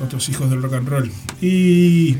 [0.00, 1.10] otros hijos del rock and roll.
[1.42, 2.16] Y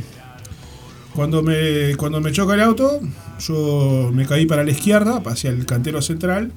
[1.14, 3.00] Cuando me, cuando me choca el auto,
[3.40, 6.52] yo me caí para la izquierda, hacia el cantero central.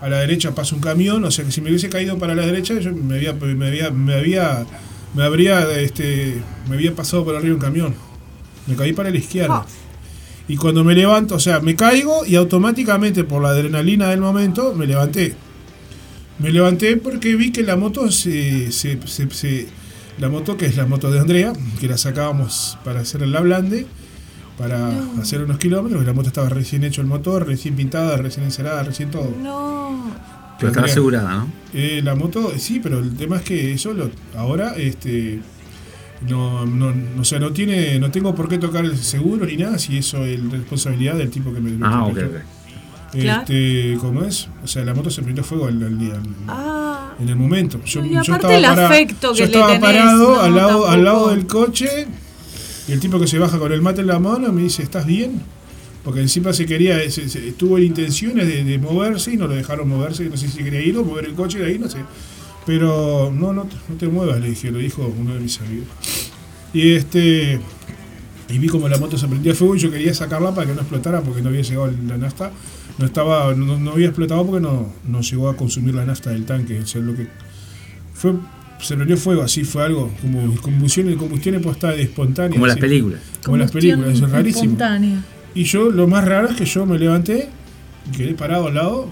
[0.00, 2.46] A la derecha pasa un camión, o sea que si me hubiese caído para la
[2.46, 4.64] derecha, yo me había, me había, me había,
[5.14, 7.94] me habría, este, me había pasado por arriba un camión.
[8.70, 9.66] Me caí para la izquierda.
[10.48, 14.74] Y cuando me levanto, o sea, me caigo y automáticamente por la adrenalina del momento
[14.74, 15.34] me levanté.
[16.38, 19.68] Me levanté porque vi que la moto se, se, se- se-
[20.18, 23.86] la moto que es la moto de Andrea, que la sacábamos para hacer el blande,
[24.58, 24.90] para
[25.20, 28.82] hacer unos kilómetros, y la moto estaba recién hecho el motor, recién pintada, recién encerada,
[28.82, 29.32] recién todo.
[29.40, 30.10] No.
[30.58, 31.48] Pero estaba asegurada, ¿no?
[31.72, 35.40] eh, la moto, sí, pero el tema es que eso lo, ahora, este,
[36.28, 39.56] no, no, no- o sea, no tiene, no tengo por qué tocar el seguro ni
[39.56, 41.70] nada, si eso es responsabilidad del tipo que me.
[41.70, 42.26] me Ah, ok, chocó.
[42.28, 42.34] ok.
[43.12, 44.48] Este, ¿cómo es?
[44.62, 46.14] O sea, la moto se prendió fuego al, día.
[46.46, 47.12] Ah.
[47.20, 47.80] En el momento.
[47.84, 50.40] Yo, Y yo aparte estaba, el parado- afecto que yo le estaba tenés, parado no,
[50.40, 52.06] al, lado, al lado del coche
[52.88, 55.06] y el tipo que se baja con el mate en la mano me dice, ¿estás
[55.06, 55.42] bien?
[56.04, 59.86] Porque encima se quería, se- se- tuvo intenciones de, de moverse y no lo dejaron
[59.88, 61.98] moverse, no sé si quería ir o mover el coche de ahí, no sé.
[62.66, 65.88] Pero no, no, te- no te muevas, le dije, lo dijo uno de mis amigos.
[66.72, 67.58] Y este
[68.48, 70.80] y vi como la moto se prendía fuego y yo quería sacarla para que no
[70.80, 72.50] explotara porque no había llegado la nafta.
[72.98, 76.44] No estaba, no, no había explotado porque no, no llegó a consumir la nafta del
[76.44, 76.80] tanque.
[76.80, 77.28] O sea, lo que
[78.12, 78.34] fue,
[78.80, 82.50] se prendió fuego, así fue algo como combustión, combustión espontánea, espontánea.
[82.52, 82.80] Como las así.
[82.82, 83.20] películas.
[83.44, 84.64] Como las películas, eso es rarísimo.
[84.64, 85.24] espontánea.
[85.54, 87.48] Y yo, lo más raro es que yo me levanté,
[88.16, 89.08] quedé parado al lado,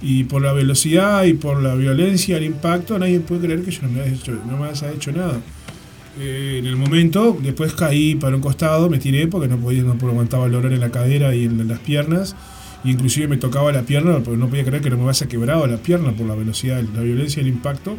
[0.00, 3.82] y por la velocidad y por la violencia, el impacto, nadie puede creer que yo
[3.82, 5.40] no me haya hecho, no me haya hecho nada.
[6.20, 9.92] Eh, en el momento, después caí para un costado, me tiré porque no podía, no
[9.92, 12.36] aguantaba el dolor en la cadera y en las piernas.
[12.84, 15.66] Y inclusive me tocaba la pierna porque no podía creer que no me hubiese quebrado
[15.66, 17.96] la pierna por la velocidad, la violencia el impacto.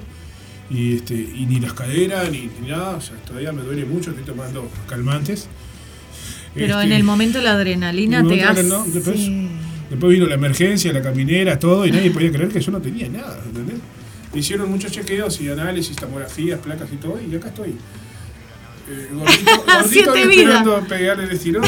[0.70, 4.12] Y, este, y ni las caderas, ni, ni nada, o sea, todavía me duele mucho,
[4.12, 5.48] estoy tomando calmantes.
[6.54, 8.64] Pero Este, en el momento la adrenalina te hace.
[8.64, 8.86] no,
[9.90, 13.10] después vino la emergencia, la caminera, todo, y nadie podía creer que yo no tenía
[13.10, 13.78] nada, ¿entendés?
[14.34, 17.76] Hicieron muchos chequeos y análisis, tomografías, placas y todo, y acá estoy.
[18.92, 20.30] Eh, gordito, gordito vidas.
[20.38, 21.64] esperando a pegarle el estirón.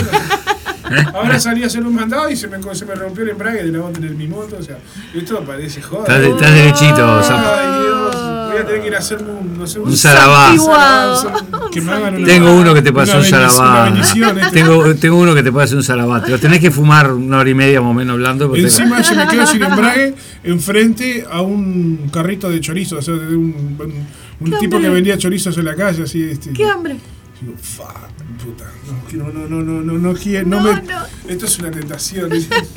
[1.14, 3.72] Ahora salí a hacer un mandado y se me, se me rompió el embrague de
[3.72, 4.57] la moto en mi moto.
[4.60, 4.77] O sea,
[5.15, 6.02] esto parece joda.
[6.03, 7.22] Estás de- estás derechito.
[7.30, 8.15] Ay, Dios.
[8.61, 10.53] Voy a tener que ir a hacerme un, no sé, Un zarabá.
[10.57, 13.89] zarabá, Que me hagan una- Tengo uno que te una un zarabá.
[13.89, 14.51] este.
[14.51, 16.23] Tengo, tengo uno que te puede hacer un zarabá.
[16.23, 18.47] Te lo tenés que fumar una hora y media más o menos hablando.
[18.47, 23.01] porque Encima tengo- yo me quedo sin embrague enfrente a un carrito de chorizos, o
[23.01, 24.07] sea, de un, un-
[24.41, 24.89] un ¿Qué tipo hambre?
[24.89, 26.21] que vendía chorizos en la calle, así.
[26.23, 26.97] Este, ¡Qué hambre!
[27.41, 30.99] Digo, "Fuck, puta, no, quiero- no, no, no, no, no, quiero, no, No, me- no.
[31.27, 32.29] Esto es una tentación.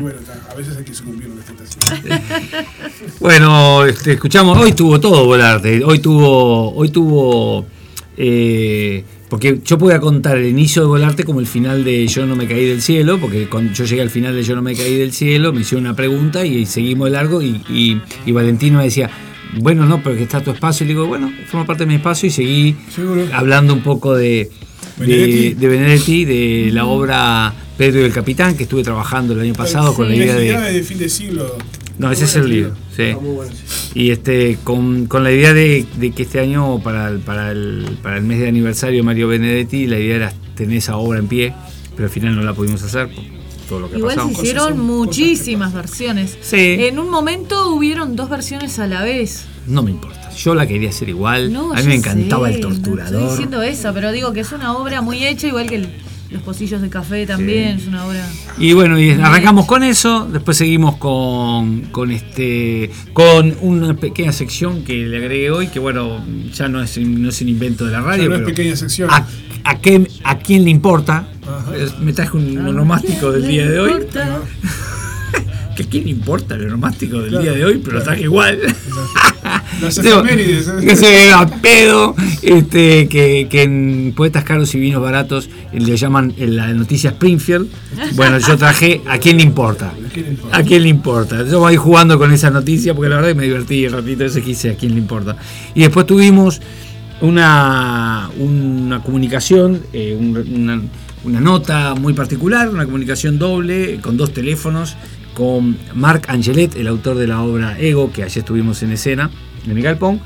[0.00, 0.18] bueno,
[0.50, 2.22] a veces hay que sucumbir a las tentaciones.
[3.20, 7.66] Bueno, este, escuchamos, hoy tuvo todo Volarte, hoy tuvo, hoy tuvo,
[8.16, 12.34] eh, porque yo podía contar el inicio de Volarte como el final de Yo no
[12.36, 14.96] me caí del cielo, porque cuando yo llegué al final de Yo no me caí
[14.96, 18.84] del cielo, me hicieron una pregunta y seguimos de largo y, y, y Valentino me
[18.84, 19.10] decía,
[19.56, 21.94] bueno, no, pero que está tu espacio, y le digo, bueno, forma parte de mi
[21.96, 23.26] espacio y seguí Seguro.
[23.32, 24.50] hablando un poco de
[24.98, 25.54] de Benedetti.
[25.54, 29.94] de, Benedetti, de la obra Pedro y el Capitán, que estuve trabajando el año pasado
[29.94, 30.72] con la idea de...
[30.72, 31.56] De fin de siglo.
[31.98, 33.02] No, ese es el libro, sí.
[33.02, 33.90] Está muy bueno, sí.
[33.94, 37.98] Y este, con, con la idea de, de que este año, para el, para, el,
[38.02, 41.26] para el mes de aniversario de Mario Benedetti, la idea era tener esa obra en
[41.26, 41.54] pie,
[41.96, 43.08] pero al final no la pudimos hacer
[43.68, 46.38] todo lo que Igual se hicieron muchísimas versiones.
[46.40, 46.76] Sí.
[46.80, 49.44] En un momento hubieron dos versiones a la vez.
[49.66, 52.60] No me importa, yo la quería hacer igual, No, a mí me encantaba sé, el
[52.62, 53.30] no Estoy torturador.
[53.30, 55.88] diciendo esa, pero digo que es una obra muy hecha, igual que el-
[56.30, 57.78] los pocillos de café también.
[57.78, 58.26] Es una obra.
[58.58, 64.84] Y bueno, y arrancamos con eso, después seguimos con, con este con una pequeña sección
[64.84, 66.22] que le agregué hoy, que bueno,
[66.52, 68.24] ya no es, no es un invento de la radio.
[68.24, 69.08] Ya no es pero pequeña sección.
[69.64, 71.28] ¿A, a, qué, ¿A quién le importa?
[71.46, 71.72] Ajá.
[72.00, 73.92] Me traje un onomástico del día de hoy.
[75.78, 78.04] que a quién le importa el onomástico del Claro, día de hoy, pero lo claro.
[78.04, 78.58] traje igual.
[79.80, 80.72] Las Digo, efemérides, ¿eh?
[80.84, 85.96] que se vea pedo, este, que, que en Poetas Caros y Vinos Baratos eh, le
[85.96, 87.68] llaman eh, la noticia Springfield.
[88.16, 89.92] Bueno, yo traje ¿A quién le importa?
[90.50, 91.44] ¿A quién le importa?
[91.44, 94.42] Yo voy jugando con esa noticia porque la verdad que me divertí el ratito ese
[94.42, 95.36] que hice ¿A quién le importa?
[95.76, 96.60] Y después tuvimos
[97.20, 100.82] una, una comunicación, eh, un- una,
[101.24, 104.96] una nota muy particular, una comunicación doble con dos teléfonos,
[105.34, 109.30] con Marc Angelet, el autor de la obra Ego, que ayer estuvimos en escena,
[109.64, 110.20] en el Galpón,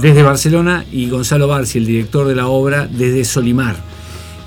[0.00, 3.76] desde Barcelona, y Gonzalo Barci, el director de la obra, desde Solimar.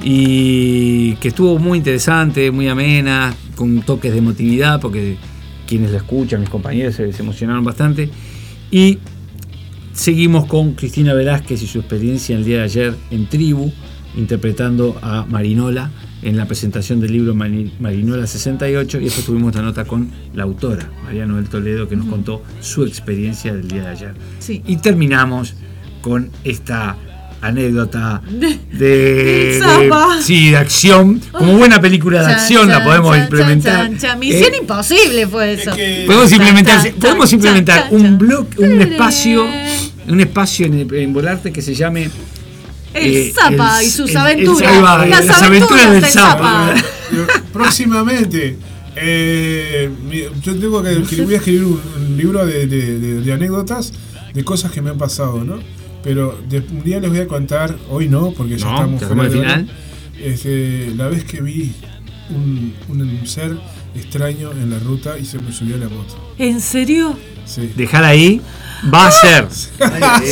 [0.04, 5.18] Y que estuvo muy interesante, muy amena, con toques de emotividad, porque
[5.68, 8.10] quienes la escuchan, mis compañeros, se, se emocionaron bastante.
[8.72, 8.98] Y
[9.94, 13.72] seguimos con Cristina Velázquez y su experiencia el día de ayer en Tribu,
[14.18, 15.90] interpretando a Marinola
[16.22, 20.44] en la presentación del libro Mari- Marinola 68 y después tuvimos la nota con la
[20.44, 24.14] autora, María Noel Toledo, que nos contó su experiencia del día de ayer.
[24.40, 24.62] Sí.
[24.68, 25.56] Y terminamos
[26.02, 26.98] con esta
[27.42, 30.18] anécdota De- de, de- Zapa.
[30.22, 31.20] sí, de acción.
[31.32, 33.76] Como buena película de Chan, acción la podemos chan, implementar.
[33.88, 34.20] chan, chan.
[34.20, 35.72] Misión Eh, imposible fue eso.
[36.06, 39.48] Podemos implementar, Chan, chan, podemos implementar chan, un blog, un espacio,
[40.08, 42.10] un espacio en, en Volarte que se llame
[42.94, 44.84] El eh, Zapa el- y sus el- el- aventuras.
[44.84, 46.74] va, las, aventuras, del Zapa.
[47.52, 48.58] Próximamente,
[48.96, 49.90] eh,
[50.44, 53.92] yo tengo que escribir, voy a escribir un, un libro de, de- de- de anécdotas
[54.34, 55.60] de cosas que me han pasado, ¿no?
[56.04, 59.08] Pero de, un día les voy a contar, hoy no, porque ya No, estamos ya
[59.08, 59.74] fuera estamos de al hora.
[60.24, 61.72] Este, la vez que vi
[62.30, 63.56] un, un ser
[63.96, 66.34] extraño en la ruta y se me subió a la moto.
[66.38, 67.18] ¿En serio?
[67.46, 67.72] Sí.
[67.76, 68.40] Dejar ahí,
[68.94, 69.48] va a ser.
[69.52, 69.70] si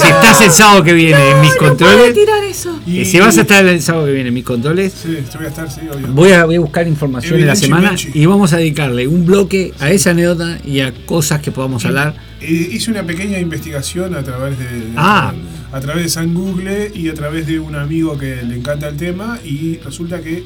[0.07, 2.79] estás el sábado que viene en mis No controles, tirar eso.
[2.85, 5.49] y si vas a estar el sábado que viene en mis controles, Sí, voy a
[5.49, 6.07] estar, sí, obvio.
[6.13, 9.73] voy a, voy a buscar información en la semana y vamos a dedicarle un bloque
[9.79, 12.15] a esa anécdota y a cosas que podamos hablar.
[12.41, 15.33] Eh, hice una pequeña investigación a través de, de- Ah.
[15.71, 18.97] A través de San Google y a través de un amigo que le encanta el
[18.97, 20.43] tema y resulta que,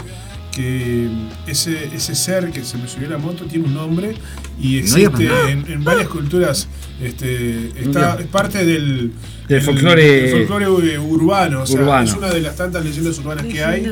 [0.52, 1.08] que
[1.48, 4.16] ese, ese ser que se me subió a la moto tiene un nombre
[4.62, 6.68] y existe en, en varias culturas
[7.02, 9.12] este, está, es parte del,
[9.48, 12.08] Del folclore- urbano, o sea, Urbano.
[12.08, 13.86] es una de las tantas leyendas urbanas que hay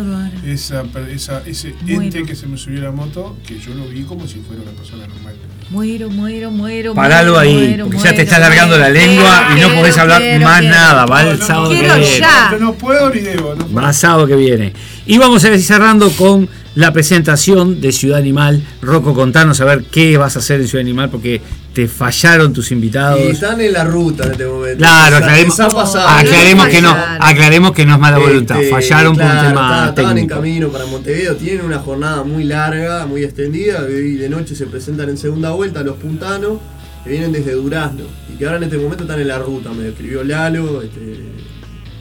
[0.45, 2.03] esa, esa- ese Bueno.
[2.03, 4.62] ente que se me subió a la moto que yo lo vi como si fuera
[4.62, 5.36] una persona normal.
[5.72, 6.93] Muero, muero, muero.
[6.93, 9.98] Paralo muero, ahí, muero, porque ya muero, te está alargando la lengua y no podés
[9.98, 10.76] hablar quiero, más quiero.
[10.76, 11.06] nada.
[11.06, 12.19] Va el No, sábado que quiero viene.
[12.19, 12.52] ya.
[12.52, 13.56] No, no puedo ni debo.
[13.56, 13.81] No puedo.
[13.81, 14.73] Va sábado que viene.
[15.06, 18.64] Y vamos a ir cerrando con la presentación de Ciudad Animal.
[18.81, 21.41] Rocco, contanos a ver qué vas a hacer en Ciudad Animal porque
[21.73, 23.19] te fallaron tus invitados.
[23.22, 24.77] Y están en la ruta en este momento.
[24.77, 28.57] Claro, aclaremos, aclaremos que no, aclaremos que no es mala voluntad.
[28.60, 32.43] Este, Fallaron por un tema estaban- Estaban en camino para Montevideo, tienen una jornada muy
[32.43, 36.60] larga, muy extendida, y de noche se presentan en segunda vuelta los puntanos,
[37.03, 38.03] que vienen desde Durazno,
[38.34, 41.19] y que ahora en este momento están en la ruta, me escribió Lalo, este,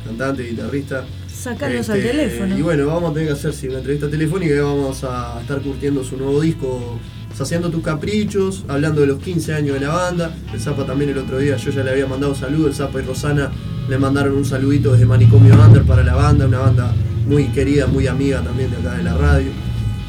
[0.05, 1.05] cantante, guitarrista.
[1.41, 2.59] Sacalos Este, al teléfono.
[2.59, 5.61] Y bueno, vamos a tener que hacer sí, una entrevista telefónica y vamos a estar
[5.61, 6.99] curtiendo su nuevo disco,
[7.35, 10.37] Saciando tus caprichos, hablando de los 15 años de la banda.
[10.53, 13.05] El Zapa también el otro día, yo ya le había mandado saludos, el Zapa y
[13.05, 13.51] Rosana
[13.89, 16.93] le mandaron un saludito desde Manicomio Under para la banda, una banda
[17.27, 19.51] muy querida, muy amiga también de acá de la radio.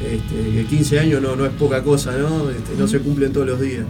[0.02, 2.50] Este, que 15 años no, no es poca cosa, ¿no?
[2.50, 3.86] Este, no se cumplen todos los días.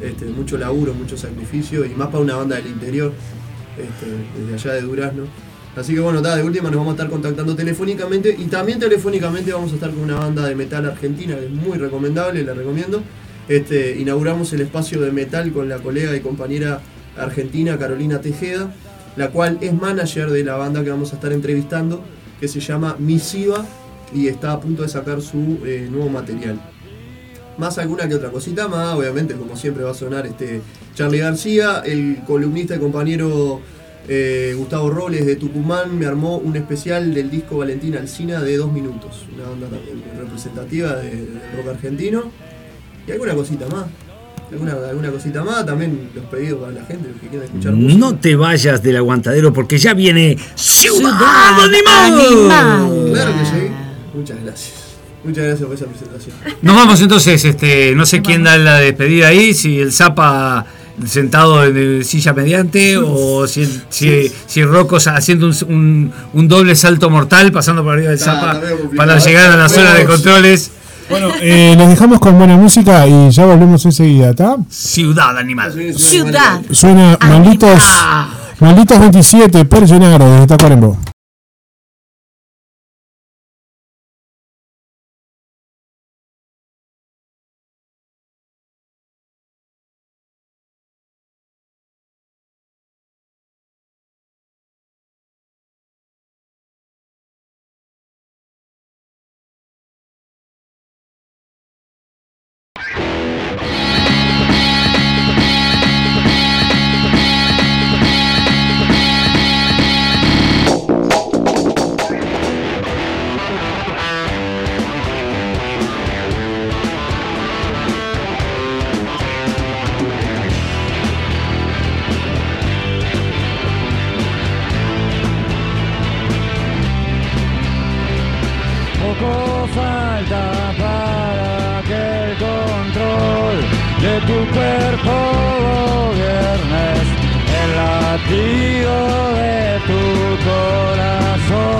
[0.00, 3.12] Este, mucho laburo, mucho sacrificio y más para una banda del interior,
[3.76, 4.06] este,
[4.40, 5.47] desde allá de Durazno.
[5.78, 9.70] Así que bueno, de última nos vamos a estar contactando telefónicamente y también telefónicamente vamos
[9.70, 13.00] a estar con una banda de metal argentina que es muy recomendable, la recomiendo.
[13.48, 16.80] Este, inauguramos el espacio de metal con la colega y compañera
[17.16, 18.74] argentina Carolina Tejeda,
[19.16, 22.02] la cual es manager de la banda que vamos a estar entrevistando,
[22.40, 23.64] que se llama Misiva
[24.12, 26.60] y está a punto de sacar su eh, nuevo material.
[27.56, 30.60] Más alguna que otra cosita más, obviamente como siempre va a sonar este
[30.96, 33.60] Charlie García, el columnista y compañero
[34.08, 38.72] eh, Gustavo Robles de Tucumán me armó un especial del disco Valentina Alcina de dos
[38.72, 42.30] minutos, una banda también representativa de- del rock argentino.
[43.06, 43.84] Y alguna cosita más,
[44.52, 47.98] alguna, alguna cosita más, también los pedidos para la gente, los que quieran escuchar música.
[48.00, 52.20] No te vayas del aguantadero porque ya viene Ciudad Ciudad Animal.
[52.20, 53.10] Animal.
[53.12, 53.72] Claro que sí.
[54.14, 54.74] Muchas gracias.
[55.24, 56.36] Muchas gracias por esa presentación.
[56.62, 60.64] Nos vamos entonces, este, no sé quién da la despedida ahí, si el Zapa
[61.06, 66.74] sentado en el silla mediante o si, si, si Rocco haciendo un, un- un doble
[66.76, 68.60] salto mortal pasando por arriba del Zapa
[68.96, 70.70] para llegar a la zona de controles.
[71.10, 74.56] Bueno, eh, los dejamos con buena música y ya volvemos enseguida, ¿está?
[74.68, 75.72] Ciudad Animal.
[75.96, 76.60] Ciudad.
[76.70, 77.82] Suena Malditos,
[78.60, 80.98] Malditos 27, Per Gennaro, desde Tacuarembó.